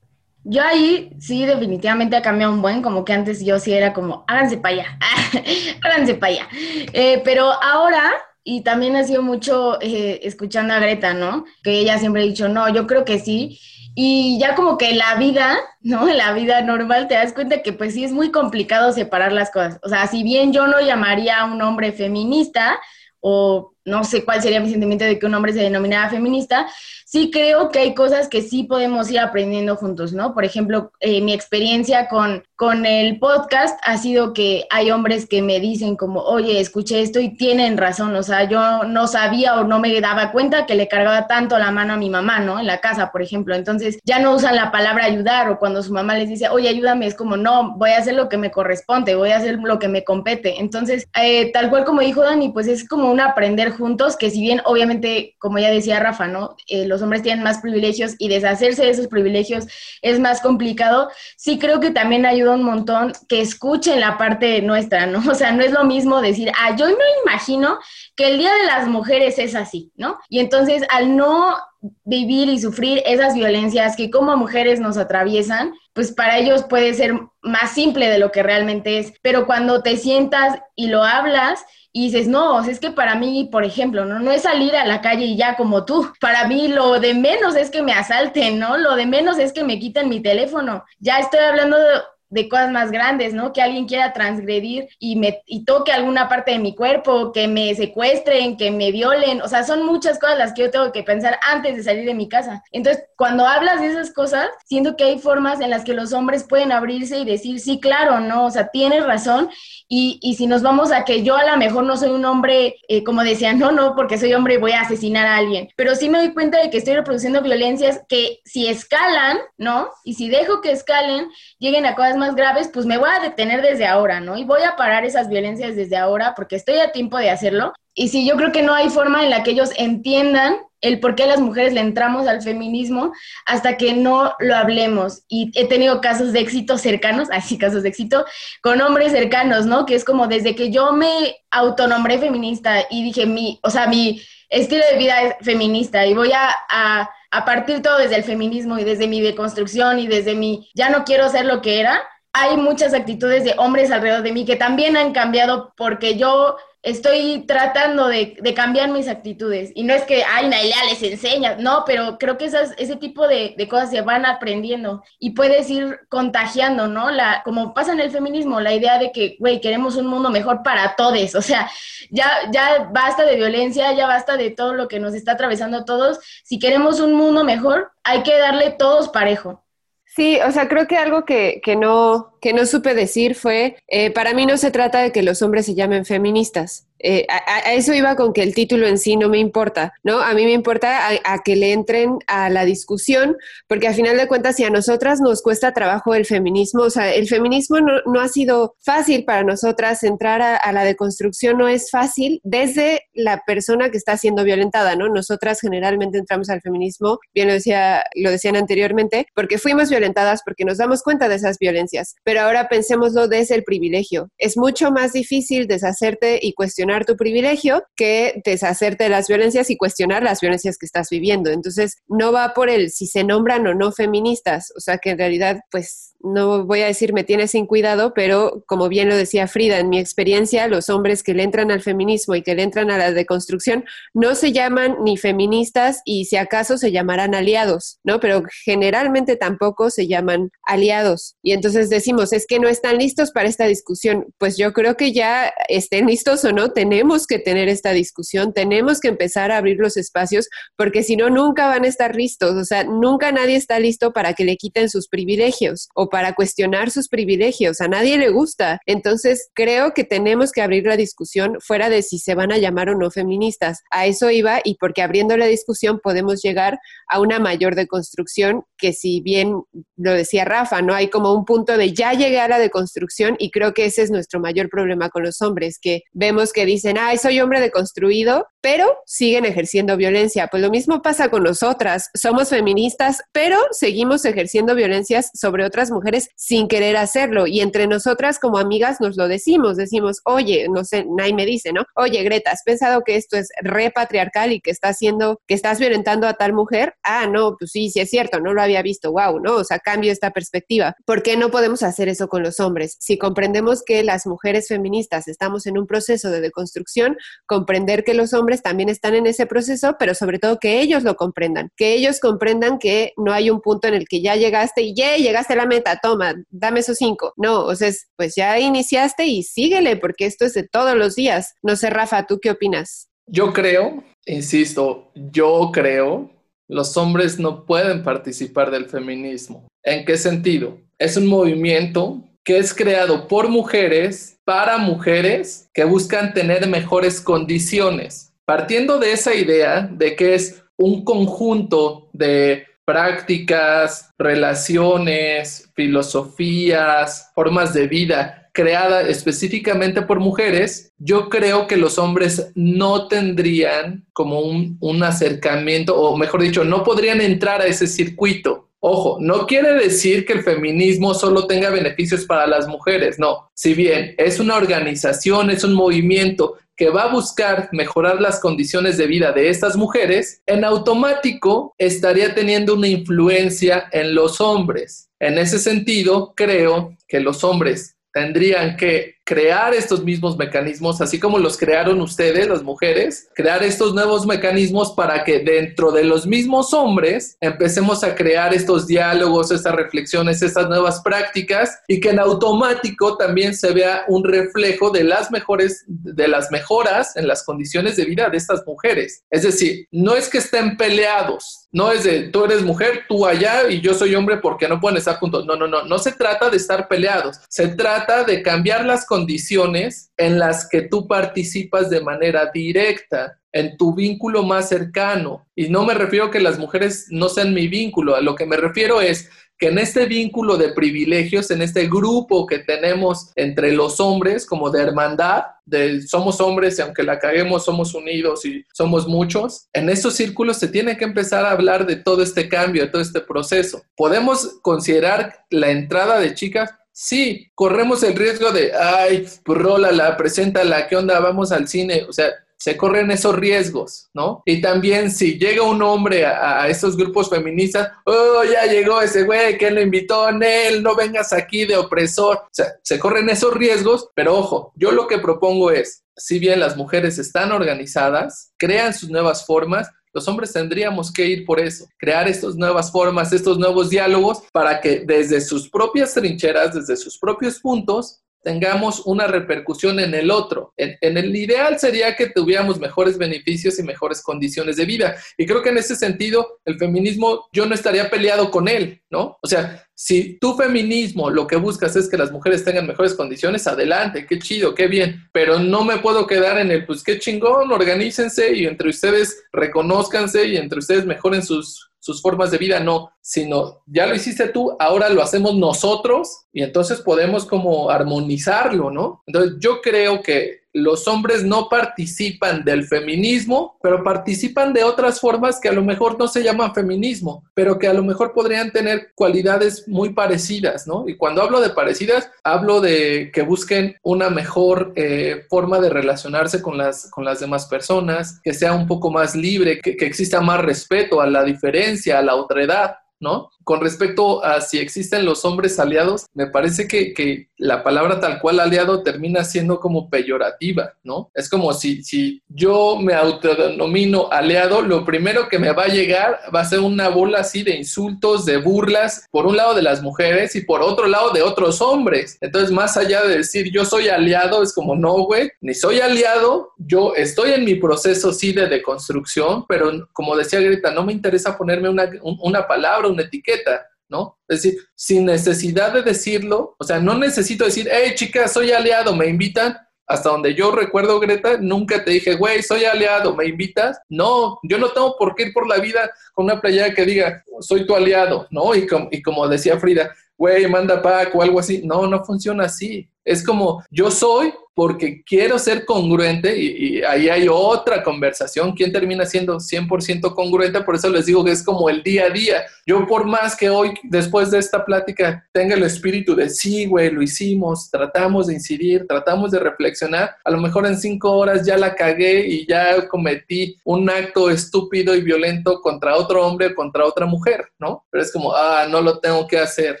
Yo 0.42 0.62
ahí 0.62 1.12
sí 1.18 1.44
definitivamente 1.44 2.16
ha 2.16 2.22
cambiado 2.22 2.52
un 2.52 2.62
buen, 2.62 2.80
como 2.80 3.04
que 3.04 3.12
antes 3.12 3.44
yo 3.44 3.58
sí 3.58 3.74
era 3.74 3.92
como, 3.92 4.24
háganse 4.26 4.56
para 4.56 4.74
allá, 4.74 4.98
háganse 5.84 6.14
para 6.14 6.32
allá. 6.32 6.48
Eh, 6.92 7.20
pero 7.24 7.52
ahora, 7.62 8.12
y 8.42 8.62
también 8.62 8.96
ha 8.96 9.04
sido 9.04 9.22
mucho 9.22 9.78
eh, 9.82 10.20
escuchando 10.22 10.72
a 10.72 10.78
Greta, 10.78 11.12
¿no? 11.12 11.44
Que 11.62 11.78
ella 11.78 11.98
siempre 11.98 12.22
ha 12.22 12.24
dicho, 12.24 12.48
no, 12.48 12.72
yo 12.72 12.86
creo 12.86 13.04
que 13.04 13.18
sí. 13.18 13.60
Y 13.94 14.38
ya 14.40 14.54
como 14.54 14.78
que 14.78 14.94
la 14.94 15.16
vida, 15.16 15.58
¿no? 15.82 16.06
La 16.06 16.32
vida 16.32 16.62
normal 16.62 17.06
te 17.06 17.14
das 17.14 17.34
cuenta 17.34 17.62
que 17.62 17.74
pues 17.74 17.92
sí 17.92 18.04
es 18.04 18.12
muy 18.12 18.30
complicado 18.30 18.92
separar 18.92 19.32
las 19.32 19.50
cosas. 19.50 19.78
O 19.82 19.90
sea, 19.90 20.06
si 20.06 20.22
bien 20.22 20.54
yo 20.54 20.66
no 20.66 20.80
llamaría 20.80 21.40
a 21.40 21.44
un 21.44 21.60
hombre 21.60 21.92
feminista, 21.92 22.80
o 23.20 23.74
no 23.84 24.04
sé 24.04 24.24
cuál 24.24 24.40
sería 24.40 24.60
mi 24.60 24.70
sentimiento 24.70 25.04
de 25.04 25.18
que 25.18 25.26
un 25.26 25.34
hombre 25.34 25.52
se 25.52 25.60
denominara 25.60 26.08
feminista, 26.08 26.66
sí 27.10 27.32
creo 27.32 27.70
que 27.70 27.80
hay 27.80 27.94
cosas 27.94 28.28
que 28.28 28.40
sí 28.40 28.62
podemos 28.62 29.10
ir 29.10 29.18
aprendiendo 29.18 29.74
juntos, 29.74 30.12
¿no? 30.12 30.32
Por 30.32 30.44
ejemplo, 30.44 30.92
eh, 31.00 31.20
mi 31.20 31.32
experiencia 31.32 32.06
con, 32.08 32.44
con 32.54 32.86
el 32.86 33.18
podcast 33.18 33.80
ha 33.84 33.96
sido 33.96 34.32
que 34.32 34.66
hay 34.70 34.92
hombres 34.92 35.26
que 35.26 35.42
me 35.42 35.58
dicen 35.58 35.96
como, 35.96 36.20
oye, 36.20 36.60
escuché 36.60 37.02
esto 37.02 37.18
y 37.18 37.36
tienen 37.36 37.78
razón, 37.78 38.14
o 38.14 38.22
sea, 38.22 38.44
yo 38.44 38.84
no 38.84 39.08
sabía 39.08 39.56
o 39.56 39.64
no 39.64 39.80
me 39.80 40.00
daba 40.00 40.30
cuenta 40.30 40.66
que 40.66 40.76
le 40.76 40.86
cargaba 40.86 41.26
tanto 41.26 41.58
la 41.58 41.72
mano 41.72 41.94
a 41.94 41.96
mi 41.96 42.10
mamá, 42.10 42.38
¿no? 42.38 42.60
En 42.60 42.68
la 42.68 42.80
casa, 42.80 43.10
por 43.10 43.22
ejemplo. 43.22 43.56
Entonces, 43.56 43.98
ya 44.04 44.20
no 44.20 44.32
usan 44.36 44.54
la 44.54 44.70
palabra 44.70 45.06
ayudar 45.06 45.48
o 45.48 45.58
cuando 45.58 45.82
su 45.82 45.92
mamá 45.92 46.14
les 46.14 46.28
dice, 46.28 46.48
oye, 46.48 46.68
ayúdame, 46.68 47.06
es 47.06 47.16
como, 47.16 47.36
no, 47.36 47.76
voy 47.76 47.90
a 47.90 47.98
hacer 47.98 48.14
lo 48.14 48.28
que 48.28 48.36
me 48.36 48.52
corresponde, 48.52 49.16
voy 49.16 49.30
a 49.30 49.38
hacer 49.38 49.58
lo 49.58 49.80
que 49.80 49.88
me 49.88 50.04
compete. 50.04 50.60
Entonces, 50.60 51.08
eh, 51.20 51.50
tal 51.50 51.70
cual 51.70 51.84
como 51.84 52.02
dijo 52.02 52.22
Dani, 52.22 52.50
pues 52.50 52.68
es 52.68 52.86
como 52.86 53.10
un 53.10 53.18
aprender 53.18 53.72
juntos, 53.72 54.16
que 54.16 54.30
si 54.30 54.40
bien 54.40 54.62
obviamente, 54.64 55.34
como 55.40 55.58
ya 55.58 55.72
decía 55.72 55.98
Rafa, 55.98 56.28
¿no? 56.28 56.54
Eh, 56.68 56.86
los 56.86 56.99
hombres 57.02 57.22
tienen 57.22 57.44
más 57.44 57.58
privilegios 57.58 58.14
y 58.18 58.28
deshacerse 58.28 58.82
de 58.82 58.90
esos 58.90 59.08
privilegios 59.08 59.66
es 60.02 60.18
más 60.20 60.40
complicado, 60.40 61.10
sí 61.36 61.58
creo 61.58 61.80
que 61.80 61.90
también 61.90 62.26
ayuda 62.26 62.54
un 62.54 62.62
montón 62.62 63.12
que 63.28 63.40
escuchen 63.40 64.00
la 64.00 64.18
parte 64.18 64.62
nuestra, 64.62 65.06
¿no? 65.06 65.20
O 65.30 65.34
sea, 65.34 65.52
no 65.52 65.62
es 65.62 65.72
lo 65.72 65.84
mismo 65.84 66.20
decir, 66.20 66.50
ah, 66.58 66.74
yo 66.76 66.86
me 66.86 66.94
imagino 67.24 67.78
que 68.16 68.28
el 68.28 68.38
Día 68.38 68.52
de 68.52 68.66
las 68.66 68.88
Mujeres 68.88 69.38
es 69.38 69.54
así, 69.54 69.92
¿no? 69.96 70.18
Y 70.28 70.40
entonces 70.40 70.82
al 70.90 71.16
no 71.16 71.56
vivir 72.04 72.48
y 72.48 72.60
sufrir 72.60 73.02
esas 73.06 73.34
violencias 73.34 73.96
que 73.96 74.10
como 74.10 74.36
mujeres 74.36 74.80
nos 74.80 74.98
atraviesan, 74.98 75.72
pues 75.94 76.12
para 76.12 76.38
ellos 76.38 76.64
puede 76.64 76.92
ser 76.94 77.14
más 77.42 77.72
simple 77.72 78.08
de 78.08 78.18
lo 78.18 78.30
que 78.30 78.42
realmente 78.42 78.98
es, 78.98 79.12
pero 79.22 79.46
cuando 79.46 79.82
te 79.82 79.96
sientas 79.96 80.58
y 80.76 80.88
lo 80.88 81.02
hablas, 81.04 81.64
y 81.92 82.04
dices, 82.06 82.28
no, 82.28 82.62
es 82.62 82.78
que 82.78 82.90
para 82.90 83.16
mí, 83.16 83.48
por 83.50 83.64
ejemplo, 83.64 84.04
¿no? 84.04 84.20
no 84.20 84.30
es 84.30 84.42
salir 84.42 84.76
a 84.76 84.86
la 84.86 85.00
calle 85.00 85.24
y 85.24 85.36
ya 85.36 85.56
como 85.56 85.84
tú. 85.84 86.12
Para 86.20 86.46
mí 86.46 86.68
lo 86.68 87.00
de 87.00 87.14
menos 87.14 87.56
es 87.56 87.70
que 87.70 87.82
me 87.82 87.92
asalten, 87.92 88.58
¿no? 88.60 88.76
Lo 88.78 88.94
de 88.94 89.06
menos 89.06 89.38
es 89.38 89.52
que 89.52 89.64
me 89.64 89.78
quiten 89.80 90.08
mi 90.08 90.20
teléfono. 90.20 90.84
Ya 91.00 91.18
estoy 91.18 91.40
hablando 91.40 91.76
de, 91.76 91.84
de 92.30 92.48
cosas 92.48 92.70
más 92.70 92.90
grandes, 92.90 93.34
¿no? 93.34 93.52
Que 93.52 93.60
alguien 93.60 93.86
quiera 93.86 94.12
transgredir 94.12 94.88
y 94.98 95.16
me 95.16 95.42
y 95.46 95.64
toque 95.64 95.92
alguna 95.92 96.28
parte 96.28 96.52
de 96.52 96.58
mi 96.58 96.74
cuerpo, 96.74 97.32
que 97.32 97.48
me 97.48 97.74
secuestren, 97.74 98.56
que 98.56 98.70
me 98.70 98.92
violen, 98.92 99.42
o 99.42 99.48
sea, 99.48 99.64
son 99.64 99.84
muchas 99.84 100.18
cosas 100.18 100.38
las 100.38 100.52
que 100.52 100.62
yo 100.62 100.70
tengo 100.70 100.92
que 100.92 101.02
pensar 101.02 101.38
antes 101.46 101.76
de 101.76 101.82
salir 101.82 102.04
de 102.06 102.14
mi 102.14 102.28
casa. 102.28 102.62
Entonces, 102.72 103.04
cuando 103.16 103.46
hablas 103.46 103.80
de 103.80 103.88
esas 103.88 104.12
cosas, 104.12 104.48
siento 104.64 104.96
que 104.96 105.04
hay 105.04 105.18
formas 105.18 105.60
en 105.60 105.70
las 105.70 105.84
que 105.84 105.92
los 105.92 106.12
hombres 106.12 106.44
pueden 106.44 106.72
abrirse 106.72 107.18
y 107.18 107.24
decir, 107.24 107.60
sí, 107.60 107.80
claro, 107.80 108.20
no, 108.20 108.46
o 108.46 108.50
sea, 108.50 108.68
tienes 108.68 109.04
razón. 109.04 109.50
Y, 109.88 110.18
y 110.22 110.36
si 110.36 110.46
nos 110.46 110.62
vamos 110.62 110.92
a 110.92 111.04
que 111.04 111.22
yo 111.24 111.36
a 111.36 111.44
lo 111.44 111.56
mejor 111.56 111.84
no 111.84 111.96
soy 111.96 112.10
un 112.10 112.24
hombre, 112.24 112.76
eh, 112.88 113.02
como 113.02 113.24
decían, 113.24 113.58
no, 113.58 113.72
no, 113.72 113.96
porque 113.96 114.18
soy 114.18 114.32
hombre 114.34 114.58
voy 114.58 114.72
a 114.72 114.82
asesinar 114.82 115.26
a 115.26 115.36
alguien, 115.36 115.68
pero 115.76 115.96
sí 115.96 116.08
me 116.08 116.18
doy 116.18 116.32
cuenta 116.32 116.62
de 116.62 116.70
que 116.70 116.78
estoy 116.78 116.94
reproduciendo 116.94 117.42
violencias 117.42 118.02
que 118.08 118.40
si 118.44 118.68
escalan, 118.68 119.38
¿no? 119.58 119.90
Y 120.04 120.14
si 120.14 120.28
dejo 120.28 120.60
que 120.60 120.70
escalen, 120.70 121.28
lleguen 121.58 121.86
a 121.86 121.96
cosas 121.96 122.16
más 122.20 122.36
graves, 122.36 122.70
pues 122.72 122.86
me 122.86 122.98
voy 122.98 123.10
a 123.10 123.20
detener 123.20 123.62
desde 123.62 123.86
ahora, 123.86 124.20
¿no? 124.20 124.36
Y 124.36 124.44
voy 124.44 124.62
a 124.62 124.76
parar 124.76 125.04
esas 125.04 125.28
violencias 125.28 125.74
desde 125.74 125.96
ahora 125.96 126.34
porque 126.36 126.54
estoy 126.54 126.78
a 126.78 126.92
tiempo 126.92 127.18
de 127.18 127.30
hacerlo 127.30 127.72
Y 127.94 128.08
sí, 128.08 128.26
yo 128.26 128.36
creo 128.36 128.52
que 128.52 128.62
no 128.62 128.72
hay 128.72 128.88
forma 128.88 129.24
en 129.24 129.30
la 129.30 129.42
que 129.42 129.50
ellos 129.50 129.72
entiendan 129.76 130.58
el 130.80 131.00
por 131.00 131.14
qué 131.14 131.26
las 131.26 131.40
mujeres 131.40 131.72
le 131.72 131.80
entramos 131.80 132.26
al 132.26 132.40
feminismo 132.42 133.12
hasta 133.46 133.76
que 133.76 133.92
no 133.92 134.34
lo 134.38 134.56
hablemos. 134.56 135.24
Y 135.28 135.50
he 135.54 135.66
tenido 135.66 136.00
casos 136.00 136.32
de 136.32 136.40
éxito 136.40 136.78
cercanos, 136.78 137.28
así 137.32 137.58
casos 137.58 137.82
de 137.82 137.88
éxito, 137.88 138.24
con 138.62 138.80
hombres 138.80 139.12
cercanos, 139.12 139.66
¿no? 139.66 139.86
Que 139.86 139.94
es 139.94 140.04
como 140.04 140.26
desde 140.26 140.54
que 140.54 140.70
yo 140.70 140.92
me 140.92 141.36
autonombré 141.50 142.18
feminista 142.18 142.86
y 142.90 143.02
dije, 143.02 143.26
mi, 143.26 143.58
o 143.62 143.70
sea, 143.70 143.86
mi 143.86 144.22
estilo 144.48 144.84
de 144.90 144.98
vida 144.98 145.22
es 145.22 145.34
feminista 145.42 146.06
y 146.06 146.14
voy 146.14 146.32
a, 146.32 146.50
a, 146.70 147.10
a 147.30 147.44
partir 147.44 147.82
todo 147.82 147.98
desde 147.98 148.16
el 148.16 148.24
feminismo 148.24 148.78
y 148.78 148.84
desde 148.84 149.06
mi 149.06 149.20
deconstrucción 149.20 149.98
y 149.98 150.06
desde 150.06 150.34
mi, 150.34 150.68
ya 150.74 150.90
no 150.90 151.04
quiero 151.04 151.28
ser 151.28 151.44
lo 151.46 151.62
que 151.62 151.80
era. 151.80 152.02
Hay 152.32 152.56
muchas 152.56 152.94
actitudes 152.94 153.44
de 153.44 153.54
hombres 153.58 153.90
alrededor 153.90 154.22
de 154.22 154.32
mí 154.32 154.44
que 154.44 154.56
también 154.56 154.96
han 154.96 155.12
cambiado 155.12 155.72
porque 155.76 156.16
yo 156.16 156.56
estoy 156.82 157.44
tratando 157.46 158.08
de, 158.08 158.36
cambiar 158.54 158.90
mis 158.90 159.08
actitudes. 159.08 159.70
Y 159.74 159.82
no 159.84 159.94
es 159.94 160.02
que, 160.02 160.24
ay, 160.24 160.48
Nailea 160.48 160.84
les 160.84 161.02
enseña, 161.02 161.56
no, 161.56 161.84
pero 161.86 162.18
creo 162.18 162.38
que 162.38 162.46
esas, 162.46 162.74
ese 162.78 162.96
tipo 162.96 163.28
de, 163.28 163.54
cosas 163.68 163.90
se 163.90 164.00
van 164.00 164.26
aprendiendo 164.26 165.02
y 165.18 165.30
puedes 165.30 165.70
ir 165.70 166.00
contagiando, 166.08 166.88
¿no? 166.88 167.10
La, 167.10 167.42
como 167.44 167.74
pasa 167.74 167.92
en 167.92 168.00
el 168.00 168.10
feminismo, 168.10 168.60
la 168.60 168.74
idea 168.74 168.98
de 168.98 169.12
que, 169.12 169.36
güey, 169.38 169.60
queremos 169.60 169.96
un 169.96 170.06
mundo 170.06 170.30
mejor 170.30 170.62
para 170.62 170.96
todos. 170.96 171.10
O 171.40 171.42
sea, 171.42 171.70
ya, 172.10 172.30
ya 172.52 172.88
basta 172.92 173.24
de 173.24 173.34
violencia, 173.34 173.92
ya 173.92 174.06
basta 174.06 174.36
de 174.36 174.50
todo 174.50 174.74
lo 174.74 174.86
que 174.88 175.00
nos 175.00 175.14
está 175.14 175.32
atravesando 175.32 175.78
a 175.78 175.84
todos. 175.84 176.20
Si 176.44 176.58
queremos 176.58 177.00
un 177.00 177.14
mundo 177.14 177.42
mejor, 177.42 177.90
hay 178.04 178.22
que 178.22 178.38
darle 178.38 178.70
todos 178.70 179.08
parejo. 179.08 179.64
Sí, 180.04 180.38
o 180.46 180.50
sea, 180.52 180.68
creo 180.68 180.86
que 180.86 180.96
algo 180.96 181.24
que, 181.24 181.60
que 181.64 181.74
no, 181.76 182.29
que 182.40 182.52
no 182.52 182.66
supe 182.66 182.94
decir 182.94 183.34
fue, 183.34 183.76
eh, 183.88 184.10
para 184.10 184.34
mí 184.34 184.46
no 184.46 184.56
se 184.56 184.70
trata 184.70 185.00
de 185.00 185.12
que 185.12 185.22
los 185.22 185.42
hombres 185.42 185.66
se 185.66 185.74
llamen 185.74 186.04
feministas. 186.04 186.86
Eh, 187.02 187.26
a, 187.30 187.72
eso 187.72 187.94
iba 187.94 188.14
con 188.14 188.32
que 188.32 188.42
el 188.42 188.54
título 188.54 188.86
en 188.86 188.98
sí 188.98 189.16
no 189.16 189.28
me 189.28 189.38
importa, 189.38 189.94
¿no? 190.02 190.20
A 190.20 190.34
mí 190.34 190.44
me 190.44 190.52
importa 190.52 191.08
a, 191.24 191.38
que 191.42 191.56
le 191.56 191.72
entren 191.72 192.18
a 192.26 192.50
la 192.50 192.64
discusión, 192.64 193.36
porque 193.68 193.88
a 193.88 193.94
final 193.94 194.16
de 194.16 194.28
cuentas, 194.28 194.56
si 194.56 194.64
a 194.64 194.70
nosotras 194.70 195.20
nos 195.20 195.42
cuesta 195.42 195.72
trabajo 195.72 196.14
el 196.14 196.26
feminismo, 196.26 196.82
o 196.82 196.90
sea, 196.90 197.12
el 197.12 197.26
feminismo 197.26 197.78
no, 197.80 198.20
ha 198.20 198.28
sido 198.28 198.76
fácil 198.80 199.24
para 199.24 199.44
nosotras, 199.44 200.02
entrar 200.02 200.42
a, 200.42 200.72
la 200.72 200.84
deconstrucción 200.84 201.56
no 201.56 201.68
es 201.68 201.90
fácil 201.90 202.40
desde 202.44 203.02
la 203.14 203.42
persona 203.46 203.90
que 203.90 203.96
está 203.96 204.16
siendo 204.18 204.44
violentada, 204.44 204.94
¿no? 204.94 205.08
Nosotras 205.08 205.60
generalmente 205.60 206.18
entramos 206.18 206.50
al 206.50 206.60
feminismo, 206.60 207.18
bien 207.34 207.48
lo, 207.48 207.54
decía, 207.54 208.04
lo 208.14 208.30
decían 208.30 208.56
anteriormente, 208.56 209.26
porque 209.34 209.58
fuimos 209.58 209.88
violentadas, 209.88 210.42
porque 210.44 210.64
nos 210.64 210.76
damos 210.76 211.02
cuenta 211.02 211.28
de 211.28 211.36
esas 211.36 211.58
violencias 211.58 212.14
pero 212.30 212.42
ahora 212.42 212.68
pensémoslo 212.68 213.26
desde 213.26 213.56
el 213.56 213.64
privilegio. 213.64 214.30
Es 214.38 214.56
mucho 214.56 214.92
más 214.92 215.12
difícil 215.12 215.66
deshacerte 215.66 216.38
y 216.40 216.52
cuestionar 216.52 217.04
tu 217.04 217.16
privilegio 217.16 217.82
que 217.96 218.40
deshacerte 218.44 219.02
de 219.02 219.10
las 219.10 219.26
violencias 219.26 219.68
y 219.68 219.76
cuestionar 219.76 220.22
las 220.22 220.40
violencias 220.40 220.78
que 220.78 220.86
estás 220.86 221.08
viviendo. 221.10 221.50
Entonces, 221.50 221.96
no 222.06 222.30
va 222.30 222.54
por 222.54 222.70
el 222.70 222.92
si 222.92 223.08
se 223.08 223.24
nombran 223.24 223.66
o 223.66 223.74
no 223.74 223.90
feministas, 223.90 224.72
o 224.76 224.80
sea 224.80 224.98
que 224.98 225.10
en 225.10 225.18
realidad, 225.18 225.58
pues 225.72 226.09
no 226.22 226.64
voy 226.64 226.82
a 226.82 226.86
decir 226.86 227.12
me 227.12 227.24
tiene 227.24 227.48
sin 227.48 227.66
cuidado, 227.66 228.12
pero 228.14 228.62
como 228.66 228.88
bien 228.88 229.08
lo 229.08 229.16
decía 229.16 229.46
Frida, 229.46 229.78
en 229.78 229.88
mi 229.88 229.98
experiencia, 229.98 230.68
los 230.68 230.88
hombres 230.88 231.22
que 231.22 231.34
le 231.34 231.42
entran 231.42 231.70
al 231.70 231.80
feminismo 231.80 232.34
y 232.34 232.42
que 232.42 232.54
le 232.54 232.62
entran 232.62 232.90
a 232.90 232.98
la 232.98 233.12
deconstrucción 233.12 233.84
no 234.12 234.34
se 234.34 234.52
llaman 234.52 234.98
ni 235.02 235.16
feministas 235.16 236.02
y 236.04 236.26
si 236.26 236.36
acaso 236.36 236.78
se 236.78 236.92
llamarán 236.92 237.34
aliados, 237.34 237.98
¿no? 238.04 238.20
Pero 238.20 238.42
generalmente 238.64 239.36
tampoco 239.36 239.90
se 239.90 240.06
llaman 240.06 240.50
aliados. 240.64 241.36
Y 241.42 241.52
entonces 241.52 241.88
decimos, 241.88 242.32
es 242.32 242.46
que 242.46 242.60
no 242.60 242.68
están 242.68 242.98
listos 242.98 243.30
para 243.30 243.48
esta 243.48 243.66
discusión. 243.66 244.26
Pues 244.38 244.56
yo 244.56 244.72
creo 244.72 244.96
que 244.96 245.12
ya 245.12 245.52
estén 245.68 246.06
listos 246.06 246.44
o 246.44 246.52
no, 246.52 246.72
tenemos 246.72 247.26
que 247.26 247.38
tener 247.38 247.68
esta 247.68 247.92
discusión, 247.92 248.52
tenemos 248.52 249.00
que 249.00 249.08
empezar 249.08 249.50
a 249.52 249.56
abrir 249.56 249.78
los 249.78 249.96
espacios, 249.96 250.48
porque 250.76 251.02
si 251.02 251.16
no, 251.16 251.30
nunca 251.30 251.66
van 251.68 251.84
a 251.84 251.88
estar 251.88 252.14
listos. 252.14 252.52
O 252.56 252.64
sea, 252.64 252.84
nunca 252.84 253.32
nadie 253.32 253.56
está 253.56 253.78
listo 253.78 254.12
para 254.12 254.34
que 254.34 254.44
le 254.44 254.56
quiten 254.56 254.90
sus 254.90 255.08
privilegios 255.08 255.88
o 255.94 256.09
para 256.10 256.34
cuestionar 256.34 256.90
sus 256.90 257.08
privilegios. 257.08 257.80
A 257.80 257.88
nadie 257.88 258.18
le 258.18 258.30
gusta. 258.30 258.80
Entonces, 258.86 259.48
creo 259.54 259.94
que 259.94 260.04
tenemos 260.04 260.52
que 260.52 260.62
abrir 260.62 260.86
la 260.86 260.96
discusión 260.96 261.56
fuera 261.60 261.88
de 261.88 262.02
si 262.02 262.18
se 262.18 262.34
van 262.34 262.52
a 262.52 262.58
llamar 262.58 262.90
o 262.90 262.96
no 262.96 263.10
feministas. 263.10 263.80
A 263.90 264.06
eso 264.06 264.30
iba 264.30 264.60
y 264.64 264.76
porque 264.76 265.02
abriendo 265.02 265.36
la 265.36 265.46
discusión 265.46 266.00
podemos 266.02 266.42
llegar 266.42 266.78
a 267.08 267.20
una 267.20 267.38
mayor 267.38 267.74
deconstrucción 267.74 268.64
que 268.76 268.92
si 268.92 269.20
bien 269.20 269.62
lo 269.96 270.12
decía 270.12 270.44
Rafa, 270.44 270.82
¿no? 270.82 270.94
Hay 270.94 271.08
como 271.08 271.32
un 271.32 271.44
punto 271.44 271.76
de 271.76 271.92
ya 271.92 272.12
llegué 272.12 272.40
a 272.40 272.48
la 272.48 272.58
deconstrucción 272.58 273.36
y 273.38 273.50
creo 273.50 273.74
que 273.74 273.84
ese 273.84 274.02
es 274.02 274.10
nuestro 274.10 274.40
mayor 274.40 274.68
problema 274.68 275.10
con 275.10 275.22
los 275.22 275.40
hombres, 275.42 275.78
que 275.80 276.02
vemos 276.12 276.52
que 276.52 276.66
dicen, 276.66 276.96
ay, 276.98 277.18
soy 277.18 277.40
hombre 277.40 277.60
deconstruido, 277.60 278.46
pero 278.60 278.86
siguen 279.06 279.44
ejerciendo 279.44 279.96
violencia. 279.96 280.48
Pues 280.48 280.62
lo 280.62 280.70
mismo 280.70 281.02
pasa 281.02 281.28
con 281.28 281.42
nosotras. 281.42 282.08
Somos 282.14 282.48
feministas, 282.48 283.22
pero 283.32 283.56
seguimos 283.70 284.24
ejerciendo 284.24 284.74
violencias 284.74 285.30
sobre 285.34 285.64
otras 285.64 285.90
mujeres 285.90 285.99
mujeres 286.00 286.30
sin 286.36 286.66
querer 286.66 286.96
hacerlo. 286.96 287.46
Y 287.46 287.60
entre 287.60 287.86
nosotras 287.86 288.38
como 288.38 288.58
amigas 288.58 289.00
nos 289.00 289.16
lo 289.16 289.28
decimos, 289.28 289.76
decimos, 289.76 290.20
oye, 290.24 290.66
no 290.70 290.84
sé, 290.84 291.06
nadie 291.08 291.34
me 291.34 291.44
dice, 291.44 291.72
¿no? 291.72 291.84
Oye, 291.94 292.22
Greta, 292.22 292.50
¿has 292.50 292.62
pensado 292.64 293.02
que 293.04 293.16
esto 293.16 293.36
es 293.36 293.50
repatriarcal 293.62 294.52
y 294.52 294.60
que 294.60 294.70
está 294.70 294.88
haciendo, 294.88 295.40
que 295.46 295.54
estás 295.54 295.78
violentando 295.78 296.26
a 296.26 296.34
tal 296.34 296.54
mujer? 296.54 296.94
Ah, 297.02 297.26
no, 297.26 297.56
pues 297.58 297.72
sí, 297.72 297.90
sí 297.90 298.00
es 298.00 298.08
cierto, 298.08 298.40
no 298.40 298.54
lo 298.54 298.62
había 298.62 298.82
visto, 298.82 299.12
wow, 299.12 299.38
¿no? 299.40 299.56
O 299.56 299.64
sea, 299.64 299.78
cambio 299.78 300.10
esta 300.10 300.30
perspectiva. 300.30 300.96
¿Por 301.04 301.22
qué 301.22 301.36
no 301.36 301.50
podemos 301.50 301.82
hacer 301.82 302.08
eso 302.08 302.28
con 302.28 302.42
los 302.42 302.60
hombres? 302.60 302.96
Si 302.98 303.18
comprendemos 303.18 303.82
que 303.84 304.02
las 304.02 304.26
mujeres 304.26 304.68
feministas 304.68 305.28
estamos 305.28 305.66
en 305.66 305.78
un 305.78 305.86
proceso 305.86 306.30
de 306.30 306.40
deconstrucción, 306.40 307.16
comprender 307.46 308.04
que 308.04 308.14
los 308.14 308.32
hombres 308.32 308.62
también 308.62 308.88
están 308.88 309.14
en 309.14 309.26
ese 309.26 309.46
proceso, 309.46 309.96
pero 309.98 310.14
sobre 310.14 310.38
todo 310.38 310.58
que 310.58 310.80
ellos 310.80 311.02
lo 311.02 311.16
comprendan, 311.16 311.70
que 311.76 311.92
ellos 311.92 312.20
comprendan 312.20 312.78
que 312.78 313.12
no 313.16 313.32
hay 313.32 313.50
un 313.50 313.60
punto 313.60 313.88
en 313.88 313.94
el 313.94 314.08
que 314.08 314.22
ya 314.22 314.36
llegaste 314.36 314.82
y 314.82 314.94
ya 314.94 315.16
llegaste 315.16 315.54
a 315.54 315.56
la 315.56 315.66
meta, 315.66 315.89
toma, 315.96 316.34
dame 316.50 316.80
esos 316.80 316.98
cinco. 316.98 317.32
No, 317.36 317.64
o 317.64 317.74
sea, 317.74 317.90
pues 318.16 318.34
ya 318.36 318.58
iniciaste 318.58 319.26
y 319.26 319.42
síguele, 319.42 319.96
porque 319.96 320.26
esto 320.26 320.44
es 320.44 320.54
de 320.54 320.68
todos 320.68 320.96
los 320.96 321.14
días. 321.14 321.54
No 321.62 321.76
sé, 321.76 321.90
Rafa, 321.90 322.26
¿tú 322.26 322.38
qué 322.40 322.50
opinas? 322.50 323.08
Yo 323.26 323.52
creo, 323.52 324.04
insisto, 324.26 325.10
yo 325.14 325.70
creo, 325.72 326.30
los 326.68 326.96
hombres 326.96 327.38
no 327.38 327.64
pueden 327.64 328.02
participar 328.02 328.70
del 328.70 328.88
feminismo. 328.88 329.66
¿En 329.82 330.04
qué 330.04 330.16
sentido? 330.16 330.78
Es 330.98 331.16
un 331.16 331.26
movimiento 331.26 332.24
que 332.44 332.58
es 332.58 332.74
creado 332.74 333.28
por 333.28 333.48
mujeres 333.48 334.38
para 334.44 334.78
mujeres 334.78 335.68
que 335.72 335.84
buscan 335.84 336.34
tener 336.34 336.66
mejores 336.68 337.20
condiciones. 337.20 338.32
Partiendo 338.44 338.98
de 338.98 339.12
esa 339.12 339.34
idea 339.34 339.88
de 339.92 340.16
que 340.16 340.34
es 340.34 340.62
un 340.76 341.04
conjunto 341.04 342.08
de 342.12 342.64
prácticas, 342.90 344.10
relaciones, 344.18 345.70
filosofías, 345.76 347.30
formas 347.36 347.72
de 347.72 347.86
vida 347.86 348.48
creada 348.52 349.02
específicamente 349.02 350.02
por 350.02 350.18
mujeres, 350.18 350.92
yo 350.98 351.28
creo 351.28 351.68
que 351.68 351.76
los 351.76 351.98
hombres 351.98 352.50
no 352.56 353.06
tendrían 353.06 354.04
como 354.12 354.40
un, 354.40 354.76
un 354.80 355.04
acercamiento, 355.04 355.96
o 355.96 356.16
mejor 356.16 356.42
dicho, 356.42 356.64
no 356.64 356.82
podrían 356.82 357.20
entrar 357.20 357.60
a 357.60 357.66
ese 357.66 357.86
circuito. 357.86 358.70
Ojo, 358.80 359.18
no 359.20 359.46
quiere 359.46 359.74
decir 359.74 360.26
que 360.26 360.32
el 360.32 360.42
feminismo 360.42 361.14
solo 361.14 361.46
tenga 361.46 361.70
beneficios 361.70 362.24
para 362.24 362.44
las 362.48 362.66
mujeres, 362.66 363.20
no. 363.20 363.50
Si 363.54 363.72
bien 363.72 364.16
es 364.18 364.40
una 364.40 364.56
organización, 364.56 365.50
es 365.50 365.62
un 365.62 365.74
movimiento 365.74 366.56
que 366.80 366.88
va 366.88 367.02
a 367.02 367.12
buscar 367.12 367.68
mejorar 367.72 368.22
las 368.22 368.40
condiciones 368.40 368.96
de 368.96 369.06
vida 369.06 369.32
de 369.32 369.50
estas 369.50 369.76
mujeres, 369.76 370.40
en 370.46 370.64
automático 370.64 371.74
estaría 371.76 372.34
teniendo 372.34 372.72
una 372.72 372.88
influencia 372.88 373.90
en 373.92 374.14
los 374.14 374.40
hombres. 374.40 375.10
En 375.18 375.36
ese 375.36 375.58
sentido, 375.58 376.32
creo 376.34 376.96
que 377.06 377.20
los 377.20 377.44
hombres 377.44 377.98
tendrían 378.14 378.78
que 378.78 379.16
crear 379.30 379.72
estos 379.74 380.02
mismos 380.02 380.36
mecanismos, 380.36 381.00
así 381.00 381.20
como 381.20 381.38
los 381.38 381.56
crearon 381.56 382.00
ustedes, 382.00 382.48
las 382.48 382.64
mujeres, 382.64 383.28
crear 383.32 383.62
estos 383.62 383.94
nuevos 383.94 384.26
mecanismos 384.26 384.90
para 384.90 385.22
que 385.22 385.38
dentro 385.38 385.92
de 385.92 386.02
los 386.02 386.26
mismos 386.26 386.74
hombres 386.74 387.36
empecemos 387.40 388.02
a 388.02 388.16
crear 388.16 388.52
estos 388.52 388.88
diálogos, 388.88 389.52
estas 389.52 389.76
reflexiones, 389.76 390.42
estas 390.42 390.68
nuevas 390.68 391.00
prácticas 391.02 391.78
y 391.86 392.00
que 392.00 392.10
en 392.10 392.18
automático 392.18 393.16
también 393.16 393.54
se 393.54 393.72
vea 393.72 394.02
un 394.08 394.24
reflejo 394.24 394.90
de 394.90 395.04
las 395.04 395.30
mejores, 395.30 395.84
de 395.86 396.26
las 396.26 396.50
mejoras 396.50 397.16
en 397.16 397.28
las 397.28 397.44
condiciones 397.44 397.94
de 397.94 398.06
vida 398.06 398.30
de 398.30 398.36
estas 398.36 398.66
mujeres. 398.66 399.22
Es 399.30 399.44
decir, 399.44 399.86
no 399.92 400.16
es 400.16 400.28
que 400.28 400.38
estén 400.38 400.76
peleados, 400.76 401.68
no 401.70 401.92
es 401.92 402.02
de 402.02 402.30
tú 402.30 402.46
eres 402.46 402.64
mujer, 402.64 403.04
tú 403.08 403.24
allá 403.24 403.68
y 403.68 403.80
yo 403.80 403.94
soy 403.94 404.16
hombre 404.16 404.38
porque 404.38 404.66
no 404.66 404.80
pueden 404.80 404.98
estar 404.98 405.18
juntos. 405.18 405.46
No, 405.46 405.54
no, 405.54 405.68
no, 405.68 405.84
no 405.84 405.98
se 406.00 406.10
trata 406.10 406.50
de 406.50 406.56
estar 406.56 406.88
peleados, 406.88 407.36
se 407.48 407.68
trata 407.68 408.24
de 408.24 408.42
cambiar 408.42 408.84
las 408.84 409.06
condiciones 409.06 409.19
condiciones 409.20 410.12
en 410.16 410.38
las 410.38 410.66
que 410.66 410.82
tú 410.82 411.06
participas 411.06 411.90
de 411.90 412.00
manera 412.00 412.50
directa 412.52 413.38
en 413.52 413.76
tu 413.76 413.94
vínculo 413.94 414.44
más 414.44 414.68
cercano. 414.68 415.46
Y 415.54 415.68
no 415.68 415.84
me 415.84 415.92
refiero 415.92 416.26
a 416.26 416.30
que 416.30 416.40
las 416.40 416.58
mujeres 416.58 417.06
no 417.10 417.28
sean 417.28 417.52
mi 417.52 417.68
vínculo, 417.68 418.16
a 418.16 418.22
lo 418.22 418.34
que 418.34 418.46
me 418.46 418.56
refiero 418.56 419.00
es 419.00 419.28
que 419.58 419.68
en 419.68 419.78
este 419.78 420.06
vínculo 420.06 420.56
de 420.56 420.72
privilegios, 420.72 421.50
en 421.50 421.60
este 421.60 421.86
grupo 421.86 422.46
que 422.46 422.60
tenemos 422.60 423.30
entre 423.36 423.72
los 423.72 424.00
hombres, 424.00 424.46
como 424.46 424.70
de 424.70 424.82
hermandad, 424.82 425.42
de 425.66 426.00
somos 426.00 426.40
hombres 426.40 426.78
y 426.78 426.82
aunque 426.82 427.02
la 427.02 427.18
caguemos 427.18 427.66
somos 427.66 427.94
unidos 427.94 428.46
y 428.46 428.64
somos 428.72 429.06
muchos, 429.06 429.68
en 429.74 429.90
estos 429.90 430.14
círculos 430.14 430.56
se 430.56 430.68
tiene 430.68 430.96
que 430.96 431.04
empezar 431.04 431.44
a 431.44 431.50
hablar 431.50 431.86
de 431.86 431.96
todo 431.96 432.22
este 432.22 432.48
cambio, 432.48 432.84
de 432.84 432.88
todo 432.88 433.02
este 433.02 433.20
proceso. 433.20 433.82
Podemos 433.94 434.60
considerar 434.62 435.44
la 435.50 435.70
entrada 435.70 436.18
de 436.18 436.32
chicas 436.32 436.70
Sí, 436.92 437.50
corremos 437.54 438.02
el 438.02 438.14
riesgo 438.14 438.50
de, 438.50 438.72
ay, 438.74 439.26
pues 439.44 439.58
rólala, 439.58 440.16
preséntala, 440.16 440.88
¿qué 440.88 440.96
onda? 440.96 441.20
Vamos 441.20 441.52
al 441.52 441.68
cine. 441.68 442.04
O 442.08 442.12
sea, 442.12 442.30
se 442.60 442.76
corren 442.76 443.10
esos 443.10 443.34
riesgos, 443.34 444.10
¿no? 444.12 444.42
Y 444.44 444.60
también 444.60 445.10
si 445.10 445.38
llega 445.38 445.62
un 445.62 445.82
hombre 445.82 446.26
a, 446.26 446.68
estos 446.68 446.94
grupos 446.94 447.30
feministas, 447.30 447.90
oh, 448.04 448.44
ya 448.44 448.70
llegó 448.70 449.00
ese 449.00 449.22
güey, 449.22 449.56
que 449.56 449.70
lo 449.70 449.80
invitó 449.80 450.28
él, 450.28 450.82
no 450.82 450.94
vengas 450.94 451.32
aquí 451.32 451.64
de 451.64 451.78
opresor. 451.78 452.36
O 452.36 452.48
sea, 452.52 452.66
se 452.82 452.98
corren 452.98 453.30
esos 453.30 453.54
riesgos, 453.54 454.10
pero 454.14 454.36
ojo, 454.36 454.74
yo 454.76 454.92
lo 454.92 455.06
que 455.06 455.18
propongo 455.18 455.70
es, 455.70 456.04
si 456.14 456.38
bien 456.38 456.60
las 456.60 456.76
mujeres 456.76 457.18
están 457.18 457.50
organizadas, 457.50 458.52
crean 458.58 458.92
sus 458.92 459.08
nuevas 459.08 459.46
formas, 459.46 459.90
los 460.12 460.26
hombres 460.28 460.52
tendríamos 460.52 461.12
que 461.12 461.26
ir 461.26 461.44
por 461.44 461.60
eso, 461.60 461.86
crear 461.98 462.28
estas 462.28 462.56
nuevas 462.56 462.90
formas, 462.90 463.32
estos 463.32 463.58
nuevos 463.58 463.90
diálogos 463.90 464.42
para 464.52 464.80
que 464.80 465.00
desde 465.00 465.40
sus 465.40 465.68
propias 465.68 466.14
trincheras, 466.14 466.74
desde 466.74 466.96
sus 466.96 467.18
propios 467.18 467.60
puntos, 467.60 468.22
tengamos 468.42 469.02
una 469.06 469.26
repercusión 469.26 470.00
en 470.00 470.14
el 470.14 470.30
otro. 470.30 470.72
En, 470.76 471.16
el 471.16 471.34
ideal 471.34 471.78
sería 471.78 472.16
que 472.16 472.28
tuviéramos 472.28 472.78
mejores 472.78 473.18
beneficios 473.18 473.78
y 473.78 473.82
mejores 473.82 474.22
condiciones 474.22 474.76
de 474.76 474.86
vida. 474.86 475.16
Y 475.36 475.46
creo 475.46 475.62
que 475.62 475.68
en 475.68 475.78
ese 475.78 475.96
sentido, 475.96 476.60
el 476.64 476.78
feminismo, 476.78 477.48
yo 477.52 477.66
no 477.66 477.74
estaría 477.74 478.10
peleado 478.10 478.50
con 478.50 478.68
él, 478.68 479.02
¿no? 479.10 479.36
O 479.42 479.46
sea, 479.46 479.86
si 480.02 480.38
tu 480.38 480.54
feminismo 480.54 481.28
lo 481.28 481.46
que 481.46 481.56
buscas 481.56 481.94
es 481.94 482.08
que 482.08 482.16
las 482.16 482.32
mujeres 482.32 482.64
tengan 482.64 482.86
mejores 482.86 483.12
condiciones, 483.12 483.66
adelante, 483.66 484.24
qué 484.26 484.38
chido, 484.38 484.74
qué 484.74 484.86
bien. 484.86 485.28
Pero 485.30 485.58
no 485.58 485.84
me 485.84 485.98
puedo 485.98 486.26
quedar 486.26 486.56
en 486.56 486.70
el, 486.70 486.86
pues 486.86 487.02
qué 487.04 487.18
chingón, 487.18 487.70
organícense 487.70 488.56
y 488.56 488.64
entre 488.64 488.88
ustedes 488.88 489.44
reconozcanse 489.52 490.48
y 490.48 490.56
entre 490.56 490.78
ustedes 490.78 491.04
mejoren 491.04 491.42
sus 491.42 491.90
sus 491.98 492.22
formas 492.22 492.50
de 492.50 492.56
vida, 492.56 492.80
no, 492.80 493.12
sino 493.20 493.82
ya 493.84 494.06
lo 494.06 494.14
hiciste 494.14 494.48
tú, 494.48 494.74
ahora 494.78 495.10
lo 495.10 495.22
hacemos 495.22 495.54
nosotros 495.56 496.46
y 496.50 496.62
entonces 496.62 497.02
podemos 497.02 497.44
como 497.44 497.90
armonizarlo, 497.90 498.90
¿no? 498.90 499.22
Entonces 499.26 499.58
yo 499.60 499.82
creo 499.82 500.22
que 500.22 500.60
los 500.72 501.08
hombres 501.08 501.44
no 501.44 501.68
participan 501.68 502.64
del 502.64 502.84
feminismo, 502.84 503.78
pero 503.82 504.04
participan 504.04 504.72
de 504.72 504.84
otras 504.84 505.20
formas 505.20 505.60
que 505.60 505.68
a 505.68 505.72
lo 505.72 505.82
mejor 505.82 506.18
no 506.18 506.28
se 506.28 506.42
llaman 506.42 506.74
feminismo, 506.74 507.44
pero 507.54 507.78
que 507.78 507.88
a 507.88 507.92
lo 507.92 508.02
mejor 508.02 508.32
podrían 508.32 508.70
tener 508.70 509.12
cualidades 509.14 509.86
muy 509.88 510.12
parecidas, 510.12 510.86
¿no? 510.86 511.08
Y 511.08 511.16
cuando 511.16 511.42
hablo 511.42 511.60
de 511.60 511.70
parecidas, 511.70 512.30
hablo 512.44 512.80
de 512.80 513.30
que 513.32 513.42
busquen 513.42 513.96
una 514.02 514.30
mejor 514.30 514.92
eh, 514.96 515.44
forma 515.48 515.80
de 515.80 515.90
relacionarse 515.90 516.62
con 516.62 516.78
las, 516.78 517.10
con 517.10 517.24
las 517.24 517.40
demás 517.40 517.66
personas, 517.66 518.40
que 518.42 518.54
sea 518.54 518.72
un 518.72 518.86
poco 518.86 519.10
más 519.10 519.34
libre, 519.34 519.80
que, 519.80 519.96
que 519.96 520.06
exista 520.06 520.40
más 520.40 520.60
respeto 520.60 521.20
a 521.20 521.26
la 521.26 521.42
diferencia, 521.44 522.18
a 522.18 522.22
la 522.22 522.34
otredad. 522.36 522.96
¿no? 523.20 523.50
Con 523.70 523.80
respecto 523.80 524.44
a 524.44 524.60
si 524.60 524.80
existen 524.80 525.24
los 525.24 525.44
hombres 525.44 525.78
aliados, 525.78 526.26
me 526.34 526.48
parece 526.48 526.88
que, 526.88 527.46
la 527.56 527.84
palabra 527.84 528.18
tal 528.18 528.40
cual 528.40 528.58
aliado 528.58 529.02
termina 529.02 529.44
siendo 529.44 529.78
como 529.78 530.08
peyorativa, 530.08 530.94
¿no? 531.04 531.30
Es 531.34 531.48
como 531.48 531.72
si, 531.74 532.02
si 532.02 532.42
yo 532.48 532.96
me 532.96 533.12
autodenomino 533.12 534.28
aliado, 534.32 534.80
lo 534.80 535.04
primero 535.04 535.48
que 535.48 535.58
me 535.58 535.70
va 535.72 535.84
a 535.84 535.88
llegar 535.88 536.40
va 536.52 536.62
a 536.62 536.64
ser 536.64 536.80
una 536.80 537.10
bola 537.10 537.40
así 537.40 537.62
de 537.62 537.76
insultos, 537.76 538.46
de 538.46 538.56
burlas, 538.56 539.28
por 539.30 539.46
un 539.46 539.58
lado 539.58 539.74
de 539.74 539.82
las 539.82 540.02
mujeres 540.02 540.56
y 540.56 540.62
por 540.62 540.80
otro 540.80 541.06
lado 541.06 541.30
de 541.30 541.42
otros 541.42 541.80
hombres. 541.82 542.38
Entonces, 542.40 542.72
más 542.72 542.96
allá 542.96 543.22
de 543.22 543.36
decir 543.36 543.70
yo 543.70 543.84
soy 543.84 544.08
aliado, 544.08 544.62
es 544.62 544.72
como 544.72 544.96
no, 544.96 545.12
güey, 545.26 545.50
ni 545.60 545.74
soy 545.74 546.00
aliado, 546.00 546.72
yo 546.78 547.14
estoy 547.14 547.52
en 547.52 547.64
mi 547.64 547.74
proceso 547.74 548.32
sí 548.32 548.52
de 548.52 548.66
deconstrucción, 548.66 549.66
pero 549.68 550.08
como 550.12 550.34
decía 550.34 550.60
Greta, 550.60 550.90
no 550.90 551.04
me 551.04 551.12
interesa 551.12 551.58
ponerme 551.58 551.90
una, 551.90 552.10
una 552.22 552.66
palabra, 552.66 553.06
una 553.06 553.22
etiqueta, 553.22 553.59
¿no? 554.08 554.38
Es 554.48 554.62
decir, 554.62 554.80
sin 554.94 555.24
necesidad 555.24 555.92
de 555.92 556.02
decirlo, 556.02 556.74
o 556.78 556.84
sea, 556.84 556.98
no 556.98 557.16
necesito 557.16 557.64
decir, 557.64 557.88
hey, 557.90 558.12
chicas, 558.14 558.52
soy 558.52 558.72
aliado, 558.72 559.14
me 559.14 559.26
invitan. 559.26 559.76
Hasta 560.06 560.30
donde 560.30 560.56
yo 560.56 560.72
recuerdo, 560.72 561.20
Greta, 561.20 561.58
nunca 561.60 562.04
te 562.04 562.10
dije, 562.10 562.34
güey, 562.34 562.64
soy 562.64 562.84
aliado, 562.84 563.36
¿me 563.36 563.46
invitas? 563.46 564.00
No, 564.08 564.58
yo 564.64 564.76
no 564.76 564.88
tengo 564.90 565.16
por 565.16 565.36
qué 565.36 565.44
ir 565.44 565.52
por 565.52 565.68
la 565.68 565.76
vida 565.78 566.10
con 566.34 566.46
una 566.46 566.60
playera 566.60 566.92
que 566.92 567.04
diga, 567.04 567.44
soy 567.60 567.86
tu 567.86 567.94
aliado, 567.94 568.48
¿no? 568.50 568.74
Y, 568.74 568.88
y 569.12 569.22
como 569.22 569.46
decía 569.46 569.78
Frida, 569.78 570.12
güey, 570.36 570.66
manda 570.66 571.00
pack 571.00 571.32
o 571.36 571.42
algo 571.42 571.60
así. 571.60 571.82
No, 571.84 572.08
no 572.08 572.24
funciona 572.24 572.64
así. 572.64 573.08
Es 573.24 573.44
como, 573.44 573.84
yo 573.88 574.10
soy 574.10 574.52
porque 574.80 575.22
quiero 575.26 575.58
ser 575.58 575.84
congruente 575.84 576.56
y, 576.58 577.02
ahí 577.02 577.28
hay 577.28 577.48
otra 577.50 578.02
conversación. 578.02 578.72
¿Quién 578.72 578.90
termina 578.90 579.26
siendo 579.26 579.58
100% 579.58 580.34
congruente? 580.34 580.80
Por 580.80 580.94
eso 580.94 581.10
les 581.10 581.26
digo 581.26 581.44
que 581.44 581.50
es 581.50 581.62
como 581.62 581.90
el 581.90 582.02
día 582.02 582.24
a 582.24 582.30
día. 582.30 582.62
Yo 582.86 583.06
por 583.06 583.26
más 583.26 583.54
que 583.54 583.68
hoy, 583.68 583.92
después 584.04 584.50
de 584.50 584.58
esta 584.58 584.82
plática, 584.82 585.46
tenga 585.52 585.74
el 585.74 585.82
espíritu 585.82 586.34
de 586.34 586.48
sí, 586.48 586.86
güey, 586.86 587.10
lo 587.10 587.20
hicimos, 587.20 587.90
tratamos 587.90 588.46
de 588.46 588.54
incidir, 588.54 589.06
tratamos 589.06 589.50
de 589.50 589.58
reflexionar, 589.58 590.36
a 590.42 590.50
lo 590.50 590.58
mejor 590.58 590.86
en 590.86 590.96
cinco 590.96 591.30
horas 591.32 591.66
ya 591.66 591.76
la 591.76 591.94
cagué 591.94 592.46
y 592.46 592.66
ya 592.66 593.06
cometí 593.06 593.76
un 593.84 594.08
acto 594.08 594.48
estúpido 594.48 595.14
y 595.14 595.20
violento 595.20 595.82
contra 595.82 596.16
otro 596.16 596.46
hombre 596.46 596.68
o 596.68 596.74
contra 596.74 597.04
otra 597.04 597.26
mujer, 597.26 597.66
¿no? 597.78 598.06
Pero 598.10 598.24
es 598.24 598.32
como, 598.32 598.54
ah, 598.54 598.86
no 598.88 599.02
lo 599.02 599.18
tengo 599.18 599.46
que 599.46 599.58
hacer. 599.58 600.00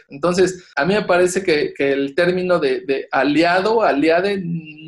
Entonces, 0.08 0.64
a 0.74 0.86
mí 0.86 0.94
me 0.94 1.02
parece 1.02 1.42
que, 1.42 1.74
el 1.76 2.14
término 2.14 2.58
de, 2.58 2.80
de 2.80 3.08
aliado, 3.10 3.82
aliade, 3.82 4.42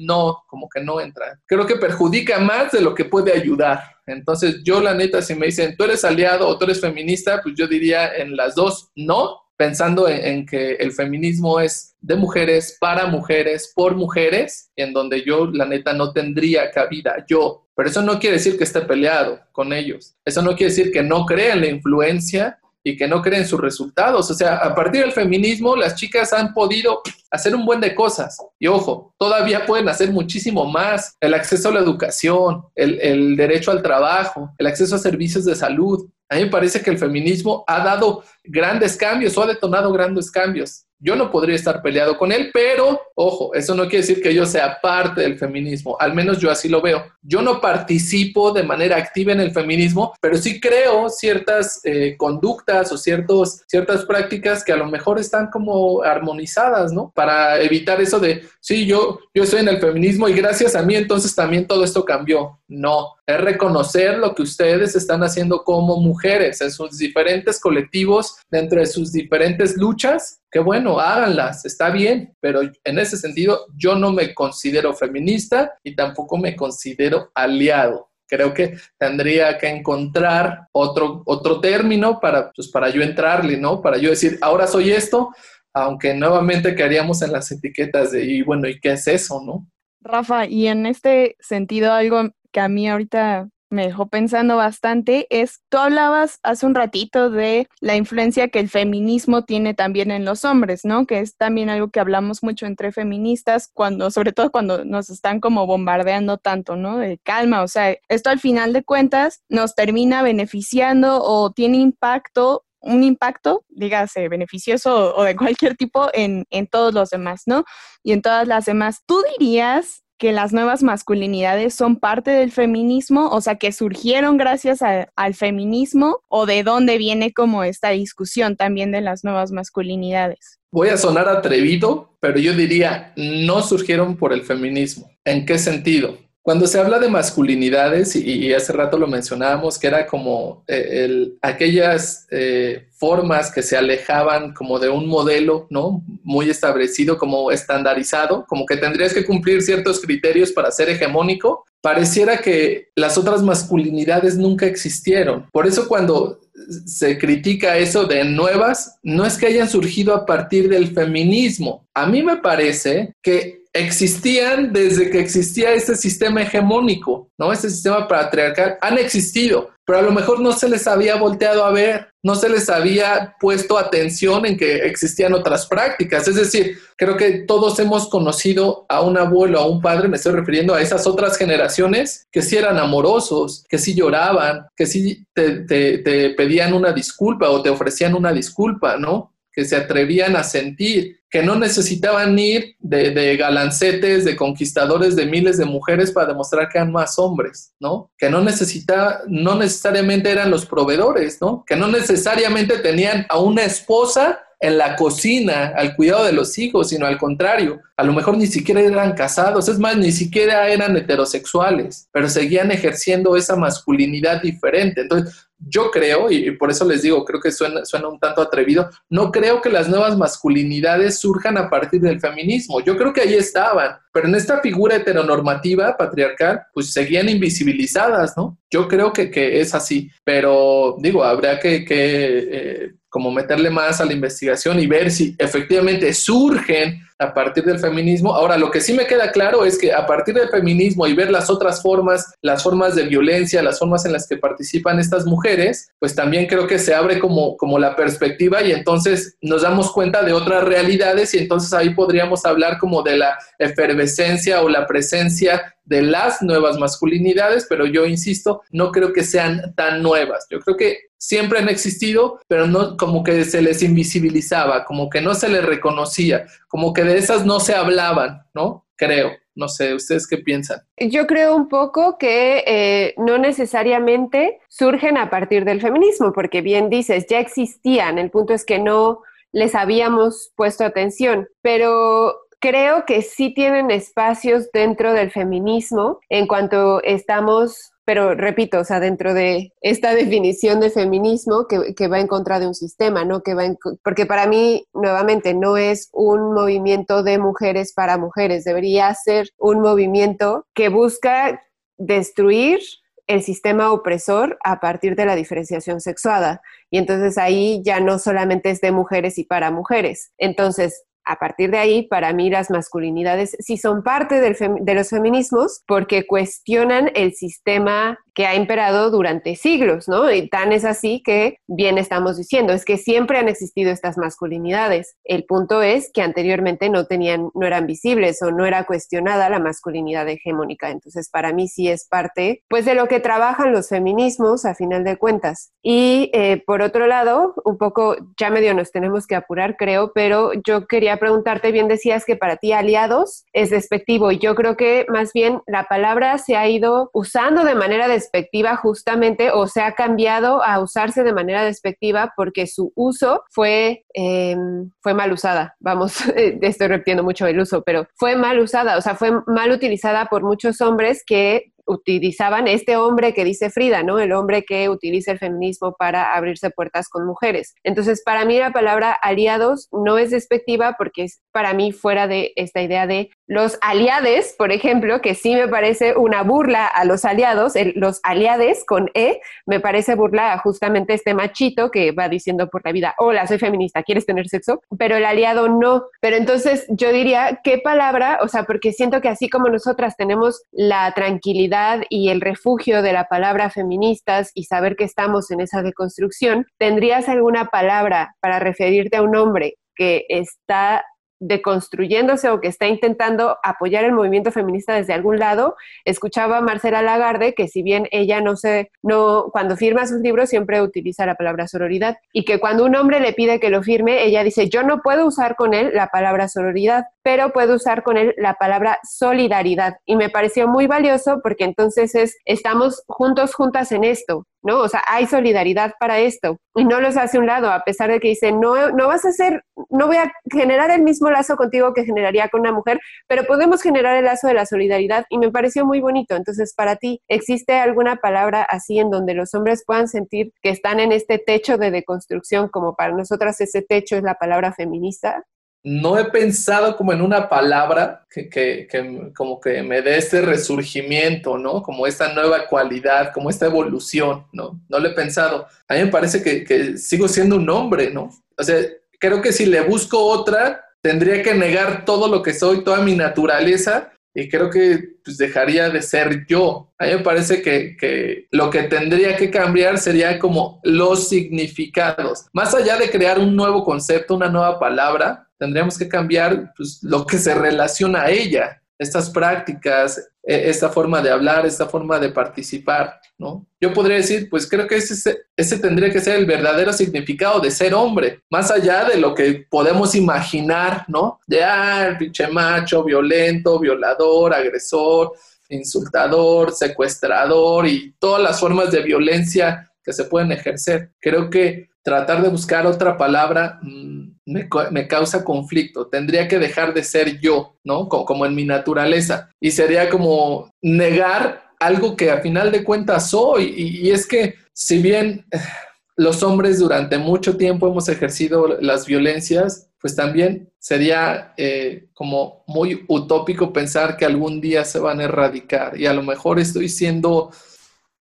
no, 0.05 0.43
como 0.47 0.68
que 0.68 0.80
no 0.80 1.01
entra. 1.01 1.41
Creo 1.47 1.66
que 1.66 1.76
perjudica 1.76 2.39
más 2.39 2.72
de 2.72 2.80
lo 2.80 2.95
que 2.95 3.05
puede 3.05 3.33
ayudar. 3.33 3.80
Entonces, 4.07 4.62
yo 4.64 4.80
la 4.80 4.95
neta, 4.95 5.22
si 5.22 5.35
me 5.35 5.47
dicen, 5.47 5.76
tú 5.76 5.85
eres 5.85 6.05
aliado 6.05 6.49
o 6.49 6.59
tú 6.59 6.64
eres 6.64 6.80
feminista, 6.80 7.41
pues 7.43 7.55
yo 7.57 7.66
diría 7.66 8.14
en 8.14 8.37
las 8.37 8.55
dos, 8.55 8.91
no, 8.97 9.41
pensando 9.57 10.09
en, 10.09 10.45
que 10.45 10.74
el 10.74 10.93
feminismo 10.93 11.61
es 11.61 11.95
de 12.01 12.16
mujeres, 12.16 12.76
para 12.80 13.07
mujeres, 13.07 13.72
por 13.74 13.95
mujeres, 13.95 14.70
en 14.74 14.93
donde 14.93 15.22
yo, 15.24 15.47
la 15.47 15.66
neta, 15.66 15.93
no 15.93 16.12
tendría 16.12 16.70
cabida, 16.70 17.24
yo. 17.28 17.68
Pero 17.76 17.89
eso 17.89 18.03
no 18.03 18.18
quiere 18.18 18.37
decir 18.37 18.59
que 18.59 18.64
esté 18.64 18.80
peleado 18.80 19.41
con 19.53 19.72
ellos. 19.72 20.16
Eso 20.24 20.43
no 20.43 20.57
quiere 20.57 20.72
decir 20.72 20.93
que 20.93 21.03
no 21.03 21.24
crea 21.26 21.55
en 21.55 21.61
la 21.61 21.68
influencia 21.68 22.59
y 22.85 22.97
que 22.97 23.07
no 23.07 23.22
creen 23.22 23.47
sus 23.47 23.61
resultados. 23.61 24.30
O 24.30 24.35
sea, 24.35 24.57
a 24.57 24.74
partir 24.74 25.03
del 25.03 25.12
feminismo, 25.12 25.76
las 25.76 25.95
chicas 25.95 26.33
han 26.33 26.53
podido 26.53 27.03
hacer 27.30 27.55
un 27.55 27.64
buen 27.64 27.80
de 27.80 27.95
cosas. 27.95 28.37
Y 28.59 28.66
ojo, 28.66 29.14
todavía 29.18 29.64
pueden 29.66 29.89
hacer 29.89 30.11
muchísimo 30.11 30.64
más. 30.66 31.16
El 31.20 31.35
acceso 31.35 31.68
a 31.68 31.72
la 31.72 31.80
educación, 31.80 32.64
el, 32.74 33.01
el 33.01 33.37
derecho 33.37 33.70
al 33.70 33.83
trabajo, 33.83 34.51
el 34.59 34.66
acceso 34.66 34.97
a 34.97 34.99
servicios 34.99 35.45
de 35.45 35.55
salud. 35.55 36.09
A 36.28 36.37
mí 36.37 36.43
me 36.43 36.51
parece 36.51 36.80
que 36.80 36.91
el 36.91 36.99
feminismo 36.99 37.64
ha 37.66 37.85
dado 37.85 38.24
grandes 38.45 38.97
cambios 38.97 39.37
o 39.37 39.43
ha 39.43 39.47
detonado 39.47 39.93
grandes 39.93 40.30
cambios. 40.30 40.87
Yo 41.05 41.16
no 41.16 41.32
podría 41.32 41.57
estar 41.57 41.82
peleado 41.82 42.16
con 42.16 42.30
él, 42.30 42.50
pero 42.55 43.00
ojo, 43.16 43.53
eso 43.55 43.74
no 43.74 43.84
quiere 43.88 44.07
decir 44.07 44.22
que 44.22 44.32
yo 44.32 44.46
sea 44.46 44.80
parte 44.80 45.22
del 45.22 45.36
feminismo, 45.36 45.96
al 45.98 46.14
menos 46.14 46.38
yo 46.38 46.48
así 46.48 46.68
lo 46.68 46.80
veo. 46.80 47.05
Yo 47.20 47.42
no 47.42 47.61
participo 47.61 48.53
de 48.53 48.62
manera 48.62 48.96
activa 48.96 49.32
en 49.32 49.40
el 49.40 49.50
feminismo, 49.50 50.14
pero 50.20 50.36
sí 50.36 50.61
creo 50.61 51.09
ciertas 51.09 51.80
eh, 51.82 52.14
conductas 52.16 52.92
o 52.92 52.96
ciertos, 52.96 53.62
ciertas 53.66 54.05
prácticas 54.05 54.62
que 54.62 54.72
a 54.72 54.76
lo 54.76 54.86
mejor 54.86 55.18
están 55.18 55.48
como 55.48 56.05
armonizadas, 56.05 56.92
¿no? 56.92 57.11
Para 57.14 57.61
evitar 57.61 58.00
eso 58.00 58.20
de, 58.20 58.44
sí, 58.61 58.86
yo, 58.86 59.18
yo 59.34 59.42
estoy 59.42 59.61
en 59.61 59.68
el 59.68 59.80
feminismo 59.80 60.28
y 60.28 60.34
gracias 60.34 60.76
a 60.76 60.82
mí 60.82 60.94
entonces 60.94 61.34
también 61.34 61.66
todo 61.66 61.82
esto 61.82 62.05
cambió. 62.05 62.61
No, 62.68 63.16
es 63.26 63.40
reconocer 63.40 64.18
lo 64.18 64.34
que 64.34 64.42
ustedes 64.42 64.96
están 64.96 65.22
haciendo 65.22 65.64
como 65.64 65.98
mujeres 65.98 66.60
en 66.60 66.70
sus 66.70 66.98
diferentes 66.98 67.60
colectivos, 67.60 68.36
dentro 68.50 68.80
de 68.80 68.86
sus 68.86 69.12
diferentes 69.12 69.76
luchas 69.76 70.42
qué 70.52 70.58
bueno, 70.58 71.00
háganlas, 71.00 71.64
está 71.64 71.88
bien, 71.88 72.36
pero 72.38 72.60
en 72.60 72.98
ese 72.98 73.16
sentido 73.16 73.66
yo 73.74 73.96
no 73.96 74.12
me 74.12 74.34
considero 74.34 74.92
feminista 74.92 75.72
y 75.82 75.96
tampoco 75.96 76.36
me 76.36 76.54
considero 76.54 77.32
aliado. 77.34 78.10
Creo 78.28 78.52
que 78.52 78.76
tendría 78.98 79.56
que 79.56 79.68
encontrar 79.68 80.68
otro, 80.72 81.22
otro 81.24 81.60
término 81.60 82.20
para, 82.20 82.52
pues, 82.52 82.68
para 82.68 82.90
yo 82.90 83.02
entrarle, 83.02 83.56
¿no? 83.56 83.80
Para 83.80 83.96
yo 83.96 84.10
decir, 84.10 84.38
ahora 84.42 84.66
soy 84.66 84.90
esto, 84.90 85.30
aunque 85.74 86.14
nuevamente 86.14 86.74
quedaríamos 86.74 87.22
en 87.22 87.32
las 87.32 87.50
etiquetas 87.50 88.12
de, 88.12 88.24
y 88.24 88.42
bueno, 88.42 88.68
¿y 88.68 88.78
qué 88.78 88.92
es 88.92 89.06
eso, 89.08 89.42
no? 89.42 89.66
Rafa, 90.03 90.46
y 90.46 90.66
en 90.66 90.86
este 90.86 91.36
sentido, 91.40 91.92
algo 91.92 92.30
que 92.50 92.61
a 92.61 92.68
mí 92.68 92.88
ahorita 92.88 93.48
me 93.72 93.86
dejó 93.86 94.07
pensando 94.07 94.57
bastante 94.57 95.26
es, 95.30 95.62
tú 95.70 95.78
hablabas 95.78 96.38
hace 96.42 96.66
un 96.66 96.74
ratito 96.74 97.30
de 97.30 97.68
la 97.80 97.96
influencia 97.96 98.48
que 98.48 98.61
el 98.61 98.68
feminismo 98.68 99.44
tiene 99.44 99.72
también 99.74 100.11
en 100.11 100.24
los 100.24 100.44
hombres, 100.44 100.84
¿no? 100.84 101.07
Que 101.07 101.20
es 101.20 101.36
también 101.36 101.70
algo 101.70 101.88
que 101.88 101.98
hablamos 101.98 102.42
mucho 102.42 102.66
entre 102.66 102.92
feministas, 102.92 103.70
cuando, 103.72 104.11
sobre 104.11 104.32
todo 104.32 104.53
cuando 104.53 104.84
nos 104.84 105.09
están 105.09 105.40
como 105.40 105.66
bombardeando 105.66 106.36
tanto, 106.36 106.76
¿no? 106.76 106.98
De 106.98 107.18
calma, 107.18 107.62
o 107.62 107.68
sea, 107.68 107.96
esto 108.09 108.30
al 108.30 108.40
final 108.40 108.74
de 108.74 108.84
cuentas 108.84 109.42
nos 109.48 109.74
termina 109.74 110.22
beneficiando 110.22 111.22
o 111.22 111.50
tiene 111.53 111.78
impacto 111.78 112.64
un 112.83 113.03
impacto, 113.03 113.64
dígase, 113.68 114.28
beneficioso 114.28 115.14
o 115.16 115.24
de 115.24 115.37
cualquier 115.37 115.76
tipo 115.76 116.09
en, 116.12 116.45
en 116.51 116.66
todos 116.66 116.93
los 116.93 117.11
demás, 117.11 117.43
¿no? 117.47 117.64
Y 118.03 118.12
en 118.12 118.22
todas 118.22 118.47
las 118.47 118.64
demás. 118.66 119.03
¿Tú 119.07 119.22
dirías 119.39 120.03
que 120.22 120.33
las 120.33 120.53
nuevas 120.53 120.85
masculinidades 120.85 121.74
son 121.74 121.97
parte 121.97 122.30
del 122.30 122.53
feminismo, 122.53 123.28
o 123.30 123.41
sea, 123.41 123.57
que 123.57 123.72
surgieron 123.72 124.37
gracias 124.37 124.78
al 124.80 125.35
feminismo, 125.35 126.20
o 126.28 126.47
de 126.47 126.62
dónde 126.62 126.97
viene 126.97 127.33
como 127.33 127.64
esta 127.64 127.89
discusión 127.89 128.55
también 128.55 128.93
de 128.93 129.01
las 129.01 129.24
nuevas 129.24 129.51
masculinidades? 129.51 130.61
Voy 130.70 130.91
a 130.91 130.97
sonar 130.97 131.28
atrevido, 131.28 132.16
pero 132.20 132.39
yo 132.39 132.55
diría, 132.55 133.12
no 133.16 133.62
surgieron 133.62 134.16
por 134.16 134.33
el 134.33 134.43
feminismo. 134.43 135.11
¿En 135.24 135.45
qué 135.45 135.59
sentido? 135.59 136.16
Cuando 136.43 136.66
se 136.66 136.80
habla 136.80 136.99
de 136.99 137.09
masculinidades, 137.09 138.16
y, 138.16 138.53
hace 138.53 138.72
rato 138.72 138.99
lo 138.99 139.07
mencionábamos, 139.07 139.78
que 139.78 139.86
era 139.86 140.07
como 140.09 140.64
eh, 140.66 141.28
aquellas 141.40 142.26
eh, 142.32 142.88
formas 142.97 143.53
que 143.53 143.62
se 143.62 143.76
alejaban 143.76 144.53
como 144.53 144.80
de 144.80 144.88
un 144.88 145.07
modelo, 145.07 145.68
¿no? 145.70 146.03
Muy 146.24 146.51
establecido, 146.51 147.16
como 147.16 147.53
estandarizado, 147.53 148.45
como 148.49 148.66
que 148.66 148.76
tendrías 148.76 149.14
que 149.14 149.24
cumplir 149.24 149.62
ciertos 149.62 150.01
criterios 150.01 150.51
para 150.51 150.72
ser 150.72 150.88
hegemónico, 150.88 151.64
pareciera 151.80 152.38
que 152.38 152.88
las 152.97 153.16
otras 153.16 153.43
masculinidades 153.43 154.36
nunca 154.36 154.66
existieron. 154.66 155.47
Por 155.53 155.68
eso 155.68 155.86
cuando 155.86 156.40
se 156.86 157.18
critica 157.18 157.76
eso 157.76 158.05
de 158.05 158.24
nuevas, 158.24 158.99
no 159.03 159.24
es 159.24 159.36
que 159.38 159.47
hayan 159.47 159.68
surgido 159.68 160.14
a 160.14 160.26
partir 160.26 160.68
del 160.68 160.93
feminismo. 160.93 161.86
A 161.95 162.07
mí 162.07 162.22
me 162.22 162.36
parece 162.36 163.14
que 163.22 163.61
existían 163.74 164.72
desde 164.72 165.10
que 165.10 165.20
existía 165.20 165.72
este 165.72 165.96
sistema 165.96 166.42
hegemónico, 166.42 167.30
¿no? 167.38 167.52
Este 167.52 167.70
sistema 167.70 168.06
patriarcal, 168.06 168.76
han 168.80 168.98
existido, 168.98 169.70
pero 169.86 169.98
a 169.98 170.02
lo 170.02 170.12
mejor 170.12 170.40
no 170.40 170.52
se 170.52 170.68
les 170.68 170.86
había 170.86 171.16
volteado 171.16 171.64
a 171.64 171.70
ver, 171.70 172.08
no 172.22 172.34
se 172.34 172.48
les 172.48 172.68
había 172.68 173.34
puesto 173.40 173.78
atención 173.78 174.44
en 174.46 174.56
que 174.56 174.76
existían 174.86 175.32
otras 175.32 175.66
prácticas. 175.66 176.28
Es 176.28 176.36
decir, 176.36 176.78
creo 176.96 177.16
que 177.16 177.44
todos 177.46 177.78
hemos 177.78 178.08
conocido 178.08 178.84
a 178.88 179.00
un 179.00 179.16
abuelo, 179.16 179.58
a 179.58 179.66
un 179.66 179.80
padre, 179.80 180.08
me 180.08 180.16
estoy 180.16 180.32
refiriendo 180.34 180.74
a 180.74 180.82
esas 180.82 181.06
otras 181.06 181.36
generaciones 181.36 182.26
que 182.30 182.42
sí 182.42 182.56
eran 182.56 182.78
amorosos, 182.78 183.64
que 183.68 183.78
sí 183.78 183.94
lloraban, 183.94 184.66
que 184.76 184.86
sí 184.86 185.24
te, 185.34 185.62
te 185.62 186.30
pedían 186.30 186.74
una 186.74 186.92
disculpa 186.92 187.48
o 187.48 187.62
te 187.62 187.70
ofrecían 187.70 188.14
una 188.14 188.32
disculpa, 188.32 188.98
¿no? 188.98 189.32
Que 189.53 189.64
se 189.64 189.76
atrevían 189.76 190.34
a 190.36 190.44
sentir, 190.44 191.20
que 191.30 191.42
no 191.42 191.57
necesitaban 191.57 192.38
ir 192.38 192.76
de, 192.78 193.36
galancetes, 193.36 194.24
de 194.24 194.36
conquistadores 194.36 195.16
de 195.16 195.26
miles 195.26 195.59
de 195.59 195.64
mujeres 195.64 196.11
para 196.11 196.28
demostrar 196.28 196.68
que 196.68 196.78
eran 196.78 196.92
más 196.92 197.18
hombres, 197.18 197.74
¿no? 197.80 198.11
Que 198.18 198.28
no 198.28 198.42
necesita, 198.42 199.22
no 199.28 199.55
necesariamente 199.55 200.30
eran 200.30 200.50
los 200.50 200.66
proveedores, 200.66 201.40
¿no? 201.40 201.64
Que 201.66 201.76
no 201.76 201.88
necesariamente 201.88 202.78
tenían 202.78 203.26
a 203.28 203.38
una 203.38 203.64
esposa 203.64 204.40
en 204.62 204.78
la 204.78 204.94
cocina, 204.94 205.72
al 205.76 205.96
cuidado 205.96 206.24
de 206.24 206.32
los 206.32 206.57
hijos, 206.57 206.90
sino 206.90 207.07
al 207.07 207.18
contrario, 207.18 207.80
a 207.96 208.05
lo 208.05 208.12
mejor 208.12 208.36
ni 208.36 208.46
siquiera 208.46 208.80
eran 208.80 209.14
casados, 209.14 209.68
es 209.68 209.78
más, 209.78 209.96
ni 209.96 210.12
siquiera 210.12 210.68
eran 210.68 210.96
heterosexuales, 210.96 212.09
pero 212.12 212.28
seguían 212.28 212.70
ejerciendo 212.70 213.36
esa 213.36 213.57
masculinidad 213.57 214.40
diferente. 214.40 215.00
Entonces, 215.00 215.34
yo 215.68 215.90
creo, 215.90 216.30
y 216.30 216.50
por 216.52 216.70
eso 216.70 216.84
les 216.84 217.02
digo, 217.02 217.24
creo 217.24 217.40
que 217.40 217.52
suena, 217.52 217.82
un 218.08 218.18
tanto 218.18 218.42
atrevido, 218.42 218.90
no 219.08 219.30
creo 219.30 219.60
que 219.60 219.70
las 219.70 219.88
nuevas 219.88 220.16
masculinidades 220.16 221.18
surjan 221.18 221.56
a 221.56 221.70
partir 221.70 222.00
del 222.00 222.20
feminismo. 222.20 222.80
Yo 222.80 222.96
creo 222.96 223.12
que 223.12 223.22
ahí 223.22 223.34
estaban, 223.34 223.96
pero 224.12 224.28
en 224.28 224.34
esta 224.34 224.60
figura 224.60 224.96
heteronormativa 224.96 225.96
patriarcal, 225.96 226.62
pues 226.72 226.92
seguían 226.92 227.28
invisibilizadas, 227.28 228.36
¿no? 228.36 228.58
Yo 228.70 228.88
creo 228.88 229.12
que, 229.12 229.30
que 229.30 229.60
es 229.60 229.74
así, 229.74 230.10
pero 230.24 230.96
digo, 230.98 231.22
que, 231.60 231.84
que 231.84 232.48
eh, 232.50 232.92
como 233.08 233.30
meterle 233.30 233.68
más 233.68 234.00
a 234.00 234.06
la 234.06 234.14
investigación 234.14 234.80
y 234.80 234.86
ver 234.86 235.10
si 235.10 235.34
efectivamente 235.38 236.14
surgen 236.14 236.98
a 237.22 237.32
partir 237.32 237.64
del 237.64 237.78
feminismo. 237.78 238.34
Ahora, 238.34 238.56
lo 238.56 238.70
que 238.70 238.80
sí 238.80 238.92
me 238.92 239.06
queda 239.06 239.30
claro 239.30 239.64
es 239.64 239.78
que 239.78 239.92
a 239.92 240.06
partir 240.06 240.34
del 240.34 240.48
feminismo 240.48 241.06
y 241.06 241.14
ver 241.14 241.30
las 241.30 241.48
otras 241.50 241.80
formas, 241.80 242.34
las 242.42 242.62
formas 242.62 242.94
de 242.94 243.04
violencia, 243.04 243.62
las 243.62 243.78
formas 243.78 244.04
en 244.04 244.12
las 244.12 244.26
que 244.26 244.36
participan 244.36 244.98
estas 244.98 245.24
mujeres, 245.24 245.90
pues 245.98 246.14
también 246.14 246.46
creo 246.46 246.66
que 246.66 246.78
se 246.78 246.94
abre 246.94 247.18
como, 247.18 247.56
como 247.56 247.78
la 247.78 247.96
perspectiva 247.96 248.62
y 248.62 248.72
entonces 248.72 249.36
nos 249.40 249.62
damos 249.62 249.92
cuenta 249.92 250.22
de 250.22 250.32
otras 250.32 250.64
realidades 250.64 251.34
y 251.34 251.38
entonces 251.38 251.72
ahí 251.72 251.90
podríamos 251.90 252.44
hablar 252.44 252.78
como 252.78 253.02
de 253.02 253.16
la 253.16 253.38
efervescencia 253.58 254.62
o 254.62 254.68
la 254.68 254.86
presencia 254.86 255.74
de 255.85 256.03
las 256.03 256.43
nuevas 256.43 256.78
masculinidades, 256.78 257.66
pero 257.68 257.87
yo 257.87 258.07
insisto, 258.07 258.62
no 258.70 258.93
creo 258.93 259.12
que 259.12 259.24
sean 259.24 259.74
tan 259.74 260.03
nuevas. 260.03 260.47
Yo 260.51 260.61
creo 260.61 260.76
que 260.76 260.99
siempre 261.18 261.59
han 261.59 261.68
existido, 261.68 262.41
pero 262.49 262.66
no 262.66 262.97
como 262.97 263.22
que 263.22 263.45
se 263.45 263.62
les 263.62 263.83
invisibilizaba, 263.83 264.85
como 264.85 265.09
que 265.09 265.20
no 265.20 265.35
se 265.35 265.49
les 265.49 265.64
reconocía, 265.64 266.47
como 266.68 266.93
que 266.93 267.05
de 267.05 267.18
esas 267.18 267.47
no 267.47 267.61
se 267.61 267.74
hablaban, 267.74 268.43
¿no? 268.55 268.87
Creo. 268.97 269.30
No 269.55 269.68
sé, 269.68 269.93
¿ustedes 269.93 270.26
qué 270.26 270.39
piensan? 270.39 270.80
Yo 270.97 271.26
creo 271.26 271.55
un 271.55 271.68
poco 271.68 272.16
que 272.16 272.64
eh, 272.66 273.14
no 273.18 273.37
necesariamente 273.37 274.61
surgen 274.68 275.18
a 275.18 275.28
partir 275.28 275.66
del 275.66 275.83
feminismo, 275.83 276.33
porque 276.33 276.62
bien 276.62 276.89
dices, 276.89 277.26
ya 277.28 277.39
existían, 277.39 278.18
el 278.18 278.30
punto 278.30 278.55
es 278.55 278.64
que 278.64 278.78
no 278.78 279.20
les 279.53 279.74
habíamos 279.74 280.53
puesto 280.57 280.85
atención, 280.85 281.49
pero 281.61 282.35
creo 282.62 283.04
que 283.04 283.20
sí 283.22 283.52
tienen 283.52 283.90
espacios 283.90 284.70
dentro 284.72 285.12
del 285.12 285.30
feminismo 285.30 286.20
en 286.30 286.46
cuanto 286.46 287.02
estamos 287.02 287.90
pero 288.04 288.34
repito, 288.34 288.80
o 288.80 288.84
sea, 288.84 288.98
dentro 288.98 289.32
de 289.32 289.72
esta 289.80 290.12
definición 290.14 290.80
de 290.80 290.90
feminismo 290.90 291.66
que, 291.68 292.08
va 292.08 292.18
en 292.18 292.26
contra 292.26 292.58
de 292.58 292.66
un 292.66 292.74
sistema, 292.74 293.24
¿no? 293.24 293.42
Que 293.42 293.54
va 293.54 293.62
porque 294.02 294.26
para 294.26 294.46
mí, 294.46 294.86
nuevamente, 294.92 295.54
no 295.54 295.76
es 295.76 296.08
un 296.12 296.52
movimiento 296.52 297.22
de 297.22 297.38
mujeres 297.38 297.92
para 297.92 298.18
mujeres, 298.18 298.64
debería 298.64 299.14
ser 299.14 299.50
un 299.56 299.80
movimiento 299.80 300.66
que 300.74 300.88
busca 300.88 301.62
destruir 301.96 302.80
el 303.28 303.42
sistema 303.42 303.92
opresor 303.92 304.58
a 304.64 304.80
partir 304.80 305.14
de 305.14 305.24
la 305.24 305.36
diferenciación 305.36 306.00
sexuada. 306.00 306.60
Y 306.90 306.98
entonces 306.98 307.38
ahí 307.38 307.82
ya 307.84 308.00
no 308.00 308.18
solamente 308.18 308.70
es 308.70 308.80
de 308.80 308.90
mujeres 308.90 309.38
y 309.38 309.44
para 309.44 309.70
mujeres. 309.70 310.32
Entonces, 310.38 311.04
a 311.24 311.36
partir 311.36 311.70
de 311.70 311.78
ahí, 311.78 312.02
para 312.06 312.32
mí 312.32 312.50
las 312.50 312.70
masculinidades 312.70 313.56
sí 313.60 313.76
son 313.76 314.02
parte 314.02 314.40
de 314.40 314.94
los 314.94 315.08
feminismos 315.10 315.82
porque 315.86 316.26
cuestionan 316.26 317.10
el 317.14 317.34
sistema 317.34 318.18
que 318.34 318.46
ha 318.46 318.54
imperado 318.54 319.10
durante 319.10 319.56
siglos, 319.56 320.08
¿no? 320.08 320.30
Y 320.30 320.48
tan 320.48 320.72
es 320.72 320.84
así 320.84 321.22
que 321.22 321.58
bien 321.66 321.98
estamos 321.98 322.36
diciendo, 322.36 322.72
es 322.72 322.84
que 322.84 322.96
siempre 322.96 323.38
han 323.38 323.48
existido 323.48 323.90
estas 323.90 324.16
masculinidades. 324.16 325.16
El 325.24 325.44
punto 325.44 325.82
es 325.82 326.10
que 326.12 326.22
anteriormente 326.22 326.88
no 326.88 327.06
tenían, 327.06 327.50
no 327.54 327.66
eran 327.66 327.86
visibles 327.86 328.40
o 328.42 328.50
no 328.50 328.64
era 328.64 328.84
cuestionada 328.84 329.50
la 329.50 329.58
masculinidad 329.58 330.28
hegemónica. 330.28 330.90
Entonces, 330.90 331.28
para 331.28 331.52
mí 331.52 331.68
sí 331.68 331.88
es 331.88 332.06
parte, 332.08 332.62
pues, 332.68 332.84
de 332.84 332.94
lo 332.94 333.06
que 333.06 333.20
trabajan 333.20 333.72
los 333.72 333.88
feminismos 333.88 334.64
a 334.64 334.74
final 334.74 335.04
de 335.04 335.16
cuentas. 335.16 335.72
Y 335.82 336.30
eh, 336.32 336.62
por 336.66 336.82
otro 336.82 337.06
lado, 337.06 337.54
un 337.64 337.76
poco, 337.76 338.16
ya 338.38 338.50
medio 338.50 338.74
nos 338.74 338.92
tenemos 338.92 339.26
que 339.26 339.34
apurar, 339.34 339.76
creo, 339.76 340.12
pero 340.14 340.52
yo 340.66 340.86
quería 340.86 341.11
preguntarte, 341.18 341.72
bien 341.72 341.88
decías 341.88 342.24
que 342.24 342.36
para 342.36 342.56
ti 342.56 342.72
aliados 342.72 343.44
es 343.52 343.70
despectivo 343.70 344.32
y 344.32 344.38
yo 344.38 344.54
creo 344.54 344.76
que 344.76 345.06
más 345.08 345.32
bien 345.32 345.60
la 345.66 345.84
palabra 345.84 346.38
se 346.38 346.56
ha 346.56 346.68
ido 346.68 347.10
usando 347.12 347.64
de 347.64 347.74
manera 347.74 348.08
de 348.08 348.12
despectiva 348.22 348.76
justamente 348.76 349.50
o 349.50 349.66
se 349.66 349.82
ha 349.82 349.92
cambiado 349.92 350.62
a 350.62 350.78
usarse 350.80 351.24
de 351.24 351.32
manera 351.32 351.64
despectiva 351.64 352.32
porque 352.36 352.66
su 352.66 352.92
uso 352.94 353.42
fue, 353.50 354.04
em, 354.14 354.90
fue 355.00 355.14
mal 355.14 355.32
usada. 355.32 355.74
Vamos, 355.80 356.16
estoy 356.36 356.88
repitiendo 356.88 357.24
mucho 357.24 357.46
el 357.46 357.58
uso, 357.58 357.82
pero 357.82 358.06
fue 358.14 358.36
mal 358.36 358.58
usada, 358.60 358.96
o 358.96 359.00
sea, 359.00 359.14
fue 359.14 359.32
mal 359.46 359.72
utilizada 359.72 360.26
por 360.26 360.42
muchos 360.42 360.80
hombres 360.80 361.22
que 361.26 361.71
utilizaban 361.87 362.68
este 362.68 362.97
hombre 362.97 363.35
que 363.35 363.45
dice 363.45 363.70
Frida, 363.70 364.03
¿no? 364.03 364.18
El 364.18 364.33
hombre 364.33 364.64
que 364.64 364.89
utiliza 364.89 365.33
el 365.33 365.39
feminismo 365.39 365.95
para 365.99 366.35
abrirse 366.35 366.70
puertas 366.70 367.09
con 367.09 367.26
mujeres. 367.26 367.74
Entonces, 367.85 368.22
para 368.24 368.45
mí 368.45 368.59
la 368.59 368.72
palabra 368.72 369.12
aliados 369.12 369.89
no 369.93 370.18
es 370.18 370.30
despectiva 370.30 370.95
porque 370.99 371.24
es 371.24 371.43
para 371.53 371.74
mí 371.74 371.93
fuera 371.93 372.26
de 372.28 372.53
esta 372.57 372.83
idea 372.83 373.07
de 373.07 373.30
los 373.47 373.78
aliades, 373.80 374.55
por 374.57 374.72
ejemplo, 374.72 375.20
que 375.20 375.34
sí 375.34 375.55
me 375.55 375.68
parece 375.68 376.16
una 376.16 376.43
burla 376.43 376.86
a 376.86 377.05
los 377.05 377.24
aliados, 377.24 377.74
los 377.95 378.20
aliades 378.22 378.84
con 378.86 379.11
E, 379.14 379.40
me 379.66 379.80
parece 379.80 380.14
burla 380.14 380.53
a 380.53 380.59
justamente 380.59 381.14
este 381.14 381.34
machito 381.34 381.90
que 381.90 382.12
va 382.12 382.28
diciendo 382.28 382.68
por 382.68 382.82
la 382.84 382.93
vida, 382.93 383.14
hola, 383.18 383.47
soy 383.47 383.59
feminista, 383.59 384.03
¿quieres 384.03 384.26
tener 384.26 384.49
sexo? 384.49 384.80
Pero 384.99 385.16
el 385.16 385.24
aliado 385.24 385.68
no. 385.68 386.05
Pero 386.20 386.36
entonces 386.36 386.86
yo 386.88 387.12
diría, 387.12 387.61
¿qué 387.64 387.78
palabra? 387.78 388.38
O 388.43 388.49
sea, 388.49 388.64
porque 388.64 388.93
siento 388.93 389.20
que 389.20 389.28
así 389.28 389.49
como 389.49 389.68
nosotras 389.68 390.16
tenemos 390.16 390.62
la 390.70 391.12
tranquilidad 391.12 392.03
y 392.09 392.30
el 392.30 392.40
refugio 392.40 393.03
de 393.03 393.12
la 393.12 393.24
palabra 393.24 393.70
feministas 393.70 394.51
y 394.55 394.64
saber 394.64 394.97
que 394.97 395.05
estamos 395.05 395.51
en 395.51 395.61
esa 395.61 395.82
deconstrucción, 395.82 396.66
¿tendrías 396.78 397.28
alguna 397.28 397.66
palabra 397.66 398.34
para 398.40 398.59
referirte 398.59 399.16
a 399.16 399.22
un 399.22 399.36
hombre 399.36 399.74
que 399.95 400.24
está 400.28 401.05
deconstruyéndose 401.43 402.49
o 402.49 402.61
que 402.61 402.68
está 402.68 402.86
intentando 402.86 403.59
apoyar 403.62 404.05
el 404.05 404.12
movimiento 404.12 404.53
feminista 404.53 404.95
desde 404.95 405.12
algún 405.12 405.38
lado. 405.38 405.76
Escuchaba 406.05 406.59
a 406.59 406.61
Marcela 406.61 407.03
Lagarde 407.03 407.55
que 407.55 407.68
si 407.68 407.82
bien 407.82 408.09
ella 408.12 408.40
no 408.40 408.57
se, 408.57 408.90
no, 409.03 409.49
cuando 409.53 409.76
firma 409.76 410.07
sus 410.07 410.20
libros 410.20 410.49
siempre 410.49 410.80
utiliza 410.80 411.26
la 411.26 411.34
palabra 411.34 411.66
sororidad 411.66 412.16
y 412.32 412.45
que 412.45 412.61
cuando 412.61 412.84
un 412.84 412.95
hombre 412.95 413.20
le 413.20 413.32
pide 413.32 413.61
que 413.61 413.70
lo 413.70 413.82
firme, 413.82 414.24
ella 414.24 414.45
dice, 414.45 414.68
yo 414.68 414.82
no 414.82 415.03
puedo 415.03 415.26
usar 415.26 415.57
con 415.57 415.74
él 415.74 415.90
la 415.95 416.07
palabra 416.07 416.49
sororidad, 416.49 417.07
pero 417.22 417.52
puedo 417.52 417.76
usar 417.76 418.02
con 418.02 418.16
él 418.16 418.34
la 418.36 418.54
palabra 418.54 418.98
solidaridad. 419.02 419.96
Y 420.06 420.16
me 420.16 420.30
pareció 420.30 420.68
muy 420.68 420.86
valioso 420.86 421.40
porque 421.42 421.64
entonces 421.64 422.14
es, 422.14 422.36
estamos 422.44 423.02
juntos, 423.06 423.54
juntas 423.54 423.92
en 423.92 424.04
esto, 424.04 424.46
¿no? 424.62 424.80
O 424.80 424.88
sea, 424.88 425.02
hay 425.08 425.26
solidaridad 425.26 425.92
para 425.98 426.18
esto 426.18 426.58
y 426.74 426.84
no 426.84 427.00
los 427.00 427.16
hace 427.16 427.38
un 427.38 427.46
lado, 427.46 427.70
a 427.70 427.84
pesar 427.84 428.10
de 428.10 428.20
que 428.20 428.28
dice, 428.28 428.52
no, 428.52 428.90
no 428.90 429.08
vas 429.08 429.24
a 429.24 429.28
hacer, 429.28 429.62
no 429.90 430.06
voy 430.06 430.16
a 430.16 430.32
generar 430.50 430.90
el 430.90 431.02
mismo 431.02 431.30
lazo 431.30 431.56
contigo 431.56 431.92
que 431.94 432.04
generaría 432.04 432.48
con 432.48 432.60
una 432.60 432.72
mujer, 432.72 432.98
pero 433.28 433.44
podemos 433.44 433.82
generar 433.82 434.16
el 434.16 434.24
lazo 434.24 434.48
de 434.48 434.54
la 434.54 434.66
solidaridad 434.66 435.24
y 435.28 435.38
me 435.38 435.50
pareció 435.50 435.84
muy 435.84 436.00
bonito. 436.00 436.34
Entonces, 436.34 436.74
para 436.74 436.96
ti, 436.96 437.20
¿existe 437.28 437.74
alguna 437.74 438.16
palabra 438.16 438.62
así 438.62 438.98
en 438.98 439.10
donde 439.10 439.34
los 439.34 439.54
hombres 439.54 439.84
puedan 439.86 440.08
sentir 440.08 440.52
que 440.62 440.70
están 440.70 441.00
en 441.00 441.12
este 441.12 441.38
techo 441.38 441.76
de 441.78 441.90
deconstrucción, 441.90 442.68
como 442.68 442.94
para 442.94 443.12
nosotras 443.14 443.60
ese 443.60 443.82
techo 443.82 444.16
es 444.16 444.22
la 444.22 444.34
palabra 444.34 444.72
feminista? 444.72 445.44
No 445.85 446.18
he 446.18 446.26
pensado 446.26 446.97
como 446.97 447.12
en 447.12 447.20
una 447.20 447.49
palabra 447.49 448.24
que, 448.30 448.49
que, 448.49 448.87
que, 448.89 449.33
como 449.35 449.61
que 449.61 449.83
me 449.83 450.01
dé 450.01 450.16
este 450.16 450.41
resurgimiento, 450.41 451.59
¿no? 451.59 451.83
Como 451.83 452.07
esta 452.07 452.33
nueva 452.33 452.66
cualidad, 452.66 453.33
como 453.33 453.51
esta 453.51 453.66
evolución, 453.66 454.47
¿no? 454.53 454.80
No 454.89 454.99
lo 454.99 455.09
he 455.09 455.14
pensado. 455.14 455.66
A 455.89 455.95
mí 455.95 456.01
me 456.05 456.11
parece 456.11 456.43
que, 456.43 456.64
que 456.64 456.97
sigo 456.99 457.26
siendo 457.26 457.57
un 457.57 457.68
hombre, 457.68 458.11
¿no? 458.12 458.30
O 458.57 458.62
sea, 458.62 458.78
creo 459.18 459.43
que 459.43 459.53
si 459.53 459.66
le 459.66 459.80
busco 459.80 460.18
otra, 460.18 460.85
tendría 461.01 461.43
que 461.43 461.55
negar 461.55 462.05
todo 462.05 462.28
lo 462.28 462.43
que 462.43 462.55
soy, 462.55 462.85
toda 462.85 463.01
mi 463.01 463.16
naturaleza, 463.16 464.12
y 464.35 464.49
creo 464.49 464.70
que 464.70 465.16
pues, 465.24 465.37
dejaría 465.37 465.91
de 465.91 466.01
ser 466.01 466.47
yo. 466.47 466.93
A 466.99 467.07
mí 467.07 467.12
me 467.12 467.18
parece 467.18 467.61
que, 467.61 467.97
que, 467.97 468.47
lo 468.51 468.70
que 468.70 468.85
tendría 468.85 469.37
que 469.37 469.51
cambiar 469.51 469.99
sería 469.99 470.39
como 470.39 470.80
los 470.85 471.28
significados. 471.28 472.47
Más 472.53 472.74
allá 472.74 472.97
de 472.97 473.11
crear 473.11 473.39
un 473.39 473.55
nuevo 473.55 473.85
concepto, 473.85 474.35
una 474.35 474.49
nueva 474.49 474.78
palabra, 474.78 475.49
tendríamos 475.62 475.96
que 475.96 476.08
cambiar 476.08 476.72
pues, 476.76 476.98
lo 477.04 477.24
que 477.24 477.38
se 477.38 477.54
relaciona 477.54 478.22
a 478.22 478.30
ella, 478.32 478.82
estas 478.98 479.30
prácticas, 479.30 480.18
e, 480.42 480.68
esta 480.68 480.88
forma 480.88 481.22
de 481.22 481.30
hablar, 481.30 481.64
esta 481.64 481.86
forma 481.86 482.18
de 482.18 482.30
participar, 482.30 483.20
¿no? 483.38 483.64
Yo 483.80 483.92
podría 483.92 484.16
decir, 484.16 484.50
pues 484.50 484.68
creo 484.68 484.88
que 484.88 484.96
ese, 484.96 485.44
ese 485.56 485.78
tendría 485.78 486.10
que 486.10 486.20
ser 486.20 486.34
el 486.34 486.46
verdadero 486.46 486.92
significado 486.92 487.60
de 487.60 487.70
ser 487.70 487.94
hombre, 487.94 488.40
más 488.50 488.72
allá 488.72 489.04
de 489.04 489.18
lo 489.18 489.36
que 489.36 489.64
podemos 489.70 490.16
imaginar, 490.16 491.04
¿no? 491.06 491.38
De, 491.46 491.62
ah, 491.62 492.08
el 492.08 492.18
pinche 492.18 492.48
macho, 492.48 493.04
violento, 493.04 493.78
violador, 493.78 494.54
agresor, 494.54 495.32
insultador, 495.68 496.72
secuestrador 496.72 497.86
y 497.86 498.16
todas 498.18 498.42
las 498.42 498.58
formas 498.58 498.90
de 498.90 499.00
violencia 499.02 499.88
que 500.02 500.12
se 500.12 500.24
pueden 500.24 500.50
ejercer. 500.50 501.12
Creo 501.20 501.48
que 501.48 501.91
tratar 502.03 502.42
de 502.42 502.48
buscar 502.48 502.86
otra 502.86 503.16
palabra 503.16 503.78
mm, 503.82 504.22
me, 504.44 505.09
causa 505.09 505.44
conflicto. 505.44 506.09
Tendría 506.09 506.48
que 506.48 506.59
dejar 506.59 506.94
de 506.94 507.05
ser 507.05 507.40
yo, 507.40 507.76
¿no? 507.84 508.09
Como, 508.09 508.44
en 508.46 508.55
mi 508.55 508.64
naturaleza. 508.64 509.50
Y 509.61 509.70
sería 509.70 510.09
como 510.09 510.70
negar 510.82 511.70
algo 511.78 512.16
que 512.16 512.30
a 512.30 512.40
final 512.40 512.72
de 512.72 512.84
cuentas 512.84 513.30
soy. 513.30 513.72
Y, 513.76 514.11
es 514.11 514.26
que 514.26 514.55
si 514.72 515.00
bien 515.00 515.46
los 516.16 516.42
hombres 516.42 516.78
durante 516.78 517.18
mucho 517.18 517.57
tiempo 517.57 517.88
hemos 517.88 518.09
ejercido 518.09 518.78
las 518.80 519.07
violencias, 519.07 519.88
pues 520.00 520.16
también 520.16 520.68
sería 520.78 521.55
eh, 521.57 522.09
como 522.12 522.64
muy 522.66 523.05
utópico 523.07 523.72
pensar 523.72 524.16
que 524.16 524.24
algún 524.24 524.61
día 524.61 524.84
se 524.84 524.98
van 524.98 525.20
a 525.20 525.24
erradicar. 525.24 525.98
Y 525.98 526.07
a 526.07 526.12
lo 526.12 526.24
mejor 526.24 526.59
estoy 526.59 526.88
siendo 526.88 527.53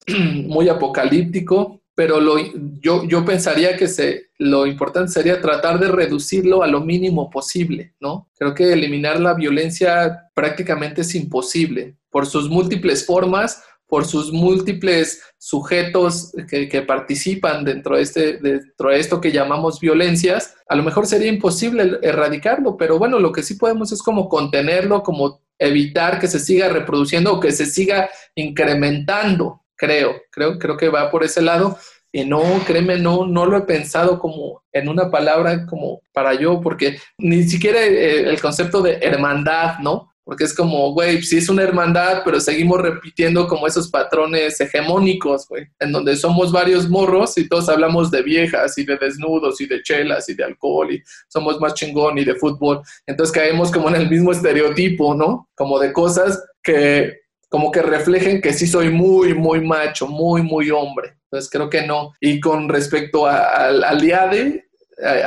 muy 0.47 0.71
apocalíptico, 0.71 1.83
pero 1.99 2.21
lo, 2.21 2.37
yo, 2.81 3.03
yo 3.09 3.25
pensaría 3.25 3.77
que 3.77 3.89
se, 3.89 4.27
lo 4.39 4.69
importante 4.69 5.11
sería 5.11 5.41
tratar 5.41 5.81
de 5.81 5.89
reducirlo 5.89 6.63
a 6.63 6.69
lo 6.69 6.81
mínimo 6.81 7.29
posible, 7.29 7.97
¿no? 7.99 8.31
Creo 8.39 8.55
que 8.55 8.73
eliminar 8.73 9.19
la 9.19 9.35
violencia 9.35 10.31
prácticamente 10.33 11.01
es 11.01 11.17
imposible 11.17 11.97
por 12.09 12.27
sus 12.27 12.49
múltiples 12.49 13.05
formas, 13.05 13.65
por 13.89 14.05
sus 14.05 14.33
múltiples 14.33 15.21
sujetos 15.39 16.33
que, 16.49 16.69
que, 16.69 16.83
participan 16.83 17.65
dentro 17.65 17.97
de, 17.97 18.03
este, 18.03 18.39
dentro 18.39 18.91
de 18.91 19.01
esto 19.01 19.21
que 19.21 19.33
llamamos 19.33 19.81
violencias, 19.81 20.55
a 20.69 20.77
lo 20.77 20.85
mejor 20.85 21.05
sería 21.05 21.33
imposible 21.33 21.99
erradicarlo, 22.03 22.77
pero 22.77 22.97
bueno, 23.01 23.19
lo 23.19 23.33
que 23.33 23.43
sí 23.43 23.55
podemos 23.55 23.91
es 23.91 24.05
como 24.05 24.29
contenerlo, 24.29 25.03
como 25.03 25.43
evitar 25.59 26.21
que 26.21 26.29
se 26.29 26.39
siga 26.39 26.69
reproduciendo 26.69 27.33
o 27.33 27.41
que 27.41 27.51
se 27.51 27.67
siga 27.67 28.09
incrementando, 28.37 29.65
creo, 29.79 30.21
creo, 30.31 30.59
creo 30.59 30.77
que 30.77 30.89
va 30.91 31.11
por 31.11 31.25
ese 31.25 31.41
lado. 31.41 31.79
Y 32.11 32.25
no, 32.25 32.43
créeme, 32.67 32.99
no, 32.99 33.27
no 33.27 33.47
lo 33.47 33.59
he 33.59 33.63
pensado 33.63 34.19
como 34.19 34.63
en 34.73 34.89
una 34.89 35.11
palabra 35.11 35.67
como 35.67 36.01
para 36.13 36.35
yo, 36.35 36.61
porque 36.61 36.99
ni 37.19 37.43
siquiera 37.45 37.85
eh, 37.85 38.29
el 38.29 38.41
concepto 38.41 38.81
de 38.81 38.99
hermandad, 39.03 39.79
¿no? 39.81 40.11
Porque 40.25 40.45
es 40.45 40.55
como, 40.55 40.93
güey, 40.93 41.23
sí 41.23 41.39
es 41.39 41.49
una 41.49 41.63
hermandad, 41.63 42.23
pero 42.25 42.41
seguimos 42.41 42.81
repitiendo 42.81 43.47
como 43.47 43.67
esos 43.67 43.89
patrones 43.89 44.61
hegemónicos, 44.61 45.47
güey, 45.49 45.67
en 45.81 45.93
donde 45.93 46.17
somos 46.17 46.51
varios 46.51 46.89
morros 46.89 47.37
y 47.39 47.49
todos 47.49 47.69
hablamos 47.69 48.11
de 48.11 48.23
viejas 48.23 48.77
y 48.77 48.85
de 48.85 48.97
desnudos 48.97 49.61
y 49.61 49.67
de 49.67 49.83
chelas 49.83 50.29
y 50.29 50.35
de 50.35 50.45
alcohol 50.45 50.93
y 50.93 51.03
somos 51.29 51.59
más 51.61 51.75
chingón 51.75 52.19
y 52.19 52.25
de 52.25 52.35
fútbol. 52.35 52.83
Entonces 53.07 53.35
caemos 53.35 53.71
como 53.71 53.89
en 53.89 53.97
el 53.97 54.11
mismo 54.11 54.33
estereotipo, 54.33 55.15
¿no? 55.15 55.49
Como 55.55 55.79
de 55.79 55.93
cosas 55.93 56.43
que 56.63 57.21
como 57.49 57.71
que 57.71 57.83
reflejen 57.83 58.41
que 58.41 58.53
sí 58.53 58.67
soy 58.67 58.91
muy, 58.91 59.35
muy 59.35 59.61
macho, 59.61 60.07
muy, 60.07 60.43
muy 60.43 60.71
hombre. 60.71 61.15
Entonces 61.25 61.51
creo 61.51 61.69
que 61.69 61.87
no. 61.87 62.13
Y 62.21 62.41
con 62.41 62.69
respecto 62.69 63.27
al, 63.27 63.85
al 63.85 64.05
IADE, 64.05 64.69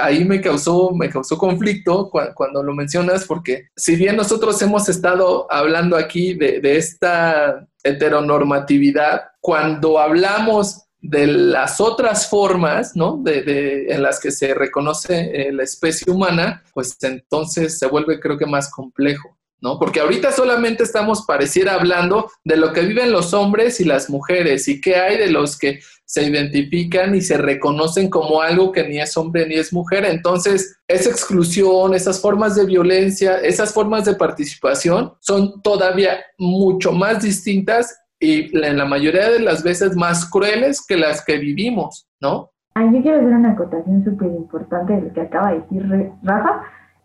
ahí 0.02 0.26
me 0.26 0.42
causó, 0.42 0.92
me 0.92 1.10
causó 1.10 1.38
conflicto 1.38 2.10
cuando 2.10 2.64
lo 2.64 2.74
mencionas, 2.74 3.26
porque 3.26 3.70
si 3.76 3.96
bien 3.96 4.16
nosotros 4.16 4.62
hemos 4.62 4.90
estado 4.90 5.48
hablando 5.52 5.96
aquí 5.96 6.34
de, 6.34 6.60
de 6.60 6.78
esta 6.78 7.68
heteronormatividad, 7.84 9.24
cuando 9.40 10.00
hablamos 10.00 10.84
de 11.00 11.26
las 11.26 11.82
otras 11.82 12.30
formas, 12.30 12.96
¿no? 12.96 13.18
De, 13.24 13.42
de, 13.42 13.88
en 13.88 14.04
las 14.04 14.20
que 14.20 14.30
se 14.30 14.54
reconoce 14.54 15.32
eh, 15.34 15.52
la 15.52 15.64
especie 15.64 16.12
humana, 16.12 16.64
pues 16.74 16.96
entonces 17.02 17.80
se 17.80 17.88
vuelve 17.88 18.20
creo 18.20 18.38
que 18.38 18.46
más 18.46 18.70
complejo. 18.70 19.38
¿No? 19.62 19.78
Porque 19.80 20.00
ahorita 20.00 20.32
solamente 20.32 20.84
estamos, 20.84 21.26
pareciera, 21.26 21.76
hablando 21.76 22.30
de 22.44 22.58
lo 22.58 22.74
que 22.74 22.82
viven 22.82 23.12
los 23.12 23.34
hombres 23.34 23.80
y 23.80 23.86
las 23.86 24.10
mujeres 24.10 24.68
y 24.68 24.82
qué 24.82 24.96
hay 24.96 25.18
de 25.18 25.30
los 25.30 25.58
que 25.58 25.80
se 26.06 26.24
identifican 26.24 27.16
y 27.16 27.22
se 27.22 27.38
reconocen 27.38 28.10
como 28.10 28.42
algo 28.42 28.72
que 28.72 28.86
ni 28.86 29.00
es 29.00 29.16
hombre 29.16 29.48
ni 29.48 29.56
es 29.56 29.72
mujer. 29.72 30.04
Entonces, 30.04 30.78
esa 30.88 31.10
exclusión, 31.10 31.94
esas 31.94 32.20
formas 32.20 32.56
de 32.56 32.66
violencia, 32.66 33.38
esas 33.38 33.74
formas 33.74 34.04
de 34.04 34.16
participación 34.16 35.14
son 35.20 35.62
todavía 35.62 36.20
mucho 36.38 36.92
más 36.92 37.24
distintas 37.24 37.98
y 38.20 38.56
en 38.58 38.78
la 38.78 38.86
mayoría 38.86 39.30
de 39.30 39.40
las 39.40 39.64
veces 39.64 39.96
más 39.96 40.30
crueles 40.30 40.86
que 40.86 40.98
las 40.98 41.24
que 41.24 41.38
vivimos, 41.38 42.08
¿no? 42.20 42.52
yo 42.76 43.02
quiero 43.02 43.18
hacer 43.18 43.34
una 43.34 43.52
acotación 43.52 44.04
súper 44.04 44.28
importante 44.30 44.94
de 44.94 45.02
lo 45.02 45.14
que 45.14 45.22
acaba 45.22 45.52
de 45.52 45.60
decir 45.60 46.12
Rafa, 46.24 46.64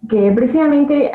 que 0.08 0.32
precisamente 0.34 1.10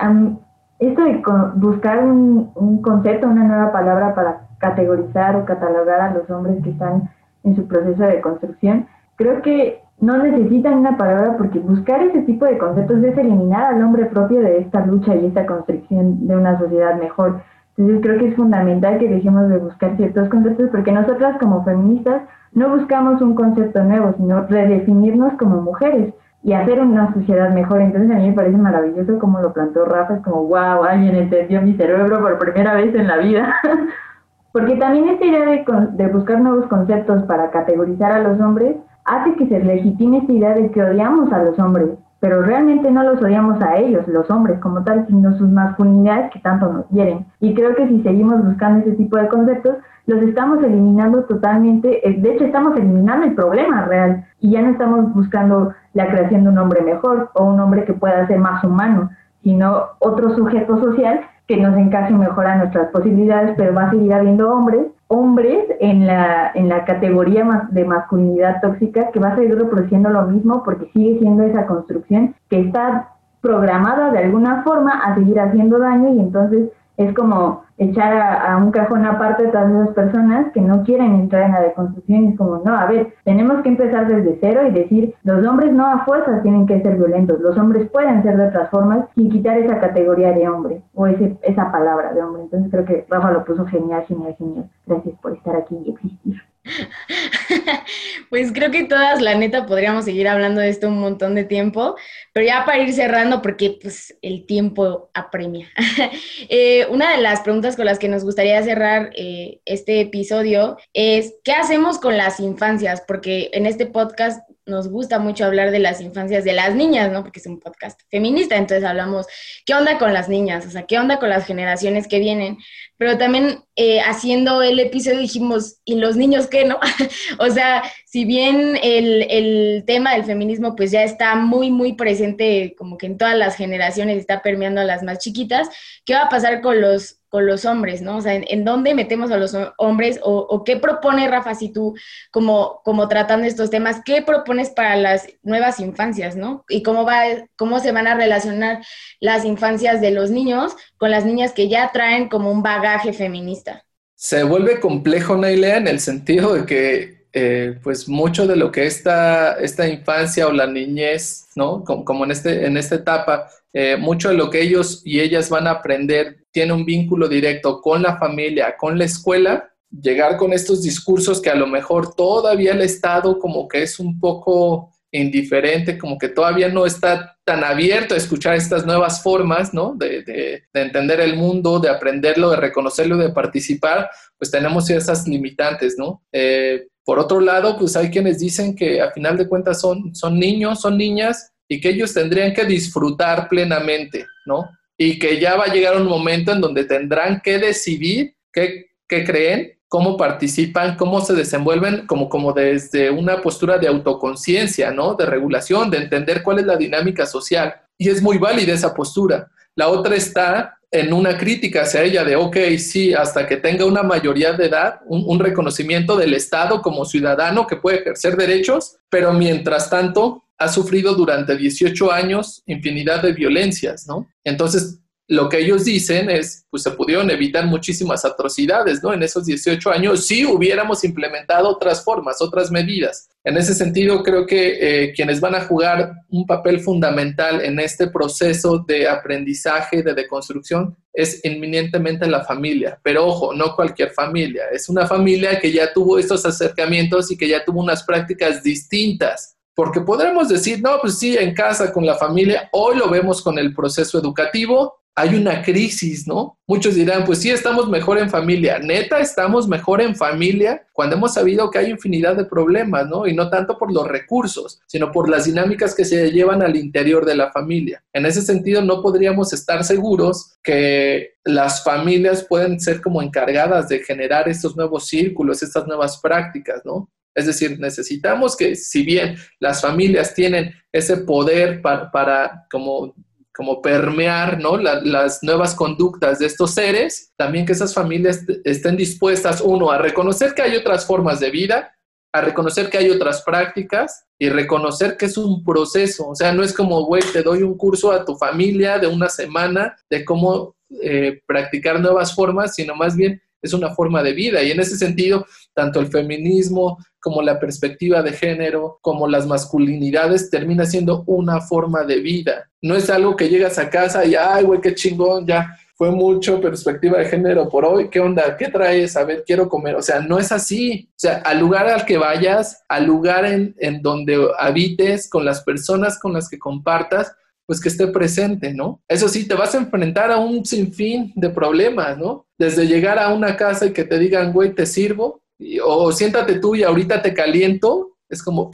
esto 0.82 1.04
de 1.04 1.22
buscar 1.58 2.04
un, 2.04 2.82
concepto, 2.82 3.28
una 3.28 3.44
nueva 3.44 3.72
palabra 3.72 4.16
para 4.16 4.42
categorizar 4.58 5.36
o 5.36 5.46
catalogar 5.46 6.02
a 6.02 6.14
los 6.14 6.30
hombres 6.30 6.62
que 6.64 6.72
están 6.72 7.10
en 7.44 7.56
su 7.56 7.68
proceso 7.68 8.02
de 8.04 8.20
construcción, 8.20 8.88
creo 9.16 9.44
que 9.44 9.80
no 10.00 10.18
necesitan 10.18 10.80
una 10.80 10.98
palabra 10.98 11.38
porque 11.38 11.60
buscar 11.60 12.02
ese 12.02 12.24
tipo 12.24 12.46
de 12.46 12.58
conceptos 12.58 13.04
es 13.04 13.16
eliminar 13.16 13.76
al 13.76 13.84
hombre 13.84 14.06
propio 14.08 14.42
de 14.42 14.58
esta 14.58 14.84
lucha 14.84 15.16
y 15.16 15.28
esta 15.28 15.46
construcción 15.46 16.28
de 16.28 16.36
una 16.36 16.58
sociedad 16.58 17.00
mejor. 17.00 17.42
Entonces 17.78 18.02
creo 18.02 18.18
que 18.18 18.30
es 18.30 18.36
fundamental 18.36 18.98
que 18.98 19.08
dejemos 19.08 19.50
de 19.50 19.60
buscar 19.60 19.96
ciertos 19.98 20.30
conceptos 20.30 20.70
porque 20.72 20.92
nosotras 20.92 21.38
como 21.40 21.64
feministas 21.64 22.24
no 22.54 22.70
buscamos 22.76 23.22
un 23.22 23.36
concepto 23.36 23.84
nuevo, 23.84 24.16
sino 24.18 24.48
redefinirnos 24.48 25.34
como 25.34 25.62
mujeres 25.62 26.12
y 26.44 26.54
hacer 26.54 26.80
una 26.80 27.14
sociedad 27.14 27.54
mejor. 27.54 27.82
Entonces 27.82 28.12
a 28.12 28.16
mí 28.16 28.30
me 28.30 28.34
parece 28.34 28.58
maravilloso 28.58 29.20
como 29.20 29.40
lo 29.40 29.54
plantó 29.54 29.86
Rafa, 29.86 30.16
es 30.16 30.22
como, 30.22 30.44
wow, 30.46 30.84
alguien 30.84 31.16
entendió 31.16 31.62
mi 31.62 31.76
cerebro 31.76 32.20
por 32.20 32.40
primera 32.40 32.74
vez 32.74 32.94
en 32.96 33.08
la 33.08 33.18
vida. 33.18 33.56
Porque 34.52 34.76
también 34.76 35.08
esta 35.10 35.26
idea 35.26 35.46
de, 35.46 35.66
de 35.94 36.08
buscar 36.08 36.42
nuevos 36.42 36.68
conceptos 36.68 37.24
para 37.24 37.52
categorizar 37.52 38.12
a 38.12 38.20
los 38.20 38.40
hombres 38.42 38.76
hace 39.06 39.36
que 39.36 39.48
se 39.48 39.60
legitime 39.60 40.18
esta 40.18 40.32
idea 40.34 40.54
de 40.54 40.72
que 40.72 40.84
odiamos 40.84 41.32
a 41.32 41.44
los 41.44 41.58
hombres, 41.58 41.90
pero 42.20 42.42
realmente 42.42 42.92
no 42.92 43.04
los 43.04 43.22
odiamos 43.22 43.62
a 43.62 43.78
ellos, 43.78 44.08
los 44.08 44.30
hombres 44.30 44.60
como 44.60 44.84
tal, 44.84 45.08
sino 45.08 45.36
sus 45.38 45.50
masculinidades 45.50 46.32
que 46.32 46.40
tanto 46.40 46.72
nos 46.72 46.86
quieren. 46.88 47.26
Y 47.40 47.54
creo 47.56 47.76
que 47.76 47.88
si 47.88 48.04
seguimos 48.04 48.44
buscando 48.44 48.82
ese 48.82 48.92
tipo 48.92 49.18
de 49.18 49.28
conceptos, 49.28 49.78
los 50.06 50.22
estamos 50.24 50.64
eliminando 50.64 51.24
totalmente, 51.24 52.08
eh, 52.08 52.20
de 52.20 52.34
hecho 52.34 52.46
estamos 52.46 52.76
eliminando 52.78 53.26
el 53.26 53.36
problema 53.36 53.86
real 53.86 54.26
y 54.40 54.52
ya 54.52 54.62
no 54.62 54.72
estamos 54.72 55.14
buscando 55.14 55.74
la 55.94 56.08
creación 56.08 56.44
de 56.44 56.50
un 56.50 56.58
hombre 56.58 56.82
mejor 56.82 57.30
o 57.34 57.46
un 57.46 57.60
hombre 57.60 57.86
que 57.86 57.94
pueda 57.94 58.28
ser 58.28 58.40
más 58.40 58.64
humano, 58.64 59.10
sino 59.44 59.84
otro 60.00 60.36
sujeto 60.36 60.80
social 60.80 61.22
que 61.48 61.58
nos 61.58 61.76
encaje 61.78 62.14
mejor 62.14 62.48
a 62.48 62.56
nuestras 62.56 62.90
posibilidades, 62.92 63.56
pero 63.58 63.74
va 63.74 63.88
a 63.88 63.92
seguir 63.92 64.14
habiendo 64.14 64.52
hombres, 64.52 64.88
hombres 65.08 65.66
en 65.80 66.08
la, 66.08 66.52
en 66.56 66.70
la 66.70 66.86
categoría 66.86 67.68
de 67.72 67.84
masculinidad 67.84 68.62
tóxica 68.62 69.12
que 69.12 69.20
va 69.20 69.30
a 69.30 69.36
seguir 69.36 69.58
reproduciendo 69.58 70.10
lo 70.10 70.28
mismo 70.28 70.64
porque 70.64 70.90
sigue 70.94 71.20
siendo 71.20 71.44
esa 71.44 71.66
construcción 71.66 72.36
que 72.50 72.62
está 72.62 73.10
programada 73.42 74.12
de 74.12 74.20
alguna 74.20 74.64
forma 74.64 74.92
a 75.04 75.16
seguir 75.16 75.40
haciendo 75.40 75.80
daño 75.80 76.14
y 76.14 76.20
entonces 76.20 76.70
es 77.06 77.14
como 77.16 77.64
echar 77.78 78.16
a, 78.16 78.58
un 78.58 78.72
cajón 78.72 79.06
aparte 79.06 79.48
a 79.48 79.52
todas 79.52 79.72
esas 79.72 79.90
personas 79.96 80.52
que 80.54 80.62
no 80.62 80.84
quieren 80.84 81.16
entrar 81.16 81.44
en 81.44 81.54
la 81.54 81.62
deconstrucción. 81.62 82.28
Es 82.28 82.38
como, 82.38 82.62
no, 82.64 82.76
a 82.76 82.86
ver, 82.86 83.14
tenemos 83.24 83.62
que 83.64 83.70
empezar 83.70 84.08
desde 84.08 84.38
cero 84.40 84.62
y 84.68 84.72
decir, 84.72 85.16
los 85.24 85.46
hombres 85.48 85.74
no 85.74 85.88
a 85.88 86.06
fuerzas 86.06 86.44
tienen 86.44 86.68
que 86.68 86.82
ser 86.82 86.98
violentos, 86.98 87.40
los 87.42 87.58
hombres 87.58 87.90
pueden 87.90 88.22
ser 88.22 88.38
de 88.38 88.48
otras 88.48 88.70
formas 88.70 89.06
sin 89.16 89.32
quitar 89.32 89.58
esa 89.58 89.80
categoría 89.80 90.32
de 90.32 90.48
hombre 90.48 90.82
o 90.94 91.08
ese, 91.08 91.38
esa 91.42 91.72
palabra 91.72 92.14
de 92.14 92.22
hombre. 92.22 92.44
Entonces 92.44 92.70
creo 92.72 92.86
que 92.86 93.06
Rafa 93.10 93.32
lo 93.32 93.44
puso 93.46 93.66
genial, 93.66 94.04
genial, 94.08 94.36
genial. 94.38 94.70
Gracias 94.86 95.16
por 95.20 95.34
estar 95.34 95.56
aquí 95.56 95.78
y 95.84 95.90
existir. 95.90 96.42
Pues 98.30 98.52
creo 98.54 98.72
que 98.72 98.86
todas, 98.86 99.22
la 99.22 99.36
neta, 99.36 99.66
podríamos 99.66 100.06
seguir 100.06 100.28
hablando 100.28 100.62
de 100.62 100.70
esto 100.70 100.88
un 100.88 101.00
montón 101.00 101.36
de 101.36 101.44
tiempo, 101.44 101.96
pero 102.34 102.46
ya 102.46 102.64
para 102.66 102.80
ir 102.80 102.94
cerrando, 102.94 103.42
porque 103.42 103.78
pues 103.82 104.16
el 104.22 104.46
tiempo 104.46 105.10
apremia. 105.14 105.70
Eh, 106.50 106.86
una 106.90 107.16
de 107.16 107.22
las 107.22 107.42
preguntas 107.42 107.76
con 107.76 107.86
las 107.86 108.00
que 108.00 108.08
nos 108.08 108.24
gustaría 108.24 108.62
cerrar 108.64 109.12
eh, 109.16 109.60
este 109.66 110.02
episodio 110.02 110.78
es, 110.94 111.36
¿qué 111.44 111.54
hacemos 111.54 112.00
con 112.00 112.18
las 112.18 112.40
infancias? 112.40 113.04
Porque 113.08 113.50
en 113.54 113.66
este 113.66 113.86
podcast 113.86 114.42
nos 114.72 114.88
gusta 114.90 115.20
mucho 115.20 115.46
hablar 115.46 115.70
de 115.70 115.80
las 115.80 116.02
infancias 116.02 116.44
de 116.44 116.54
las 116.54 116.74
niñas, 116.74 117.12
¿no? 117.12 117.22
Porque 117.22 117.40
es 117.40 117.46
un 117.46 117.60
podcast 117.60 118.00
feminista, 118.10 118.56
entonces 118.56 118.84
hablamos, 118.84 119.28
¿qué 119.66 119.76
onda 119.76 120.00
con 120.00 120.14
las 120.14 120.30
niñas? 120.30 120.66
O 120.66 120.72
sea, 120.72 120.88
¿qué 120.88 120.98
onda 120.98 121.20
con 121.20 121.30
las 121.30 121.46
generaciones 121.46 122.08
que 122.08 122.20
vienen? 122.20 122.58
Pero 122.98 123.18
también 123.18 123.64
eh, 123.76 124.00
haciendo 124.00 124.64
el 124.64 124.80
episodio 124.80 125.20
dijimos, 125.20 125.80
¿y 125.86 125.96
los 125.96 126.16
niños 126.16 126.48
qué, 126.48 126.66
no? 126.66 126.80
o 127.40 127.50
sea, 127.52 127.84
si 128.06 128.26
bien 128.26 128.80
el, 128.82 129.28
el, 129.30 129.84
tema 129.86 130.14
del 130.14 130.24
feminismo 130.24 130.76
pues 130.76 130.92
ya 130.92 131.04
está 131.04 131.36
muy, 131.36 131.70
muy 131.70 131.94
presente 131.94 132.74
como 132.78 132.98
que 132.98 133.08
en 133.08 133.18
todas 133.18 133.38
las 133.38 133.56
generaciones, 133.56 134.18
está 134.18 134.42
permeando 134.42 134.82
a 134.82 134.86
las 134.86 135.04
más 135.04 135.20
chiquitas, 135.20 135.70
¿qué 136.06 136.14
va 136.14 136.24
a 136.24 136.30
pasar 136.30 136.62
con 136.62 136.80
los 136.82 137.21
con 137.32 137.48
los 137.48 137.64
hombres, 137.64 138.02
¿no? 138.02 138.18
O 138.18 138.22
sea, 138.22 138.34
¿en, 138.36 138.66
dónde 138.66 138.94
metemos 138.94 139.32
a 139.32 139.38
los 139.38 139.56
hombres 139.78 140.20
o, 140.22 140.64
qué 140.66 140.76
propone 140.76 141.30
Rafa 141.30 141.56
si 141.56 141.72
tú, 141.72 141.96
como, 142.30 142.82
como 142.84 143.08
tratando 143.08 143.48
estos 143.48 143.70
temas, 143.70 144.02
qué 144.04 144.22
propones 144.22 144.70
para 144.70 144.98
las 144.98 145.28
nuevas 145.42 145.80
infancias, 145.80 146.36
¿no? 146.36 146.66
Y 146.68 146.84
cómo, 146.84 147.06
va, 147.06 147.24
cómo 147.56 147.80
se 147.80 147.94
van 147.94 148.08
a 148.08 148.16
relacionar 148.16 148.84
las 149.22 149.46
infancias 149.46 150.02
de 150.02 150.12
los 150.12 150.30
niños 150.30 150.76
con 150.98 151.10
las 151.10 151.24
niñas 151.24 151.54
que 151.54 151.70
ya 151.70 151.92
traen 151.94 152.28
como 152.28 152.52
un 152.52 152.64
bagaje 152.64 153.14
feminista. 153.14 153.86
Se 154.16 154.44
vuelve 154.44 154.82
complejo, 154.82 155.38
Nailea, 155.38 155.78
en 155.78 155.88
el 155.88 156.02
sentido 156.02 156.54
de 156.54 156.66
que 156.66 157.21
eh, 157.34 157.80
pues 157.82 158.10
mucho 158.10 158.46
de 158.46 158.56
lo 158.56 158.72
que 158.72 158.86
esta, 158.86 159.54
esta 159.54 159.88
infancia 159.88 160.48
o 160.48 160.52
la 160.52 160.68
niñez, 160.68 161.48
¿no? 161.56 161.84
Como, 161.84 162.26
en, 162.26 162.32
este, 162.32 162.66
en 162.66 162.78
esta 162.78 162.96
etapa, 162.96 163.50
eh, 163.74 163.96
mucho 163.98 164.30
de 164.30 164.36
lo 164.36 164.50
que 164.50 164.62
ellos 164.62 165.02
y 165.06 165.20
ellas 165.22 165.50
van 165.50 165.68
a 165.68 165.72
aprender 165.72 166.42
tiene 166.52 166.74
un 166.74 166.86
vínculo 166.86 167.30
directo 167.30 167.82
con 167.82 168.02
la 168.02 168.18
familia, 168.18 168.76
con 168.78 168.98
la 168.98 169.06
escuela, 169.06 169.72
llegar 169.90 170.38
con 170.38 170.54
estos 170.54 170.84
discursos 170.84 171.42
que 171.42 171.50
a 171.50 171.56
lo 171.56 171.68
mejor 171.68 172.16
todavía 172.16 172.74
el 172.74 172.82
Estado 172.82 173.40
como 173.40 173.68
que 173.68 173.84
es 173.84 174.00
un 174.00 174.20
poco 174.20 174.92
indiferente, 175.12 175.98
como 175.98 176.18
que 176.18 176.30
todavía 176.30 176.70
no 176.70 176.86
está 176.86 177.38
tan 177.44 177.64
abierto 177.64 178.14
a 178.14 178.18
escuchar 178.18 178.56
estas 178.56 178.86
nuevas 178.86 179.22
formas, 179.22 179.74
¿no? 179.74 179.94
De, 179.96 180.64
entender 180.74 181.20
el 181.20 181.36
mundo, 181.36 181.80
de 181.80 181.90
aprenderlo, 181.90 182.50
de 182.52 182.58
reconocerlo, 182.58 183.18
de 183.18 183.30
participar, 183.30 184.10
pues 184.38 184.50
tenemos 184.52 184.90
esas 184.90 185.28
limitantes, 185.28 185.96
¿no? 185.98 186.24
Eh, 186.32 186.88
por 187.04 187.20
otro 187.20 187.40
lado, 187.40 187.78
pues 187.78 187.96
hay 187.96 188.10
quienes 188.10 188.40
dicen 188.40 188.76
que 188.76 189.02
a 189.02 189.12
final 189.12 189.38
de 189.38 189.48
cuentas 189.48 189.82
son, 189.82 190.14
son 190.16 190.40
niños, 190.40 190.82
son 190.82 190.98
niñas 190.98 191.52
y 191.68 191.80
que 191.80 191.90
ellos 191.90 192.14
tendrían 192.14 192.54
que 192.54 192.66
disfrutar 192.66 193.48
plenamente, 193.50 194.26
¿no? 194.46 194.70
y 195.04 195.18
que 195.18 195.40
ya 195.40 195.56
va 195.56 195.64
a 195.64 195.74
llegar 195.74 195.98
un 195.98 196.08
momento 196.08 196.52
en 196.52 196.62
donde 196.62 196.84
tendrán 196.84 197.42
que 197.42 197.58
decidir 197.58 198.36
qué, 198.54 198.86
creen, 199.08 199.80
cómo 199.88 200.16
participan, 200.16 200.96
cómo 200.96 201.22
se 201.22 201.34
desenvuelven, 201.34 202.06
como, 202.06 202.30
como 202.30 202.54
desde 202.54 203.10
una 203.10 203.42
postura 203.42 203.80
de 203.80 203.88
autoconciencia, 203.88 204.92
¿no? 204.92 205.16
De 205.16 205.26
regulación, 205.26 205.90
de 205.90 205.98
entender 205.98 206.44
cuál 206.44 206.60
es 206.60 206.68
la 206.68 206.78
dinámica 206.78 207.26
social. 207.26 207.74
Y 207.98 208.10
es 208.10 208.22
muy 208.22 208.38
válida 208.38 208.74
esa 208.74 208.94
postura. 208.94 209.50
La 209.76 209.90
otra 209.90 210.16
está 210.16 210.78
en 210.92 211.14
una 211.14 211.38
crítica 211.38 211.84
hacia 211.84 212.04
ella 212.04 212.24
de, 212.26 212.36
ok, 212.36 212.58
sí, 212.78 213.14
hasta 213.14 213.48
que 213.48 213.58
tenga 213.58 213.86
una 213.86 214.04
mayoría 214.04 214.52
de 214.52 214.66
edad, 214.66 215.00
un, 215.06 215.24
un, 215.26 215.40
reconocimiento 215.40 216.18
del 216.18 216.34
Estado 216.34 216.82
como 216.82 217.06
ciudadano 217.06 217.66
que 217.66 217.78
puede 217.78 218.00
ejercer 218.00 218.36
derechos, 218.36 218.98
pero 219.10 219.32
mientras 219.32 219.90
tanto 219.90 220.44
ha 220.58 220.68
sufrido 220.68 221.16
durante 221.16 221.56
18 221.56 222.12
años 222.12 222.62
infinidad 222.66 223.24
de 223.24 223.32
violencias, 223.32 224.06
¿no? 224.06 224.30
Entonces, 224.44 225.00
lo 225.32 225.48
que 225.48 225.60
ellos 225.60 225.86
dicen 225.86 226.30
es, 226.30 226.66
pues 226.70 226.84
se 226.84 226.92
pudieron 226.92 227.32
evitar 227.32 227.66
muchísimas 227.66 228.26
atrocidades, 228.26 229.02
¿no? 229.02 229.14
En 229.14 229.24
esos 229.24 229.46
18 229.46 229.90
años, 229.90 230.26
si 230.28 230.46
hubiéramos 230.46 231.06
implementado 231.06 231.70
otras 231.70 232.04
formas, 232.04 232.42
otras 232.42 232.70
medidas. 232.70 233.30
En 233.46 233.56
ese 233.56 233.74
sentido, 233.74 234.24
creo 234.24 234.46
que 234.46 235.06
eh, 235.06 235.14
quienes 235.14 235.40
van 235.40 235.56
a 235.56 235.62
jugar 235.62 236.12
un 236.28 236.46
papel 236.46 236.82
fundamental 236.82 237.62
en 237.62 237.80
este 237.80 238.08
proceso 238.08 238.80
de 238.86 239.08
aprendizaje, 239.08 240.04
de 240.04 240.14
deconstrucción, 240.14 240.98
es 241.14 241.40
inminentemente 241.46 242.28
la 242.28 242.44
familia. 242.44 243.00
Pero 243.02 243.26
ojo, 243.26 243.54
no 243.54 243.74
cualquier 243.74 244.12
familia, 244.12 244.64
es 244.74 244.90
una 244.90 245.08
familia 245.08 245.62
que 245.62 245.72
ya 245.72 245.94
tuvo 245.94 246.20
estos 246.20 246.46
acercamientos 246.46 247.32
y 247.32 247.38
que 247.38 247.48
ya 247.48 247.64
tuvo 247.64 247.80
unas 247.80 248.04
prácticas 248.04 248.62
distintas 248.64 249.56
porque 249.74 250.02
podremos 250.02 250.50
decir, 250.50 250.82
no, 250.82 251.00
pues 251.02 251.18
sí, 251.18 251.38
en 251.38 251.54
casa, 251.56 251.94
con 251.94 252.06
la 252.06 252.16
familia, 252.16 252.70
hoy 252.74 252.98
lo 252.98 253.10
vemos 253.10 253.42
con 253.42 253.58
el 253.58 253.74
proceso 253.74 254.20
educativo, 254.20 255.01
hay 255.16 255.36
una 255.36 255.62
crisis, 255.62 256.28
¿no? 256.28 256.58
Muchos 256.66 256.96
dirán, 256.96 257.26
pues 257.26 257.40
sí, 257.40 257.50
estamos 257.50 257.90
mejor 257.90 258.18
en 258.18 258.30
familia. 258.30 258.80
Neta, 258.80 259.20
estamos 259.20 259.68
mejor 259.68 260.02
en 260.02 260.16
familia 260.16 260.88
cuando 260.94 261.16
hemos 261.16 261.34
sabido 261.34 261.70
que 261.70 261.80
hay 261.80 261.92
infinidad 261.92 262.36
de 262.36 262.46
problemas, 262.46 263.08
¿no? 263.08 263.28
Y 263.28 263.36
no 263.36 263.50
tanto 263.50 263.78
por 263.78 263.92
los 263.92 264.08
recursos, 264.08 264.82
sino 264.88 265.12
por 265.12 265.30
las 265.30 265.46
dinámicas 265.46 265.94
que 265.94 266.06
se 266.06 266.32
llevan 266.32 266.62
al 266.62 266.76
interior 266.76 267.26
de 267.26 267.36
la 267.36 267.52
familia. 267.52 268.04
En 268.14 268.26
ese 268.26 268.42
sentido, 268.42 268.82
no 268.82 269.02
podríamos 269.02 269.52
estar 269.52 269.84
seguros 269.84 270.58
que 270.64 271.34
las 271.44 271.84
familias 271.84 272.46
pueden 272.48 272.80
ser 272.80 273.02
como 273.02 273.22
encargadas 273.22 273.90
de 273.90 274.00
generar 274.00 274.48
estos 274.48 274.78
nuevos 274.78 275.08
círculos, 275.08 275.62
estas 275.62 275.86
nuevas 275.88 276.20
prácticas, 276.22 276.82
¿no? 276.86 277.10
Es 277.34 277.46
decir, 277.46 277.80
necesitamos 277.80 278.58
que 278.58 278.76
si 278.76 279.04
bien 279.04 279.36
las 279.60 279.82
familias 279.82 280.34
tienen 280.34 280.74
ese 280.92 281.18
poder 281.18 281.82
para, 281.82 282.66
como, 282.70 283.14
como 283.62 283.80
permear 283.80 284.60
¿no? 284.60 284.76
las 284.76 285.44
nuevas 285.44 285.76
conductas 285.76 286.40
de 286.40 286.48
estos 286.48 286.74
seres, 286.74 287.32
también 287.38 287.64
que 287.64 287.74
esas 287.74 287.94
familias 287.94 288.44
estén 288.64 288.98
dispuestas, 288.98 289.62
uno, 289.62 289.92
a 289.92 290.00
reconocer 290.00 290.56
que 290.56 290.64
hay 290.64 290.76
otras 290.76 291.06
formas 291.06 291.40
de 291.40 291.52
vida, 291.52 291.96
a 292.34 292.42
reconocer 292.42 292.90
que 292.90 292.98
hay 292.98 293.12
otras 293.12 293.44
prácticas 293.44 294.26
y 294.40 294.50
reconocer 294.50 295.16
que 295.16 295.28
es 295.28 295.38
un 295.38 295.64
proceso. 295.64 296.30
O 296.30 296.36
sea, 296.36 296.52
no 296.54 296.64
es 296.64 296.74
como, 296.74 297.06
güey, 297.06 297.22
te 297.32 297.44
doy 297.44 297.62
un 297.62 297.78
curso 297.78 298.12
a 298.12 298.26
tu 298.26 298.36
familia 298.36 298.98
de 298.98 299.06
una 299.06 299.30
semana 299.30 299.96
de 300.10 300.26
cómo 300.26 300.76
eh, 301.00 301.40
practicar 301.46 302.00
nuevas 302.00 302.34
formas, 302.34 302.74
sino 302.74 302.96
más 302.96 303.16
bien 303.16 303.44
es 303.62 303.74
una 303.74 303.94
forma 303.94 304.24
de 304.24 304.34
vida. 304.34 304.64
Y 304.64 304.72
en 304.72 304.80
ese 304.80 304.98
sentido, 304.98 305.46
tanto 305.74 306.00
el 306.00 306.08
feminismo 306.08 306.98
como 307.20 307.42
la 307.42 307.60
perspectiva 307.60 308.22
de 308.22 308.34
género, 308.34 308.98
como 309.02 309.28
las 309.28 309.46
masculinidades, 309.46 310.50
termina 310.50 310.86
siendo 310.86 311.24
una 311.28 311.62
forma 311.62 312.04
de 312.04 312.20
vida. 312.20 312.70
No 312.82 312.96
es 312.96 313.10
algo 313.10 313.36
que 313.36 313.50
llegas 313.50 313.78
a 313.78 313.90
casa 313.90 314.26
y, 314.26 314.36
ay, 314.36 314.64
güey, 314.64 314.82
qué 314.82 314.96
chingón, 314.96 315.46
ya 315.46 315.78
fue 316.02 316.10
mucho 316.10 316.60
perspectiva 316.60 317.20
de 317.20 317.26
género 317.26 317.70
por 317.70 317.86
hoy, 317.86 318.10
¿qué 318.10 318.20
onda? 318.20 318.58
¿Qué 318.58 318.70
traes? 318.70 319.16
A 319.16 319.24
ver, 319.24 319.44
quiero 319.46 319.70
comer. 319.70 319.96
O 319.96 320.02
sea, 320.02 320.20
no 320.20 320.40
es 320.40 320.52
así. 320.52 321.08
O 321.12 321.14
sea, 321.16 321.44
al 321.46 321.60
lugar 321.60 321.88
al 321.88 322.06
que 322.06 322.18
vayas, 322.18 322.84
al 322.90 323.06
lugar 323.06 323.46
en, 323.46 323.76
en 323.78 324.02
donde 324.02 324.48
habites, 324.58 325.30
con 325.30 325.46
las 325.46 325.62
personas 325.62 326.18
con 326.18 326.34
las 326.34 326.50
que 326.50 326.58
compartas, 326.58 327.36
pues 327.68 327.80
que 327.80 327.90
esté 327.90 328.08
presente, 328.08 328.74
¿no? 328.74 329.02
Eso 329.08 329.30
sí, 329.30 329.48
te 329.48 329.54
vas 329.54 329.76
a 329.76 329.78
enfrentar 329.78 330.32
a 330.32 330.40
un 330.40 330.66
sinfín 330.66 331.32
de 331.36 331.52
problemas, 331.52 332.18
¿no? 332.18 332.48
Desde 332.62 332.86
llegar 332.86 333.18
a 333.18 333.34
una 333.34 333.58
casa 333.58 333.88
y 333.88 333.92
que 333.92 334.04
te 334.04 334.20
digan, 334.20 334.54
güey, 334.54 334.76
te 334.76 334.86
sirvo, 334.86 335.42
o 335.84 336.12
siéntate 336.12 336.60
tú 336.60 336.76
y 336.76 336.84
ahorita 336.84 337.20
te 337.20 337.34
caliento, 337.34 338.18
es 338.30 338.44
como, 338.44 338.70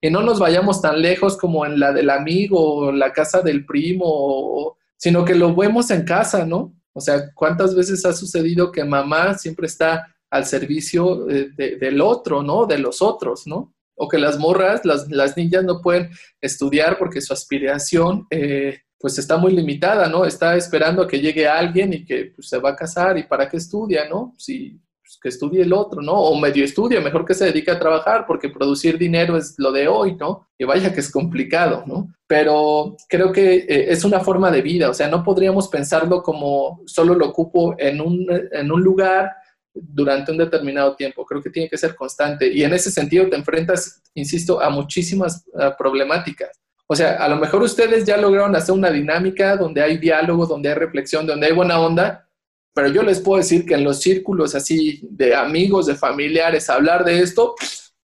que 0.00 0.10
no 0.10 0.22
nos 0.22 0.40
vayamos 0.40 0.82
tan 0.82 1.00
lejos 1.00 1.36
como 1.36 1.64
en 1.64 1.78
la 1.78 1.92
del 1.92 2.10
amigo 2.10 2.58
o 2.58 2.90
la 2.90 3.12
casa 3.12 3.40
del 3.40 3.64
primo, 3.64 4.76
sino 4.96 5.24
que 5.24 5.36
lo 5.36 5.54
vemos 5.54 5.92
en 5.92 6.04
casa, 6.04 6.44
¿no? 6.46 6.74
O 6.92 7.00
sea, 7.00 7.32
¿cuántas 7.32 7.76
veces 7.76 8.04
ha 8.04 8.12
sucedido 8.12 8.72
que 8.72 8.82
mamá 8.82 9.38
siempre 9.38 9.68
está 9.68 10.12
al 10.30 10.44
servicio 10.44 11.24
del 11.24 12.00
otro, 12.00 12.42
¿no? 12.42 12.66
De 12.66 12.78
los 12.78 13.00
otros, 13.02 13.46
¿no? 13.46 13.72
O 13.94 14.08
que 14.08 14.18
las 14.18 14.36
morras, 14.36 14.80
las, 14.84 15.36
niñas 15.36 15.62
no 15.62 15.80
pueden 15.80 16.10
estudiar 16.40 16.98
porque 16.98 17.20
su 17.20 17.32
aspiración 17.32 18.26
eh, 18.30 18.80
pues 18.98 19.18
está 19.18 19.36
muy 19.36 19.52
limitada, 19.52 20.08
¿no? 20.08 20.24
Está 20.24 20.56
esperando 20.56 21.02
a 21.02 21.08
que 21.08 21.20
llegue 21.20 21.46
alguien 21.46 21.92
y 21.92 22.04
que 22.04 22.32
pues, 22.34 22.48
se 22.48 22.58
va 22.58 22.70
a 22.70 22.76
casar 22.76 23.16
y 23.16 23.22
para 23.24 23.48
qué 23.48 23.56
estudia, 23.56 24.08
¿no? 24.08 24.34
Si 24.36 24.80
pues, 25.00 25.18
que 25.22 25.28
estudie 25.28 25.62
el 25.62 25.72
otro, 25.72 26.02
¿no? 26.02 26.14
O 26.14 26.38
medio 26.38 26.64
estudia, 26.64 27.00
mejor 27.00 27.24
que 27.24 27.34
se 27.34 27.46
dedique 27.46 27.70
a 27.70 27.78
trabajar, 27.78 28.26
porque 28.26 28.48
producir 28.48 28.98
dinero 28.98 29.36
es 29.36 29.54
lo 29.58 29.70
de 29.70 29.86
hoy, 29.86 30.16
¿no? 30.16 30.48
Y 30.58 30.64
vaya 30.64 30.92
que 30.92 31.00
es 31.00 31.12
complicado, 31.12 31.84
¿no? 31.86 32.12
Pero 32.26 32.96
creo 33.08 33.32
que 33.32 33.54
eh, 33.56 33.92
es 33.92 34.04
una 34.04 34.20
forma 34.20 34.50
de 34.50 34.62
vida, 34.62 34.90
o 34.90 34.94
sea, 34.94 35.08
no 35.08 35.22
podríamos 35.22 35.68
pensarlo 35.68 36.22
como 36.22 36.82
solo 36.86 37.14
lo 37.14 37.28
ocupo 37.28 37.76
en 37.78 38.00
un, 38.00 38.26
en 38.52 38.72
un 38.72 38.82
lugar 38.82 39.30
durante 39.72 40.32
un 40.32 40.38
determinado 40.38 40.96
tiempo. 40.96 41.24
Creo 41.24 41.40
que 41.40 41.50
tiene 41.50 41.68
que 41.68 41.78
ser 41.78 41.94
constante. 41.94 42.52
Y 42.52 42.64
en 42.64 42.74
ese 42.74 42.90
sentido 42.90 43.28
te 43.28 43.36
enfrentas, 43.36 44.02
insisto, 44.14 44.60
a 44.60 44.70
muchísimas 44.70 45.44
problemáticas. 45.78 46.50
O 46.90 46.96
sea, 46.96 47.16
a 47.16 47.28
lo 47.28 47.36
mejor 47.36 47.62
ustedes 47.62 48.06
ya 48.06 48.16
lograron 48.16 48.56
hacer 48.56 48.74
una 48.74 48.90
dinámica 48.90 49.56
donde 49.56 49.82
hay 49.82 49.98
diálogo, 49.98 50.46
donde 50.46 50.70
hay 50.70 50.74
reflexión, 50.74 51.26
donde 51.26 51.46
hay 51.46 51.52
buena 51.52 51.78
onda, 51.78 52.26
pero 52.74 52.88
yo 52.88 53.02
les 53.02 53.20
puedo 53.20 53.38
decir 53.38 53.66
que 53.66 53.74
en 53.74 53.84
los 53.84 54.00
círculos 54.00 54.54
así 54.54 55.00
de 55.02 55.34
amigos, 55.34 55.84
de 55.84 55.96
familiares, 55.96 56.70
hablar 56.70 57.04
de 57.04 57.20
esto, 57.20 57.54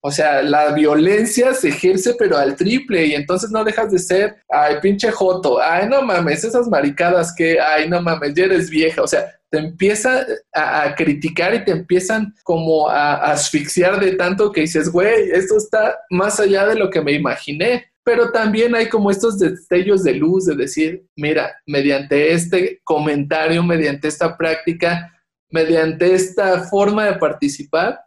o 0.00 0.10
sea, 0.10 0.42
la 0.42 0.72
violencia 0.72 1.52
se 1.52 1.68
ejerce 1.68 2.14
pero 2.18 2.38
al 2.38 2.56
triple 2.56 3.04
y 3.04 3.14
entonces 3.14 3.50
no 3.50 3.62
dejas 3.62 3.92
de 3.92 3.98
ser, 3.98 4.36
ay, 4.48 4.76
pinche 4.80 5.10
joto, 5.10 5.60
ay, 5.60 5.86
no 5.86 6.00
mames, 6.00 6.42
esas 6.42 6.66
maricadas 6.66 7.34
que, 7.36 7.60
ay, 7.60 7.90
no 7.90 8.00
mames, 8.00 8.32
ya 8.34 8.44
eres 8.44 8.70
vieja, 8.70 9.02
o 9.02 9.06
sea, 9.06 9.38
te 9.50 9.58
empieza 9.58 10.24
a, 10.54 10.94
criticar 10.94 11.54
y 11.54 11.62
te 11.62 11.72
empiezan 11.72 12.34
como 12.42 12.88
a, 12.88 13.16
a 13.16 13.32
asfixiar 13.32 14.00
de 14.00 14.12
tanto 14.12 14.50
que 14.50 14.62
dices, 14.62 14.88
güey, 14.88 15.30
esto 15.30 15.58
está 15.58 15.98
más 16.08 16.40
allá 16.40 16.66
de 16.66 16.76
lo 16.76 16.88
que 16.88 17.02
me 17.02 17.12
imaginé 17.12 17.91
pero 18.04 18.30
también 18.32 18.74
hay 18.74 18.88
como 18.88 19.10
estos 19.10 19.38
destellos 19.38 20.02
de 20.02 20.14
luz 20.14 20.46
de 20.46 20.56
decir, 20.56 21.06
mira, 21.16 21.54
mediante 21.66 22.32
este 22.32 22.80
comentario, 22.84 23.62
mediante 23.62 24.08
esta 24.08 24.36
práctica, 24.36 25.12
mediante 25.50 26.14
esta 26.14 26.64
forma 26.64 27.06
de 27.06 27.14
participar, 27.14 28.00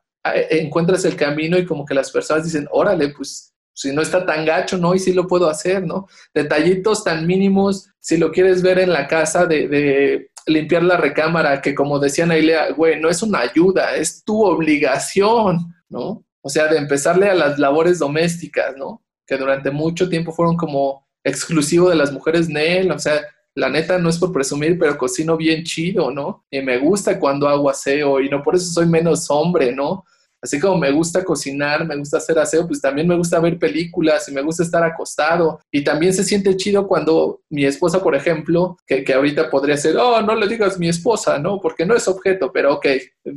encuentras 0.50 1.06
el 1.06 1.16
camino 1.16 1.58
y 1.58 1.66
como 1.66 1.86
que 1.86 1.94
las 1.94 2.12
personas 2.12 2.44
dicen, 2.44 2.68
órale, 2.72 3.10
pues 3.10 3.54
si 3.74 3.92
no 3.92 4.02
está 4.02 4.26
tan 4.26 4.46
gacho, 4.46 4.78
¿no? 4.78 4.96
Y 4.96 5.00
sí 5.00 5.14
lo 5.14 5.28
puedo 5.28 5.50
hacer, 5.50 5.86
¿no? 5.86 6.08
Detallitos 6.34 7.04
tan 7.04 7.28
mínimos, 7.28 7.90
si 8.00 8.18
lo 8.18 8.32
quieres 8.32 8.62
ver 8.62 8.80
en 8.80 8.92
la 8.92 9.08
casa 9.08 9.46
de, 9.46 9.68
de 9.68 10.32
limpiar 10.48 10.84
la 10.84 10.98
recámara, 10.98 11.62
que 11.62 11.76
como 11.76 12.00
decían 12.00 12.32
ahí, 12.32 12.50
güey, 12.76 13.00
no 13.00 13.10
es 13.10 13.22
una 13.22 13.40
ayuda, 13.40 13.96
es 13.96 14.24
tu 14.24 14.44
obligación, 14.44 15.74
¿no? 15.90 16.26
O 16.42 16.50
sea, 16.50 16.68
de 16.68 16.78
empezarle 16.78 17.30
a 17.30 17.36
las 17.36 17.60
labores 17.60 18.00
domésticas, 18.00 18.76
¿no? 18.78 19.05
Que 19.26 19.38
durante 19.38 19.72
mucho 19.72 20.10
tiempo 20.10 20.32
fueron 20.32 20.56
como 20.56 21.06
exclusivo 21.24 21.90
de 21.90 21.96
las 21.96 22.12
mujeres 22.12 22.50
Nel, 22.50 22.92
o 22.92 23.00
sea, 23.00 23.22
la 23.56 23.70
neta 23.70 23.98
no 23.98 24.10
es 24.10 24.18
por 24.18 24.34
presumir, 24.34 24.78
pero 24.78 24.98
cocino 24.98 25.38
bien 25.38 25.64
chido, 25.64 26.12
¿no? 26.12 26.46
Y 26.52 26.62
me 26.62 26.78
gusta 26.78 27.20
cuando 27.20 27.48
hago 27.48 27.70
aseo 27.70 28.20
y 28.20 28.30
no 28.30 28.44
por 28.44 28.56
eso 28.56 28.66
soy 28.66 28.86
menos 28.86 29.30
hombre, 29.30 29.74
¿no? 29.74 30.04
Así 30.42 30.60
como 30.60 30.78
me 30.78 30.92
gusta 30.92 31.24
cocinar, 31.24 31.88
me 31.88 31.96
gusta 31.96 32.18
hacer 32.18 32.38
aseo, 32.38 32.68
pues 32.68 32.80
también 32.80 33.08
me 33.08 33.16
gusta 33.16 33.40
ver 33.40 33.58
películas 33.58 34.30
y 34.30 34.32
me 34.32 34.44
gusta 34.44 34.62
estar 34.62 34.84
acostado. 34.84 35.60
Y 35.72 35.84
también 35.84 36.14
se 36.14 36.24
siente 36.24 36.56
chido 36.56 36.88
cuando 36.88 37.42
mi 37.50 37.66
esposa, 37.66 38.04
por 38.04 38.14
ejemplo, 38.14 38.78
que, 38.86 39.04
que 39.04 39.14
ahorita 39.14 39.50
podría 39.50 39.76
ser, 39.76 39.98
oh, 39.98 40.22
no 40.22 40.36
le 40.36 40.48
digas 40.48 40.78
mi 40.78 40.88
esposa, 40.88 41.40
¿no? 41.40 41.60
Porque 41.60 41.84
no 41.84 41.96
es 41.96 42.08
objeto, 42.08 42.52
pero 42.54 42.76
ok, 42.76 42.86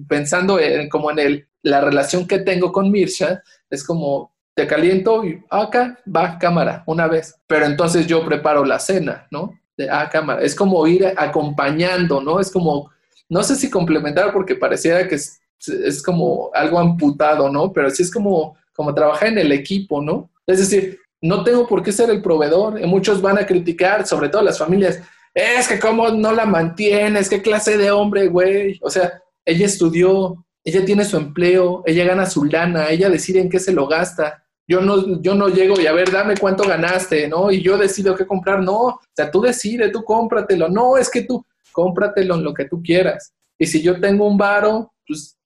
pensando 0.06 0.60
en, 0.60 0.90
como 0.90 1.10
en 1.10 1.18
el, 1.20 1.48
la 1.62 1.80
relación 1.80 2.26
que 2.26 2.40
tengo 2.40 2.72
con 2.72 2.90
Mirsha, 2.90 3.42
es 3.70 3.84
como, 3.84 4.34
te 4.58 4.66
caliento 4.66 5.24
y 5.24 5.40
acá 5.48 5.96
va 6.04 6.36
cámara 6.36 6.82
una 6.86 7.06
vez, 7.06 7.36
pero 7.46 7.64
entonces 7.64 8.08
yo 8.08 8.24
preparo 8.24 8.64
la 8.64 8.80
cena, 8.80 9.28
¿no? 9.30 9.56
De 9.76 9.88
ah, 9.88 10.08
cámara. 10.10 10.42
Es 10.42 10.56
como 10.56 10.84
ir 10.88 11.06
acompañando, 11.16 12.20
¿no? 12.20 12.40
Es 12.40 12.50
como, 12.50 12.90
no 13.28 13.44
sé 13.44 13.54
si 13.54 13.70
complementar 13.70 14.32
porque 14.32 14.56
pareciera 14.56 15.06
que 15.06 15.14
es, 15.14 15.40
es 15.64 16.02
como 16.02 16.50
algo 16.52 16.80
amputado, 16.80 17.48
¿no? 17.48 17.72
Pero 17.72 17.88
sí 17.90 18.02
es 18.02 18.10
como, 18.10 18.56
como 18.74 18.92
trabajar 18.92 19.28
en 19.28 19.38
el 19.38 19.52
equipo, 19.52 20.02
¿no? 20.02 20.28
Es 20.44 20.58
decir, 20.58 20.98
no 21.20 21.44
tengo 21.44 21.68
por 21.68 21.84
qué 21.84 21.92
ser 21.92 22.10
el 22.10 22.20
proveedor. 22.20 22.84
Muchos 22.84 23.22
van 23.22 23.38
a 23.38 23.46
criticar, 23.46 24.08
sobre 24.08 24.28
todo 24.28 24.42
las 24.42 24.58
familias, 24.58 25.00
es 25.34 25.68
que 25.68 25.78
cómo 25.78 26.08
no 26.08 26.32
la 26.32 26.46
mantienes, 26.46 27.28
qué 27.28 27.40
clase 27.40 27.78
de 27.78 27.92
hombre, 27.92 28.26
güey. 28.26 28.80
O 28.82 28.90
sea, 28.90 29.22
ella 29.44 29.66
estudió, 29.66 30.44
ella 30.64 30.84
tiene 30.84 31.04
su 31.04 31.16
empleo, 31.16 31.84
ella 31.86 32.04
gana 32.04 32.26
su 32.26 32.44
lana, 32.44 32.90
ella 32.90 33.08
decide 33.08 33.40
en 33.40 33.48
qué 33.48 33.60
se 33.60 33.72
lo 33.72 33.86
gasta. 33.86 34.44
Yo 34.68 34.82
no, 34.82 35.22
yo 35.22 35.34
no 35.34 35.48
llego 35.48 35.80
y 35.80 35.86
a 35.86 35.92
ver, 35.92 36.12
dame 36.12 36.36
cuánto 36.36 36.64
ganaste, 36.64 37.26
¿no? 37.26 37.50
Y 37.50 37.62
yo 37.62 37.78
decido 37.78 38.14
qué 38.14 38.26
comprar. 38.26 38.62
No, 38.62 38.78
o 38.80 39.00
sea, 39.16 39.30
tú 39.30 39.40
decides, 39.40 39.90
tú 39.90 40.04
cómpratelo. 40.04 40.68
No, 40.68 40.98
es 40.98 41.10
que 41.10 41.22
tú 41.22 41.42
cómpratelo 41.72 42.34
en 42.34 42.44
lo 42.44 42.52
que 42.52 42.66
tú 42.66 42.82
quieras. 42.82 43.32
Y 43.58 43.66
si 43.66 43.82
yo 43.82 43.98
tengo 43.98 44.26
un 44.26 44.36
varo, 44.36 44.92
pues 45.06 45.38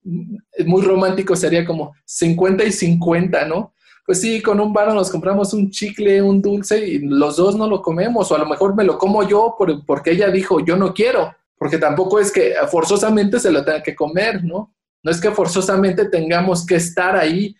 muy 0.66 0.82
romántico 0.82 1.36
sería 1.36 1.64
como 1.64 1.94
50 2.04 2.64
y 2.64 2.72
50, 2.72 3.46
¿no? 3.46 3.72
Pues 4.04 4.20
sí, 4.20 4.42
con 4.42 4.58
un 4.58 4.72
varo 4.72 4.92
nos 4.92 5.10
compramos 5.10 5.54
un 5.54 5.70
chicle, 5.70 6.20
un 6.20 6.42
dulce 6.42 6.84
y 6.84 6.98
los 6.98 7.36
dos 7.36 7.56
no 7.56 7.68
lo 7.68 7.80
comemos. 7.80 8.30
O 8.32 8.34
a 8.34 8.38
lo 8.38 8.46
mejor 8.46 8.74
me 8.74 8.82
lo 8.82 8.98
como 8.98 9.26
yo 9.26 9.54
porque 9.86 10.10
ella 10.10 10.28
dijo, 10.30 10.58
yo 10.60 10.76
no 10.76 10.92
quiero. 10.92 11.32
Porque 11.56 11.78
tampoco 11.78 12.18
es 12.18 12.32
que 12.32 12.54
forzosamente 12.68 13.38
se 13.38 13.52
lo 13.52 13.64
tenga 13.64 13.84
que 13.84 13.94
comer, 13.94 14.42
¿no? 14.42 14.74
No 15.04 15.10
es 15.10 15.20
que 15.20 15.30
forzosamente 15.30 16.06
tengamos 16.06 16.66
que 16.66 16.74
estar 16.74 17.16
ahí 17.16 17.54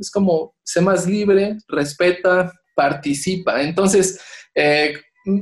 Es 0.00 0.10
como, 0.10 0.54
sé 0.62 0.80
más 0.80 1.06
libre, 1.06 1.58
respeta, 1.68 2.52
participa. 2.74 3.62
Entonces, 3.62 4.20
eh, 4.54 4.94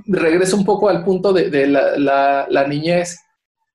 regreso 0.07 0.57
un 0.57 0.65
poco 0.65 0.89
al 0.89 1.05
punto 1.05 1.33
de, 1.33 1.67
la, 1.67 2.67
niñez. 2.69 3.19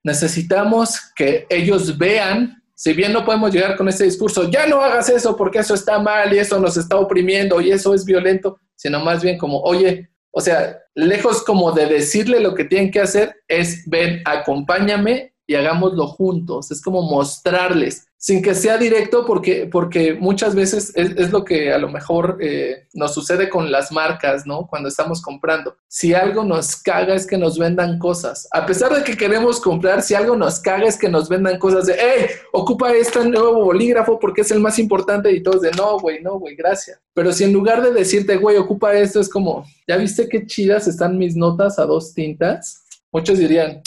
Necesitamos 0.03 0.99
que 1.16 1.45
ellos 1.49 1.97
vean, 1.97 2.64
si 2.74 2.93
bien 2.93 3.14
no 3.14 3.26
podemos 3.26 3.53
llegar 3.53 3.76
con 3.76 3.88
ese 3.89 4.05
discurso, 4.05 4.49
ya 4.49 4.66
no 4.66 4.82
hagas 4.82 5.10
eso 5.10 5.36
porque 5.36 5.60
eso 5.60 5.76
está 5.76 5.99
mal 5.99 6.34
y 6.34 6.39
eso 6.39 6.60
nos 6.60 6.78
está 6.78 6.95
oprimiendo 6.95 7.62
y 7.62 7.72
eso 7.72 7.93
es 7.93 8.05
violento, 8.05 8.60
sino 8.76 8.99
más 9.01 9.22
bien 9.22 9.38
como, 9.38 9.62
oye, 9.62 10.10
o 10.32 10.41
sea, 10.41 10.78
lejos 10.95 11.43
como 11.43 11.72
de 11.72 11.86
decirle 11.86 12.39
lo 12.39 12.55
que 12.55 12.66
tienen 12.66 12.91
que 12.91 13.01
hacer, 13.01 13.36
es 13.47 13.84
ven, 13.88 14.22
acompáñame 14.26 15.34
y 15.50 15.56
hagámoslo 15.56 16.06
juntos. 16.06 16.70
Es 16.70 16.80
como 16.80 17.02
mostrarles 17.02 18.06
sin 18.18 18.43
que 18.43 18.54
sea 18.54 18.78
directo, 18.78 19.26
porque, 19.26 19.68
porque 19.72 20.14
muchas 20.14 20.54
veces 20.54 20.91
es, 20.93 21.32
lo 21.32 21.43
que 21.43 21.74
a 21.74 21.80
lo 21.80 21.89
mejor 21.89 22.38
eh, 22.39 22.86
nos 22.93 23.16
sucede 23.16 23.50
con 23.50 23.72
las 23.72 23.91
marcas, 23.91 24.45
¿no? 24.45 24.68
Cuando 24.68 24.89
estamos 24.89 25.24
comprando. 25.24 25.76
Si 25.88 26.14
algo 26.14 26.43
nos 26.43 26.76
caga 26.76 27.16
es 27.16 27.26
que 27.26 27.39
nos 27.39 27.58
vendan 27.58 27.97
cosas. 27.97 28.47
A 28.52 28.68
pesar 28.68 28.93
de 28.93 29.04
que 29.04 29.18
queremos 29.18 29.60
comprar, 29.60 30.04
si 30.04 30.14
algo 30.14 30.36
nos 30.36 30.60
caga 30.60 30.86
es 30.86 31.00
que 31.00 31.10
nos 31.10 31.28
vendan 31.30 31.58
cosas 31.58 31.88
de, 31.88 31.95
hey, 31.97 32.26
ocupa 32.54 32.91
este 32.93 33.26
nuevo 33.26 33.64
bolígrafo 33.64 34.20
porque 34.20 34.41
es 34.41 34.52
el 34.52 34.60
más 34.60 34.78
importante 34.78 35.32
y 35.32 35.41
todos 35.41 35.62
de, 35.62 35.72
no, 35.72 35.97
güey, 35.97 36.22
no, 36.22 36.38
güey, 36.38 36.56
gracias. 36.56 37.00
Pero 37.16 37.34
si 37.34 37.45
en 37.45 37.54
lugar 37.54 37.82
de 37.82 37.91
decirte, 37.91 38.38
güey, 38.38 38.58
ocupa 38.58 38.93
esto, 38.93 39.20
es 39.20 39.30
como, 39.30 39.66
¿ya 39.88 39.97
viste 39.97 40.30
qué 40.30 40.45
chidas 40.45 40.88
están 40.88 41.18
mis 41.18 41.36
notas 41.36 41.80
a 41.80 41.86
dos 41.86 42.14
tintas? 42.14 42.84
Muchos 43.12 43.39
dirían, 43.39 43.82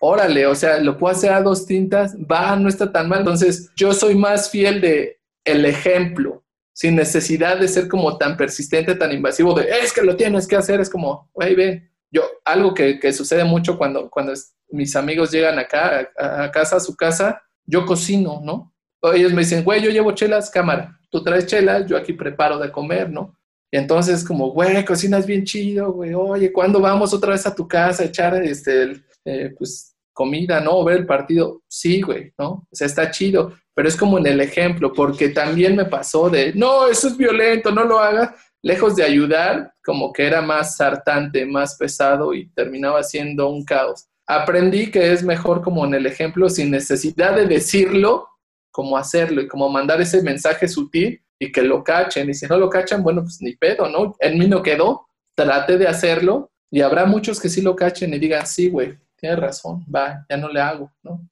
órale, 0.00 0.46
o 0.46 0.54
sea, 0.54 0.78
lo 0.78 0.96
puedo 0.96 1.14
hacer 1.14 1.32
a 1.32 1.42
dos 1.42 1.66
tintas, 1.66 2.16
va, 2.16 2.56
no 2.56 2.68
está 2.68 2.90
tan 2.92 3.08
mal. 3.08 3.20
Entonces, 3.20 3.70
yo 3.76 3.92
soy 3.92 4.14
más 4.14 4.50
fiel 4.50 4.80
de 4.80 5.20
el 5.44 5.64
ejemplo, 5.64 6.44
sin 6.72 6.96
necesidad 6.96 7.58
de 7.58 7.68
ser 7.68 7.88
como 7.88 8.16
tan 8.18 8.36
persistente, 8.36 8.94
tan 8.94 9.12
invasivo, 9.12 9.54
de 9.54 9.68
es 9.82 9.92
que 9.92 10.02
lo 10.02 10.16
tienes 10.16 10.46
que 10.46 10.56
hacer, 10.56 10.80
es 10.80 10.90
como, 10.90 11.30
güey, 11.32 11.54
ven. 11.54 11.90
Yo, 12.10 12.22
algo 12.44 12.72
que, 12.72 12.98
que, 12.98 13.12
sucede 13.12 13.44
mucho 13.44 13.76
cuando, 13.76 14.08
cuando 14.08 14.32
mis 14.70 14.96
amigos 14.96 15.30
llegan 15.30 15.58
acá, 15.58 16.08
a, 16.16 16.50
casa, 16.50 16.76
a 16.76 16.80
su 16.80 16.96
casa, 16.96 17.42
yo 17.66 17.84
cocino, 17.84 18.40
¿no? 18.42 18.72
ellos 19.14 19.32
me 19.32 19.42
dicen, 19.42 19.62
güey, 19.62 19.82
yo 19.82 19.90
llevo 19.90 20.12
chelas, 20.12 20.50
cámara, 20.50 20.98
tú 21.10 21.22
traes 21.22 21.46
chelas, 21.46 21.86
yo 21.86 21.96
aquí 21.96 22.14
preparo 22.14 22.58
de 22.58 22.72
comer, 22.72 23.10
¿no? 23.10 23.36
Y 23.70 23.76
entonces, 23.76 24.24
como, 24.24 24.50
güey, 24.50 24.84
cocinas 24.84 25.26
bien 25.26 25.44
chido, 25.44 25.92
güey, 25.92 26.14
oye, 26.14 26.52
¿cuándo 26.52 26.80
vamos 26.80 27.12
otra 27.12 27.32
vez 27.32 27.46
a 27.46 27.54
tu 27.54 27.68
casa 27.68 28.02
a 28.02 28.06
echar 28.06 28.34
este, 28.42 29.02
eh, 29.24 29.54
pues, 29.56 29.87
comida, 30.18 30.58
¿no? 30.58 30.82
Ver 30.82 30.96
el 30.96 31.06
partido, 31.06 31.62
sí, 31.68 32.02
güey, 32.02 32.32
¿no? 32.36 32.66
O 32.68 32.68
sea, 32.72 32.88
está 32.88 33.08
chido, 33.08 33.52
pero 33.72 33.88
es 33.88 33.94
como 33.94 34.18
en 34.18 34.26
el 34.26 34.40
ejemplo, 34.40 34.92
porque 34.92 35.28
también 35.28 35.76
me 35.76 35.84
pasó 35.84 36.28
de, 36.28 36.52
no, 36.54 36.88
eso 36.88 37.06
es 37.06 37.16
violento, 37.16 37.70
no 37.70 37.84
lo 37.84 38.00
haga, 38.00 38.34
lejos 38.60 38.96
de 38.96 39.04
ayudar, 39.04 39.72
como 39.84 40.12
que 40.12 40.26
era 40.26 40.42
más 40.42 40.80
hartante, 40.80 41.46
más 41.46 41.76
pesado 41.76 42.34
y 42.34 42.48
terminaba 42.48 43.04
siendo 43.04 43.48
un 43.48 43.64
caos. 43.64 44.08
Aprendí 44.26 44.90
que 44.90 45.12
es 45.12 45.22
mejor 45.22 45.62
como 45.62 45.86
en 45.86 45.94
el 45.94 46.06
ejemplo, 46.06 46.48
sin 46.48 46.72
necesidad 46.72 47.36
de 47.36 47.46
decirlo, 47.46 48.26
como 48.72 48.96
hacerlo 48.96 49.40
y 49.40 49.46
como 49.46 49.68
mandar 49.68 50.00
ese 50.00 50.20
mensaje 50.20 50.66
sutil 50.66 51.22
y 51.38 51.52
que 51.52 51.62
lo 51.62 51.84
cachen. 51.84 52.28
Y 52.28 52.34
si 52.34 52.44
no 52.48 52.58
lo 52.58 52.68
cachan, 52.68 53.04
bueno, 53.04 53.22
pues 53.22 53.40
ni 53.40 53.54
pedo, 53.54 53.88
¿no? 53.88 54.16
En 54.18 54.36
mí 54.36 54.48
no 54.48 54.64
quedó, 54.64 55.06
trate 55.36 55.78
de 55.78 55.86
hacerlo 55.86 56.50
y 56.72 56.80
habrá 56.80 57.06
muchos 57.06 57.38
que 57.40 57.48
sí 57.48 57.62
lo 57.62 57.76
cachen 57.76 58.12
y 58.12 58.18
digan, 58.18 58.44
sí, 58.48 58.68
güey, 58.68 58.98
tienes 59.18 59.38
razón, 59.38 59.84
va, 59.94 60.24
ya 60.28 60.36
no 60.36 60.48
le 60.48 60.60
hago, 60.60 60.92
¿no? 61.02 61.28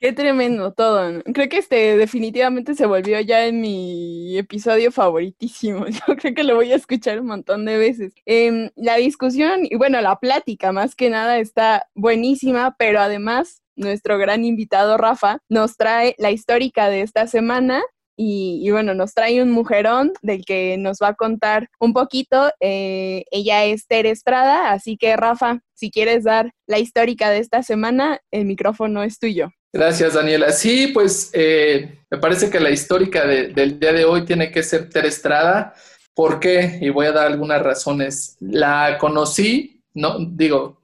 Qué 0.00 0.12
tremendo 0.12 0.72
todo. 0.72 1.22
Creo 1.34 1.48
que 1.48 1.58
este 1.58 1.96
definitivamente 1.96 2.76
se 2.76 2.86
volvió 2.86 3.18
ya 3.20 3.46
en 3.46 3.60
mi 3.60 4.38
episodio 4.38 4.92
favoritísimo. 4.92 5.86
Yo 5.88 6.14
creo 6.16 6.34
que 6.34 6.44
lo 6.44 6.54
voy 6.54 6.70
a 6.70 6.76
escuchar 6.76 7.20
un 7.20 7.26
montón 7.26 7.64
de 7.64 7.78
veces. 7.78 8.12
Em, 8.24 8.70
la 8.76 8.94
discusión 8.96 9.62
y 9.64 9.74
bueno, 9.76 10.00
la 10.00 10.20
plática 10.20 10.70
más 10.70 10.94
que 10.94 11.10
nada 11.10 11.38
está 11.38 11.88
buenísima, 11.96 12.76
pero 12.78 13.00
además 13.00 13.62
nuestro 13.74 14.18
gran 14.18 14.44
invitado 14.44 14.98
Rafa 14.98 15.38
nos 15.48 15.76
trae 15.76 16.14
la 16.18 16.30
histórica 16.30 16.90
de 16.90 17.02
esta 17.02 17.26
semana 17.26 17.82
y, 18.20 18.68
bueno, 18.72 18.94
nos 18.94 19.14
trae 19.14 19.40
un 19.40 19.52
mujerón 19.52 20.12
del 20.22 20.44
que 20.44 20.76
nos 20.76 20.98
va 21.00 21.08
a 21.08 21.14
contar 21.14 21.68
un 21.78 21.92
poquito. 21.92 22.50
Eh, 22.58 23.24
ella 23.30 23.64
es 23.64 23.86
Tere 23.86 24.10
Estrada, 24.10 24.72
así 24.72 24.96
que 24.96 25.16
Rafa, 25.16 25.60
si 25.74 25.92
quieres 25.92 26.24
dar 26.24 26.50
la 26.66 26.80
histórica 26.80 27.30
de 27.30 27.38
esta 27.38 27.62
semana, 27.62 28.18
el 28.32 28.44
micrófono 28.44 29.04
es 29.04 29.20
tuyo. 29.20 29.50
Gracias, 29.72 30.14
Daniela. 30.14 30.50
Sí, 30.50 30.88
pues 30.88 31.30
eh, 31.32 32.00
me 32.10 32.18
parece 32.18 32.50
que 32.50 32.58
la 32.58 32.70
histórica 32.70 33.24
del 33.24 33.78
día 33.78 33.92
de 33.92 34.04
hoy 34.04 34.24
tiene 34.24 34.50
que 34.50 34.64
ser 34.64 34.88
Tere 34.90 35.06
Estrada. 35.06 35.74
¿Por 36.12 36.40
qué? 36.40 36.80
Y 36.80 36.88
voy 36.88 37.06
a 37.06 37.12
dar 37.12 37.26
algunas 37.28 37.62
razones. 37.62 38.36
La 38.40 38.98
conocí, 38.98 39.84
no 39.94 40.16
digo, 40.18 40.80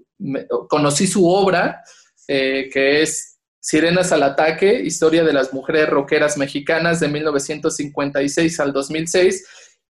conocí 0.68 1.08
su 1.08 1.28
obra, 1.28 1.82
eh, 2.28 2.70
que 2.72 3.02
es 3.02 3.33
Sirenas 3.64 4.12
al 4.12 4.22
Ataque, 4.22 4.82
Historia 4.84 5.24
de 5.24 5.32
las 5.32 5.54
Mujeres 5.54 5.88
Roqueras 5.88 6.36
Mexicanas 6.36 7.00
de 7.00 7.08
1956 7.08 8.60
al 8.60 8.74
2006 8.74 9.46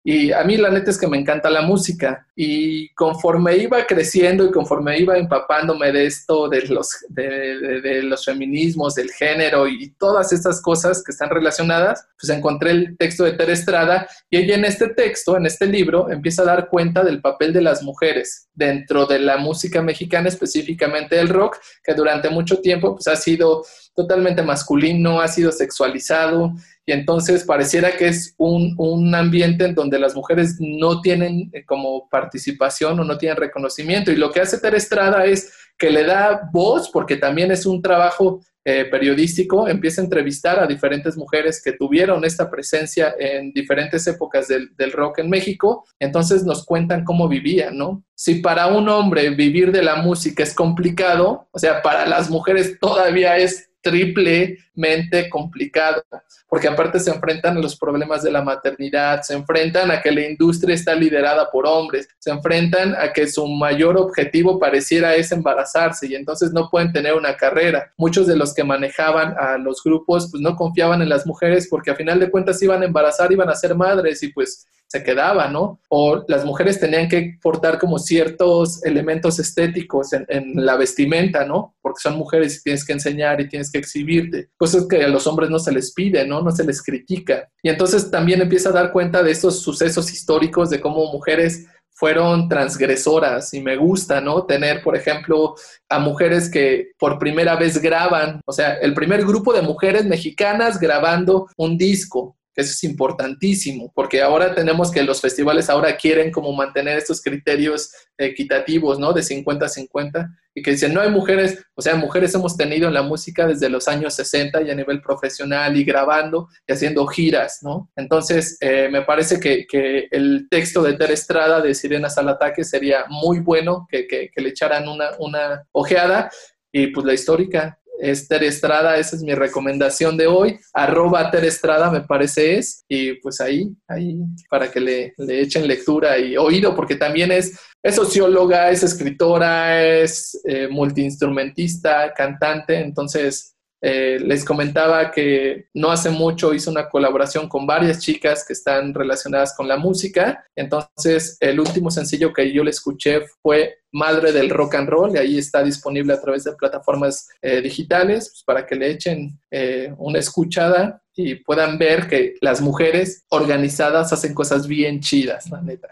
y 0.06 0.32
a 0.32 0.44
mí 0.44 0.58
la 0.58 0.68
neta 0.68 0.90
es 0.90 0.98
que 0.98 1.08
me 1.08 1.16
encanta 1.16 1.48
la 1.48 1.62
música. 1.62 2.26
Y 2.36 2.90
conforme 2.90 3.56
iba 3.56 3.86
creciendo 3.86 4.44
y 4.44 4.50
conforme 4.50 4.98
iba 4.98 5.16
empapándome 5.16 5.92
de 5.92 6.04
esto, 6.04 6.46
de 6.46 6.60
los, 6.66 6.90
de, 7.08 8.02
los 8.02 8.22
feminismos, 8.22 8.94
del 8.94 9.10
género 9.10 9.66
y 9.66 9.94
todas 9.98 10.30
estas 10.34 10.60
cosas 10.60 11.02
que 11.02 11.10
están 11.10 11.30
relacionadas, 11.30 12.06
pues 12.20 12.28
encontré 12.28 12.72
el 12.72 12.98
texto 12.98 13.24
de 13.24 13.32
Tere 13.32 13.54
Estrada 13.54 14.06
y 14.28 14.36
ella 14.36 14.56
en 14.56 14.66
este 14.66 14.88
texto, 14.88 15.38
en 15.38 15.46
este 15.46 15.64
libro, 15.66 16.10
empieza 16.10 16.42
a 16.42 16.46
dar 16.46 16.68
cuenta 16.68 17.02
del 17.02 17.22
papel 17.22 17.54
de 17.54 17.62
las 17.62 17.82
mujeres 17.82 18.48
dentro 18.52 19.06
de 19.06 19.20
la 19.20 19.38
música 19.38 19.80
mexicana, 19.80 20.28
específicamente 20.28 21.18
el 21.18 21.30
rock, 21.30 21.56
que 21.82 21.94
durante 21.94 22.28
mucho 22.28 22.58
tiempo 22.60 22.94
pues 22.94 23.08
ha 23.08 23.16
sido 23.16 23.64
totalmente 23.94 24.42
masculino, 24.42 25.20
ha 25.20 25.28
sido 25.28 25.50
sexualizado 25.50 26.52
y 26.86 26.92
entonces 26.92 27.44
pareciera 27.44 27.96
que 27.96 28.08
es 28.08 28.34
un, 28.36 28.74
un, 28.76 29.14
ambiente 29.14 29.64
en 29.64 29.74
donde 29.74 29.98
las 29.98 30.14
mujeres 30.14 30.56
no 30.58 31.00
tienen 31.00 31.50
eh, 31.52 31.64
como 31.64 32.08
participación 32.10 33.00
o 33.00 33.04
no 33.04 33.16
tienen 33.16 33.38
reconocimiento. 33.38 34.12
Y 34.12 34.16
lo 34.16 34.30
que 34.30 34.40
hace 34.40 34.58
Ter 34.58 34.74
Estrada 34.74 35.24
es 35.24 35.52
que 35.78 35.90
le 35.90 36.04
da 36.04 36.48
voz, 36.52 36.90
porque 36.90 37.16
también 37.16 37.50
es 37.50 37.64
un 37.64 37.80
trabajo 37.80 38.40
eh, 38.66 38.86
periodístico, 38.86 39.68
empieza 39.68 40.00
a 40.00 40.04
entrevistar 40.04 40.58
a 40.58 40.66
diferentes 40.66 41.16
mujeres 41.18 41.60
que 41.62 41.72
tuvieron 41.72 42.24
esta 42.24 42.50
presencia 42.50 43.14
en 43.18 43.52
diferentes 43.52 44.06
épocas 44.06 44.48
del, 44.48 44.74
del 44.76 44.92
rock 44.92 45.18
en 45.18 45.28
México, 45.28 45.84
entonces 45.98 46.44
nos 46.44 46.64
cuentan 46.64 47.04
cómo 47.04 47.28
vivían, 47.28 47.76
¿no? 47.76 48.02
Si 48.14 48.36
para 48.36 48.68
un 48.68 48.88
hombre 48.88 49.28
vivir 49.30 49.70
de 49.70 49.82
la 49.82 49.96
música 49.96 50.42
es 50.42 50.54
complicado, 50.54 51.46
o 51.50 51.58
sea, 51.58 51.82
para 51.82 52.06
las 52.06 52.30
mujeres 52.30 52.78
todavía 52.80 53.36
es 53.36 53.68
triplemente 53.84 55.28
complicado, 55.28 56.02
porque 56.48 56.66
aparte 56.66 56.98
se 56.98 57.10
enfrentan 57.10 57.58
a 57.58 57.60
los 57.60 57.76
problemas 57.76 58.22
de 58.22 58.32
la 58.32 58.42
maternidad, 58.42 59.20
se 59.20 59.34
enfrentan 59.34 59.90
a 59.90 60.00
que 60.00 60.10
la 60.10 60.26
industria 60.26 60.74
está 60.74 60.94
liderada 60.94 61.50
por 61.50 61.66
hombres, 61.66 62.08
se 62.18 62.30
enfrentan 62.30 62.94
a 62.94 63.12
que 63.12 63.26
su 63.26 63.46
mayor 63.46 63.98
objetivo 63.98 64.58
pareciera 64.58 65.14
es 65.14 65.30
embarazarse 65.32 66.06
y 66.06 66.14
entonces 66.14 66.52
no 66.52 66.70
pueden 66.70 66.92
tener 66.92 67.14
una 67.14 67.36
carrera. 67.36 67.92
Muchos 67.98 68.26
de 68.26 68.36
los 68.36 68.54
que 68.54 68.64
manejaban 68.64 69.34
a 69.38 69.58
los 69.58 69.82
grupos 69.84 70.28
pues 70.30 70.40
no 70.40 70.56
confiaban 70.56 71.02
en 71.02 71.10
las 71.10 71.26
mujeres 71.26 71.68
porque 71.68 71.90
a 71.90 71.94
final 71.94 72.18
de 72.18 72.30
cuentas 72.30 72.62
iban 72.62 72.80
a 72.80 72.86
embarazar, 72.86 73.30
iban 73.30 73.50
a 73.50 73.54
ser 73.54 73.74
madres 73.74 74.22
y 74.22 74.28
pues 74.28 74.66
se 74.88 75.02
quedaba, 75.02 75.48
¿no? 75.48 75.80
O 75.88 76.24
las 76.28 76.44
mujeres 76.44 76.78
tenían 76.78 77.08
que 77.08 77.36
portar 77.42 77.78
como 77.78 77.98
ciertos 77.98 78.84
elementos 78.84 79.38
estéticos 79.38 80.12
en, 80.12 80.54
la 80.54 80.76
vestimenta, 80.76 81.44
¿no? 81.44 81.74
Porque 81.82 82.00
son 82.00 82.16
mujeres 82.16 82.58
y 82.58 82.62
tienes 82.62 82.84
que 82.84 82.92
enseñar 82.92 83.40
y 83.40 83.48
tienes 83.48 83.70
que 83.70 83.78
exhibirte, 83.78 84.50
cosas 84.56 84.86
que 84.88 85.02
a 85.02 85.08
los 85.08 85.26
hombres 85.26 85.50
no 85.50 85.58
se 85.58 85.72
les 85.72 85.92
pide, 85.92 86.26
¿no? 86.26 86.42
No 86.42 86.50
se 86.50 86.64
les 86.64 86.82
critica. 86.82 87.48
Y 87.62 87.70
entonces 87.70 88.10
también 88.10 88.40
empieza 88.40 88.68
a 88.68 88.72
dar 88.72 88.92
cuenta 88.92 89.22
de 89.22 89.30
estos 89.30 89.60
sucesos 89.60 90.12
históricos, 90.12 90.70
de 90.70 90.80
cómo 90.80 91.10
mujeres 91.12 91.66
fueron 91.94 92.48
transgresoras 92.48 93.54
y 93.54 93.60
me 93.60 93.76
gusta, 93.76 94.20
¿no? 94.20 94.44
Tener, 94.44 94.82
por 94.82 94.96
ejemplo, 94.96 95.54
a 95.88 95.98
mujeres 96.00 96.50
que 96.50 96.90
por 96.98 97.18
primera 97.18 97.56
vez 97.56 97.80
graban, 97.80 98.40
o 98.46 98.52
sea, 98.52 98.74
el 98.74 98.94
primer 98.94 99.24
grupo 99.24 99.52
de 99.52 99.62
mujeres 99.62 100.04
mexicanas 100.04 100.78
grabando 100.78 101.48
un 101.56 101.78
disco, 101.78 102.36
eso 102.54 102.70
es 102.70 102.84
importantísimo, 102.84 103.92
porque 103.94 104.22
ahora 104.22 104.54
tenemos 104.54 104.90
que 104.90 105.02
los 105.02 105.20
festivales 105.20 105.68
ahora 105.68 105.96
quieren 105.96 106.30
como 106.30 106.52
mantener 106.52 106.98
estos 106.98 107.20
criterios 107.20 107.92
equitativos, 108.16 108.98
¿no? 108.98 109.12
De 109.12 109.22
50-50, 109.22 110.36
y 110.54 110.62
que 110.62 110.70
dicen, 110.70 110.94
no 110.94 111.00
hay 111.00 111.10
mujeres, 111.10 111.64
o 111.74 111.82
sea, 111.82 111.96
mujeres 111.96 112.32
hemos 112.34 112.56
tenido 112.56 112.86
en 112.86 112.94
la 112.94 113.02
música 113.02 113.46
desde 113.46 113.68
los 113.68 113.88
años 113.88 114.14
60 114.14 114.62
y 114.62 114.70
a 114.70 114.74
nivel 114.74 115.02
profesional 115.02 115.76
y 115.76 115.84
grabando 115.84 116.48
y 116.66 116.72
haciendo 116.72 117.06
giras, 117.06 117.58
¿no? 117.62 117.90
Entonces, 117.96 118.56
eh, 118.60 118.88
me 118.90 119.02
parece 119.02 119.40
que, 119.40 119.66
que, 119.66 120.06
el 120.12 120.46
texto 120.48 120.82
de 120.82 120.92
Ter 120.92 121.10
Estrada 121.10 121.60
de 121.60 121.74
Sirenas 121.74 122.16
al 122.18 122.28
Ataque 122.28 122.62
sería 122.62 123.04
muy 123.08 123.40
bueno 123.40 123.88
que, 123.90 124.06
que, 124.06 124.30
que 124.32 124.40
le 124.40 124.50
echaran 124.50 124.88
una, 124.88 125.10
una 125.18 125.66
ojeada. 125.72 126.30
Y 126.70 126.88
pues 126.88 127.06
la 127.06 127.14
histórica, 127.14 127.78
es 128.00 128.28
Ter 128.28 128.44
Estrada, 128.44 128.96
esa 128.96 129.16
es 129.16 129.22
mi 129.22 129.34
recomendación 129.34 130.16
de 130.16 130.26
hoy, 130.26 130.58
arroba 130.72 131.30
Ter 131.30 131.44
Estrada 131.44 131.90
me 131.90 132.00
parece 132.02 132.58
es, 132.58 132.84
y 132.88 133.14
pues 133.14 133.40
ahí, 133.40 133.68
ahí 133.88 134.16
para 134.50 134.70
que 134.70 134.80
le, 134.80 135.14
le 135.18 135.40
echen 135.40 135.66
lectura 135.66 136.18
y 136.18 136.36
oído, 136.36 136.74
porque 136.74 136.96
también 136.96 137.32
es, 137.32 137.58
es 137.82 137.94
socióloga, 137.94 138.70
es 138.70 138.82
escritora, 138.82 139.84
es 139.84 140.40
eh, 140.44 140.68
multiinstrumentista, 140.68 142.12
cantante, 142.14 142.80
entonces 142.80 143.53
eh, 143.86 144.18
les 144.18 144.46
comentaba 144.46 145.10
que 145.10 145.66
no 145.74 145.90
hace 145.90 146.08
mucho 146.08 146.54
hizo 146.54 146.70
una 146.70 146.88
colaboración 146.88 147.50
con 147.50 147.66
varias 147.66 147.98
chicas 147.98 148.42
que 148.46 148.54
están 148.54 148.94
relacionadas 148.94 149.54
con 149.54 149.68
la 149.68 149.76
música. 149.76 150.42
Entonces, 150.56 151.36
el 151.38 151.60
último 151.60 151.90
sencillo 151.90 152.32
que 152.32 152.50
yo 152.50 152.64
le 152.64 152.70
escuché 152.70 153.20
fue 153.42 153.76
Madre 153.92 154.32
del 154.32 154.48
Rock 154.48 154.76
and 154.76 154.88
Roll 154.88 155.14
y 155.14 155.18
ahí 155.18 155.36
está 155.36 155.62
disponible 155.62 156.14
a 156.14 156.20
través 156.20 156.44
de 156.44 156.54
plataformas 156.54 157.28
eh, 157.42 157.60
digitales 157.60 158.30
pues, 158.30 158.42
para 158.46 158.64
que 158.64 158.74
le 158.74 158.90
echen 158.90 159.38
eh, 159.50 159.92
una 159.98 160.18
escuchada 160.18 161.02
y 161.14 161.34
puedan 161.34 161.76
ver 161.76 162.08
que 162.08 162.36
las 162.40 162.62
mujeres 162.62 163.26
organizadas 163.28 164.14
hacen 164.14 164.32
cosas 164.32 164.66
bien 164.66 165.00
chidas, 165.00 165.50
la 165.50 165.60
neta. 165.60 165.88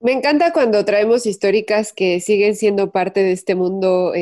Me 0.00 0.12
encanta 0.12 0.54
cuando 0.54 0.82
traemos 0.86 1.26
históricas 1.26 1.92
que 1.92 2.20
siguen 2.20 2.56
siendo 2.56 2.90
parte 2.90 3.22
de 3.22 3.32
este 3.32 3.54
mundo 3.54 4.14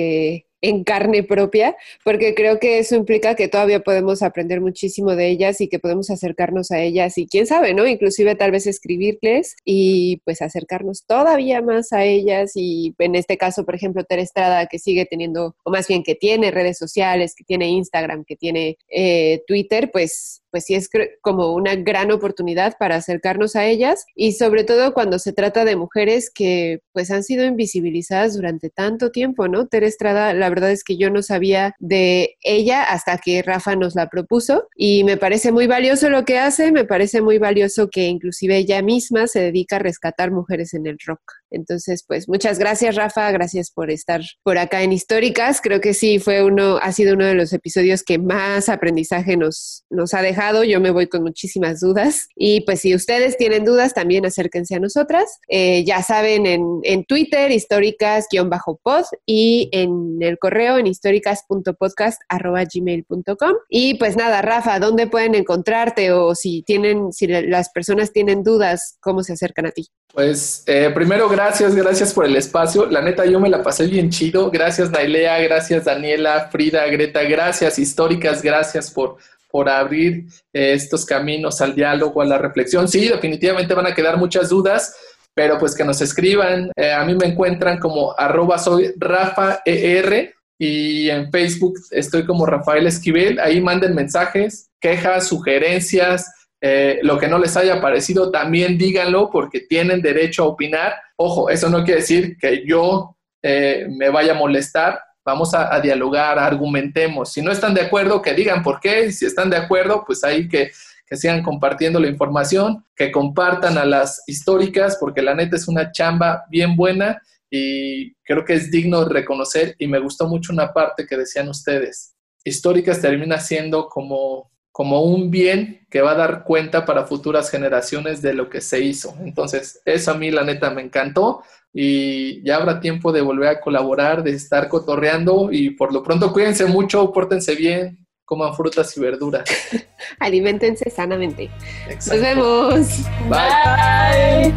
en 0.62 0.84
carne 0.84 1.22
propia, 1.24 1.76
porque 2.04 2.34
creo 2.34 2.58
que 2.58 2.78
eso 2.78 2.96
implica 2.96 3.34
que 3.34 3.48
todavía 3.48 3.80
podemos 3.80 4.22
aprender 4.22 4.60
muchísimo 4.60 5.14
de 5.16 5.28
ellas 5.28 5.60
y 5.60 5.68
que 5.68 5.78
podemos 5.78 6.08
acercarnos 6.08 6.70
a 6.70 6.80
ellas 6.80 7.18
y 7.18 7.26
quién 7.26 7.46
sabe, 7.46 7.74
¿no? 7.74 7.86
Inclusive 7.86 8.36
tal 8.36 8.52
vez 8.52 8.66
escribirles 8.66 9.56
y 9.64 10.18
pues 10.24 10.40
acercarnos 10.40 11.04
todavía 11.04 11.60
más 11.60 11.92
a 11.92 12.04
ellas 12.04 12.52
y 12.54 12.94
en 12.98 13.16
este 13.16 13.36
caso, 13.36 13.64
por 13.64 13.74
ejemplo, 13.74 14.04
Ter 14.04 14.20
Estrada 14.20 14.66
que 14.66 14.78
sigue 14.78 15.04
teniendo, 15.04 15.56
o 15.64 15.70
más 15.70 15.88
bien 15.88 16.02
que 16.02 16.14
tiene 16.14 16.50
redes 16.50 16.78
sociales, 16.78 17.34
que 17.34 17.44
tiene 17.44 17.68
Instagram, 17.68 18.24
que 18.24 18.36
tiene 18.36 18.78
eh, 18.88 19.42
Twitter, 19.46 19.90
pues 19.92 20.41
pues 20.52 20.66
sí 20.66 20.74
es 20.74 20.88
como 21.22 21.54
una 21.54 21.74
gran 21.74 22.12
oportunidad 22.12 22.76
para 22.78 22.96
acercarnos 22.96 23.56
a 23.56 23.66
ellas 23.66 24.06
y 24.14 24.32
sobre 24.32 24.62
todo 24.62 24.94
cuando 24.94 25.18
se 25.18 25.32
trata 25.32 25.64
de 25.64 25.74
mujeres 25.74 26.30
que 26.32 26.80
pues 26.92 27.10
han 27.10 27.24
sido 27.24 27.44
invisibilizadas 27.44 28.34
durante 28.36 28.70
tanto 28.70 29.10
tiempo, 29.10 29.48
¿no? 29.48 29.66
Ter 29.66 29.82
Estrada, 29.82 30.34
la 30.34 30.48
verdad 30.50 30.70
es 30.70 30.84
que 30.84 30.96
yo 30.96 31.10
no 31.10 31.22
sabía 31.22 31.74
de 31.80 32.36
ella 32.42 32.84
hasta 32.84 33.18
que 33.18 33.42
Rafa 33.42 33.74
nos 33.74 33.96
la 33.96 34.08
propuso 34.08 34.68
y 34.76 35.02
me 35.04 35.16
parece 35.16 35.50
muy 35.50 35.66
valioso 35.66 36.10
lo 36.10 36.24
que 36.24 36.38
hace, 36.38 36.70
me 36.70 36.84
parece 36.84 37.22
muy 37.22 37.38
valioso 37.38 37.88
que 37.88 38.02
inclusive 38.02 38.58
ella 38.58 38.82
misma 38.82 39.26
se 39.26 39.40
dedica 39.40 39.76
a 39.76 39.80
rescatar 39.80 40.30
mujeres 40.30 40.74
en 40.74 40.86
el 40.86 40.98
rock. 41.04 41.41
Entonces, 41.52 42.04
pues 42.06 42.28
muchas 42.28 42.58
gracias 42.58 42.96
Rafa, 42.96 43.30
gracias 43.30 43.70
por 43.70 43.90
estar 43.90 44.20
por 44.42 44.58
acá 44.58 44.82
en 44.82 44.92
Históricas. 44.92 45.60
Creo 45.62 45.80
que 45.80 45.94
sí 45.94 46.18
fue 46.18 46.42
uno, 46.42 46.78
ha 46.78 46.90
sido 46.92 47.14
uno 47.14 47.24
de 47.24 47.34
los 47.34 47.52
episodios 47.52 48.02
que 48.02 48.18
más 48.18 48.68
aprendizaje 48.68 49.36
nos, 49.36 49.84
nos 49.90 50.14
ha 50.14 50.22
dejado. 50.22 50.64
Yo 50.64 50.80
me 50.80 50.90
voy 50.90 51.06
con 51.08 51.22
muchísimas 51.22 51.78
dudas. 51.80 52.26
Y 52.34 52.62
pues 52.62 52.80
si 52.80 52.94
ustedes 52.94 53.36
tienen 53.36 53.64
dudas, 53.64 53.92
también 53.94 54.26
acérquense 54.26 54.74
a 54.74 54.80
nosotras. 54.80 55.38
Eh, 55.48 55.84
ya 55.84 56.02
saben, 56.02 56.46
en, 56.46 56.80
en 56.82 57.04
Twitter, 57.04 57.50
históricas-pod 57.50 59.04
y 59.26 59.68
en 59.72 60.16
el 60.20 60.38
correo 60.38 60.78
en 60.78 60.86
históricas.podcast.gmail.com. 60.86 63.52
Y 63.68 63.94
pues 63.94 64.16
nada, 64.16 64.42
Rafa, 64.42 64.78
¿dónde 64.78 65.06
pueden 65.06 65.34
encontrarte? 65.34 66.12
O 66.12 66.34
si 66.34 66.62
tienen, 66.62 67.12
si 67.12 67.26
las 67.26 67.70
personas 67.70 68.12
tienen 68.12 68.42
dudas, 68.42 68.96
¿cómo 69.00 69.22
se 69.22 69.34
acercan 69.34 69.66
a 69.66 69.70
ti? 69.70 69.88
Pues 70.12 70.62
eh, 70.66 70.90
primero, 70.94 71.26
gracias, 71.26 71.74
gracias 71.74 72.12
por 72.12 72.26
el 72.26 72.36
espacio. 72.36 72.84
La 72.84 73.00
neta, 73.00 73.24
yo 73.24 73.40
me 73.40 73.48
la 73.48 73.62
pasé 73.62 73.86
bien 73.86 74.10
chido. 74.10 74.50
Gracias, 74.50 74.90
Nailea, 74.90 75.38
gracias, 75.38 75.86
Daniela, 75.86 76.48
Frida, 76.50 76.86
Greta, 76.88 77.22
gracias, 77.22 77.78
históricas, 77.78 78.42
gracias 78.42 78.90
por, 78.90 79.16
por 79.50 79.70
abrir 79.70 80.26
eh, 80.52 80.74
estos 80.74 81.06
caminos 81.06 81.62
al 81.62 81.74
diálogo, 81.74 82.20
a 82.20 82.26
la 82.26 82.36
reflexión. 82.36 82.88
Sí, 82.88 83.08
definitivamente 83.08 83.72
van 83.72 83.86
a 83.86 83.94
quedar 83.94 84.18
muchas 84.18 84.50
dudas, 84.50 84.94
pero 85.32 85.58
pues 85.58 85.74
que 85.74 85.84
nos 85.84 86.02
escriban. 86.02 86.70
Eh, 86.76 86.92
a 86.92 87.02
mí 87.06 87.14
me 87.14 87.28
encuentran 87.28 87.78
como 87.78 88.14
arroba 88.18 88.58
soy 88.58 88.92
Rafa 88.98 89.62
ER 89.64 90.34
y 90.58 91.08
en 91.08 91.32
Facebook 91.32 91.78
estoy 91.90 92.26
como 92.26 92.44
Rafael 92.44 92.86
Esquivel. 92.86 93.40
Ahí 93.40 93.62
manden 93.62 93.94
mensajes, 93.94 94.68
quejas, 94.78 95.26
sugerencias 95.26 96.30
eh, 96.64 97.00
lo 97.02 97.18
que 97.18 97.26
no 97.26 97.40
les 97.40 97.56
haya 97.56 97.80
parecido, 97.80 98.30
también 98.30 98.78
díganlo 98.78 99.28
porque 99.30 99.60
tienen 99.60 100.00
derecho 100.00 100.44
a 100.44 100.46
opinar. 100.46 100.94
Ojo, 101.16 101.50
eso 101.50 101.68
no 101.68 101.82
quiere 101.82 102.02
decir 102.02 102.36
que 102.38 102.64
yo 102.64 103.16
eh, 103.42 103.88
me 103.90 104.10
vaya 104.10 104.30
a 104.30 104.36
molestar. 104.36 105.00
Vamos 105.24 105.54
a, 105.54 105.80
dialogar, 105.80 106.38
argumentemos. 106.38 107.32
Si 107.32 107.42
no 107.42 107.50
están 107.50 107.74
de 107.74 107.80
acuerdo, 107.80 108.22
que 108.22 108.32
digan 108.34 108.62
por 108.62 108.78
qué. 108.78 109.10
Si 109.10 109.26
están 109.26 109.50
de 109.50 109.56
acuerdo, 109.56 110.04
pues 110.06 110.22
ahí 110.22 110.48
que, 110.48 110.70
que 111.04 111.16
sigan 111.16 111.42
compartiendo 111.42 111.98
la 111.98 112.06
información, 112.06 112.84
que 112.94 113.10
compartan 113.10 113.76
a 113.76 113.84
las 113.84 114.22
históricas, 114.28 114.98
porque 115.00 115.20
la 115.20 115.34
neta 115.34 115.56
es 115.56 115.66
una 115.66 115.90
chamba 115.90 116.44
bien 116.48 116.76
buena 116.76 117.20
y 117.50 118.14
creo 118.22 118.44
que 118.44 118.54
es 118.54 118.70
digno 118.70 119.04
de 119.04 119.12
reconocer. 119.12 119.74
Y 119.78 119.88
me 119.88 119.98
gustó 119.98 120.28
mucho 120.28 120.52
una 120.52 120.72
parte 120.72 121.06
que 121.06 121.16
decían 121.16 121.48
ustedes. 121.48 122.14
Históricas 122.44 123.00
termina 123.00 123.40
siendo 123.40 123.88
como 123.88 124.51
como 124.72 125.02
un 125.02 125.30
bien 125.30 125.86
que 125.90 126.00
va 126.00 126.12
a 126.12 126.16
dar 126.16 126.44
cuenta 126.44 126.86
para 126.86 127.04
futuras 127.04 127.50
generaciones 127.50 128.22
de 128.22 128.32
lo 128.32 128.48
que 128.48 128.62
se 128.62 128.80
hizo. 128.80 129.14
Entonces, 129.20 129.82
eso 129.84 130.10
a 130.10 130.14
mí 130.14 130.30
la 130.30 130.42
neta 130.42 130.70
me 130.70 130.80
encantó 130.80 131.42
y 131.74 132.42
ya 132.42 132.56
habrá 132.56 132.80
tiempo 132.80 133.12
de 133.12 133.20
volver 133.20 133.48
a 133.50 133.60
colaborar, 133.60 134.22
de 134.22 134.32
estar 134.32 134.68
cotorreando 134.68 135.50
y 135.52 135.70
por 135.70 135.92
lo 135.92 136.02
pronto 136.02 136.32
cuídense 136.32 136.64
mucho, 136.64 137.12
pórtense 137.12 137.54
bien, 137.54 138.06
coman 138.24 138.54
frutas 138.54 138.96
y 138.96 139.00
verduras. 139.00 139.44
Aliméntense 140.18 140.88
sanamente. 140.90 141.50
Nos 141.88 142.20
vemos. 142.20 142.86
Bye. 143.28 144.54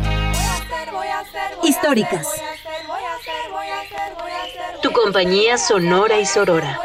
Históricas. 1.64 2.28
Tu 4.82 4.92
compañía 4.92 5.58
sonora 5.58 6.20
y 6.20 6.26
sorora. 6.26 6.80